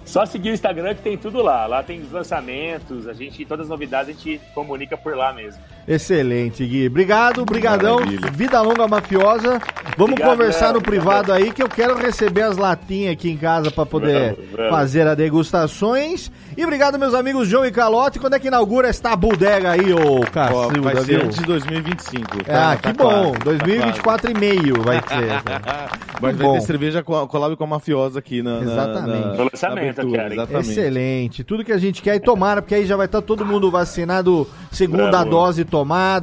Só 0.05 0.25
seguir 0.27 0.51
o 0.51 0.55
Instagram 0.55 0.95
que 0.95 1.03
tem 1.03 1.17
tudo 1.17 1.43
lá. 1.43 1.67
Lá 1.67 1.83
tem 1.83 2.01
os 2.01 2.11
lançamentos, 2.13 3.07
a 3.09 3.13
gente, 3.13 3.45
todas 3.45 3.65
as 3.67 3.71
novidades 3.71 4.09
a 4.11 4.13
gente 4.13 4.41
comunica 4.55 4.97
por 4.97 5.17
lá 5.17 5.33
mesmo. 5.33 5.61
Excelente, 5.89 6.65
Gui. 6.67 6.87
Obrigado, 6.89 7.45
brigadão. 7.45 7.97
Maravilha. 8.01 8.31
Vida 8.33 8.61
longa 8.61 8.89
mafiosa. 8.89 9.61
Vamos 9.97 10.13
Obrigado, 10.13 10.31
conversar 10.31 10.73
no 10.75 10.83
privado 10.83 11.33
aí 11.33 11.53
que 11.53 11.63
eu 11.63 11.69
quero 11.69 11.97
receber 11.97 12.43
as 12.43 12.57
latinhas 12.57 13.13
aqui 13.13 13.31
em 13.31 13.37
casa 13.37 13.71
para 13.71 13.87
poder 13.87 14.37
fazer 14.69 15.07
as 15.07 15.17
degustações. 15.17 16.31
E 16.57 16.65
obrigado, 16.65 16.99
meus 16.99 17.15
amigos 17.15 17.47
João 17.49 17.65
e 17.65 17.71
Calote. 17.71 18.19
Quando 18.19 18.35
é 18.35 18.39
que 18.39 18.49
inaugura 18.49 18.89
esta 18.89 19.15
bodega 19.15 19.71
aí, 19.73 19.93
ô 19.93 20.21
Cacilda, 20.33 20.81
vai 20.81 20.97
ser 21.05 21.25
antes 21.25 21.39
de 21.39 21.45
2025. 21.45 22.27
Ah, 22.49 22.77
tá- 22.77 22.77
que 22.77 22.83
tá 22.83 23.05
bom. 23.05 23.11
quase, 23.31 23.33
tá 23.39 23.45
2024 23.45 24.31
e 24.31 24.35
meio 24.35 24.83
vai 24.83 24.97
ser. 24.97 25.43
quase. 25.43 25.97
Mas 26.21 26.35
vai 26.37 26.47
bom. 26.47 26.55
ter 26.55 26.61
cerveja 26.63 27.03
co- 27.03 27.27
collab 27.29 27.55
com 27.57 27.65
a 27.65 27.67
mafiosa 27.67 28.19
aqui 28.21 28.43
na, 28.43 28.61
na- 28.61 28.73
Exatamente. 28.73 29.27
na- 29.27 29.35
No 29.35 29.45
lançamento, 29.45 29.97
na 29.97 30.03
abertura? 30.03 30.33
Exatamente. 30.35 30.71
Excelente. 30.71 31.45
Tudo 31.45 31.63
que 31.65 31.73
a 31.73 31.79
gente 31.79 32.01
quer 32.03 32.17
e 32.17 32.21
tomara, 32.21 32.63
porque 32.63 32.75
aí 32.75 32.87
já 32.87 32.97
vai 32.97 33.05
estar 33.07 33.21
todo 33.21 33.45
mundo 33.45 33.71
vacinado, 33.71 34.49
segunda 34.73 35.11
Bravo. 35.11 35.31
dose 35.31 35.63
tomada, 35.65 35.76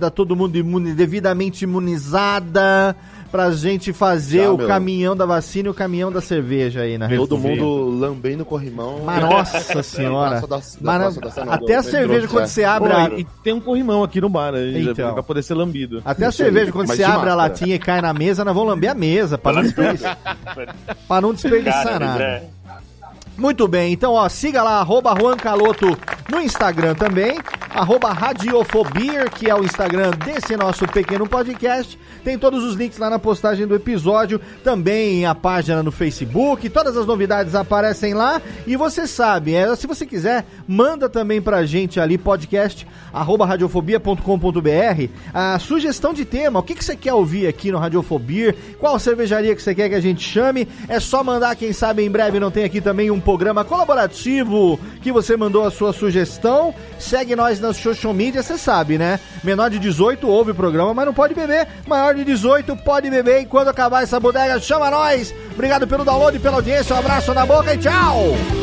todo 0.09 0.35
mundo 0.35 0.57
imune, 0.57 0.93
devidamente 0.93 1.63
imunizada, 1.63 2.95
pra 3.31 3.49
gente 3.51 3.91
fazer 3.91 4.43
Já, 4.43 4.51
o 4.51 4.57
meu. 4.57 4.67
caminhão 4.67 5.15
da 5.15 5.25
vacina 5.25 5.67
e 5.67 5.71
o 5.71 5.73
caminhão 5.73 6.11
da 6.11 6.21
cerveja 6.21 6.81
aí 6.81 6.97
na 6.99 7.09
Todo 7.09 7.35
Rede 7.35 7.59
mundo 7.61 7.99
lambendo 7.99 8.43
o 8.43 8.45
corrimão. 8.45 9.01
Mas 9.03 9.21
nossa 9.23 9.81
senhora. 9.81 10.39
Da- 10.41 10.47
da 10.47 10.59
Mas 10.81 11.15
da 11.17 11.53
até 11.53 11.75
a 11.77 11.81
cerveja 11.83 12.27
quando 12.27 12.43
é. 12.43 12.47
você 12.47 12.63
abre 12.63 12.89
Pô, 12.91 12.95
a, 12.95 13.09
e 13.19 13.23
tem 13.43 13.53
um 13.53 13.59
corrimão 13.59 14.03
aqui 14.03 14.21
no 14.21 14.29
bar, 14.29 14.53
aí, 14.53 14.87
Então. 14.87 15.13
pra 15.13 15.23
poder 15.23 15.41
ser 15.41 15.55
lambido. 15.55 16.01
até 16.05 16.25
a 16.25 16.29
Isso 16.29 16.43
aí, 16.43 16.47
cerveja 16.49 16.71
quando 16.71 16.87
você 16.87 17.03
abre 17.03 17.11
a 17.11 17.17
máscara. 17.17 17.35
latinha 17.35 17.75
e 17.75 17.79
cai 17.79 18.01
na 18.01 18.13
mesa, 18.13 18.45
nós 18.45 18.53
vamos 18.53 18.69
lamber 18.69 18.91
a 18.91 18.95
mesa 18.95 19.35
pra 19.37 19.53
não 19.53 19.61
desperdiçar, 19.63 20.17
pra 21.07 21.21
não 21.21 21.33
desperdiçar 21.33 21.83
Cara, 21.83 22.05
nada. 22.05 22.23
é. 22.23 22.43
Muito 23.37 23.67
bem, 23.67 23.93
então 23.93 24.13
ó, 24.13 24.29
siga 24.29 24.61
lá, 24.61 24.79
arroba 24.79 25.15
Juan 25.19 25.35
Caloto 25.35 25.97
no 26.31 26.39
Instagram 26.39 26.93
também, 26.93 27.39
arroba 27.69 28.11
Radiofobia, 28.11 29.27
que 29.27 29.49
é 29.49 29.55
o 29.55 29.63
Instagram 29.63 30.11
desse 30.11 30.55
nosso 30.55 30.87
pequeno 30.87 31.27
podcast. 31.27 31.99
Tem 32.23 32.37
todos 32.37 32.63
os 32.63 32.75
links 32.75 32.97
lá 32.97 33.09
na 33.09 33.19
postagem 33.19 33.67
do 33.67 33.75
episódio, 33.75 34.39
também 34.63 35.25
a 35.25 35.35
página 35.35 35.83
no 35.83 35.91
Facebook, 35.91 36.69
todas 36.69 36.95
as 36.95 37.05
novidades 37.05 37.53
aparecem 37.53 38.13
lá. 38.13 38.41
E 38.65 38.77
você 38.77 39.05
sabe, 39.05 39.53
é, 39.53 39.75
se 39.75 39.85
você 39.85 40.05
quiser, 40.05 40.45
manda 40.67 41.09
também 41.09 41.41
pra 41.41 41.65
gente 41.65 41.99
ali, 41.99 42.17
podcast, 42.17 42.87
arroba 43.11 43.45
radiofobia.com.br, 43.45 45.09
a 45.33 45.59
sugestão 45.59 46.13
de 46.13 46.23
tema, 46.23 46.59
o 46.59 46.63
que, 46.63 46.75
que 46.75 46.85
você 46.85 46.95
quer 46.95 47.13
ouvir 47.13 47.47
aqui 47.47 47.71
no 47.71 47.77
Radiofobia, 47.77 48.55
qual 48.79 48.97
cervejaria 48.97 49.55
que 49.55 49.61
você 49.61 49.75
quer 49.75 49.89
que 49.89 49.95
a 49.95 50.01
gente 50.01 50.21
chame, 50.21 50.67
é 50.87 50.99
só 50.99 51.23
mandar, 51.23 51.55
quem 51.55 51.73
sabe 51.73 52.03
em 52.03 52.09
breve 52.09 52.39
não 52.39 52.49
tem 52.49 52.63
aqui 52.63 52.79
também 52.79 53.11
um 53.11 53.19
programa 53.23 53.63
colaborativo 53.63 54.79
que 55.01 55.11
você 55.11 55.35
mandou 55.35 55.65
a 55.65 55.71
sua 55.71 55.93
sugestão. 55.93 56.73
Segue 56.99 57.35
nós 57.35 57.59
nas 57.59 57.77
social 57.77 58.13
media, 58.13 58.43
você 58.43 58.57
sabe, 58.57 58.97
né? 58.97 59.19
Menor 59.43 59.69
de 59.69 59.79
18 59.79 60.27
ouve 60.27 60.51
o 60.51 60.55
programa, 60.55 60.93
mas 60.93 61.05
não 61.05 61.13
pode 61.13 61.33
beber. 61.33 61.67
Maior 61.87 62.13
de 62.13 62.23
18 62.23 62.75
pode 62.77 63.09
beber. 63.09 63.41
E 63.41 63.45
quando 63.45 63.69
acabar 63.69 64.03
essa 64.03 64.19
bodega, 64.19 64.59
chama 64.59 64.91
nós. 64.91 65.33
Obrigado 65.53 65.87
pelo 65.87 66.05
download 66.05 66.37
pela 66.39 66.57
audiência. 66.57 66.95
Um 66.95 66.99
abraço 66.99 67.33
na 67.33 67.45
boca 67.45 67.73
e 67.73 67.77
tchau! 67.77 68.62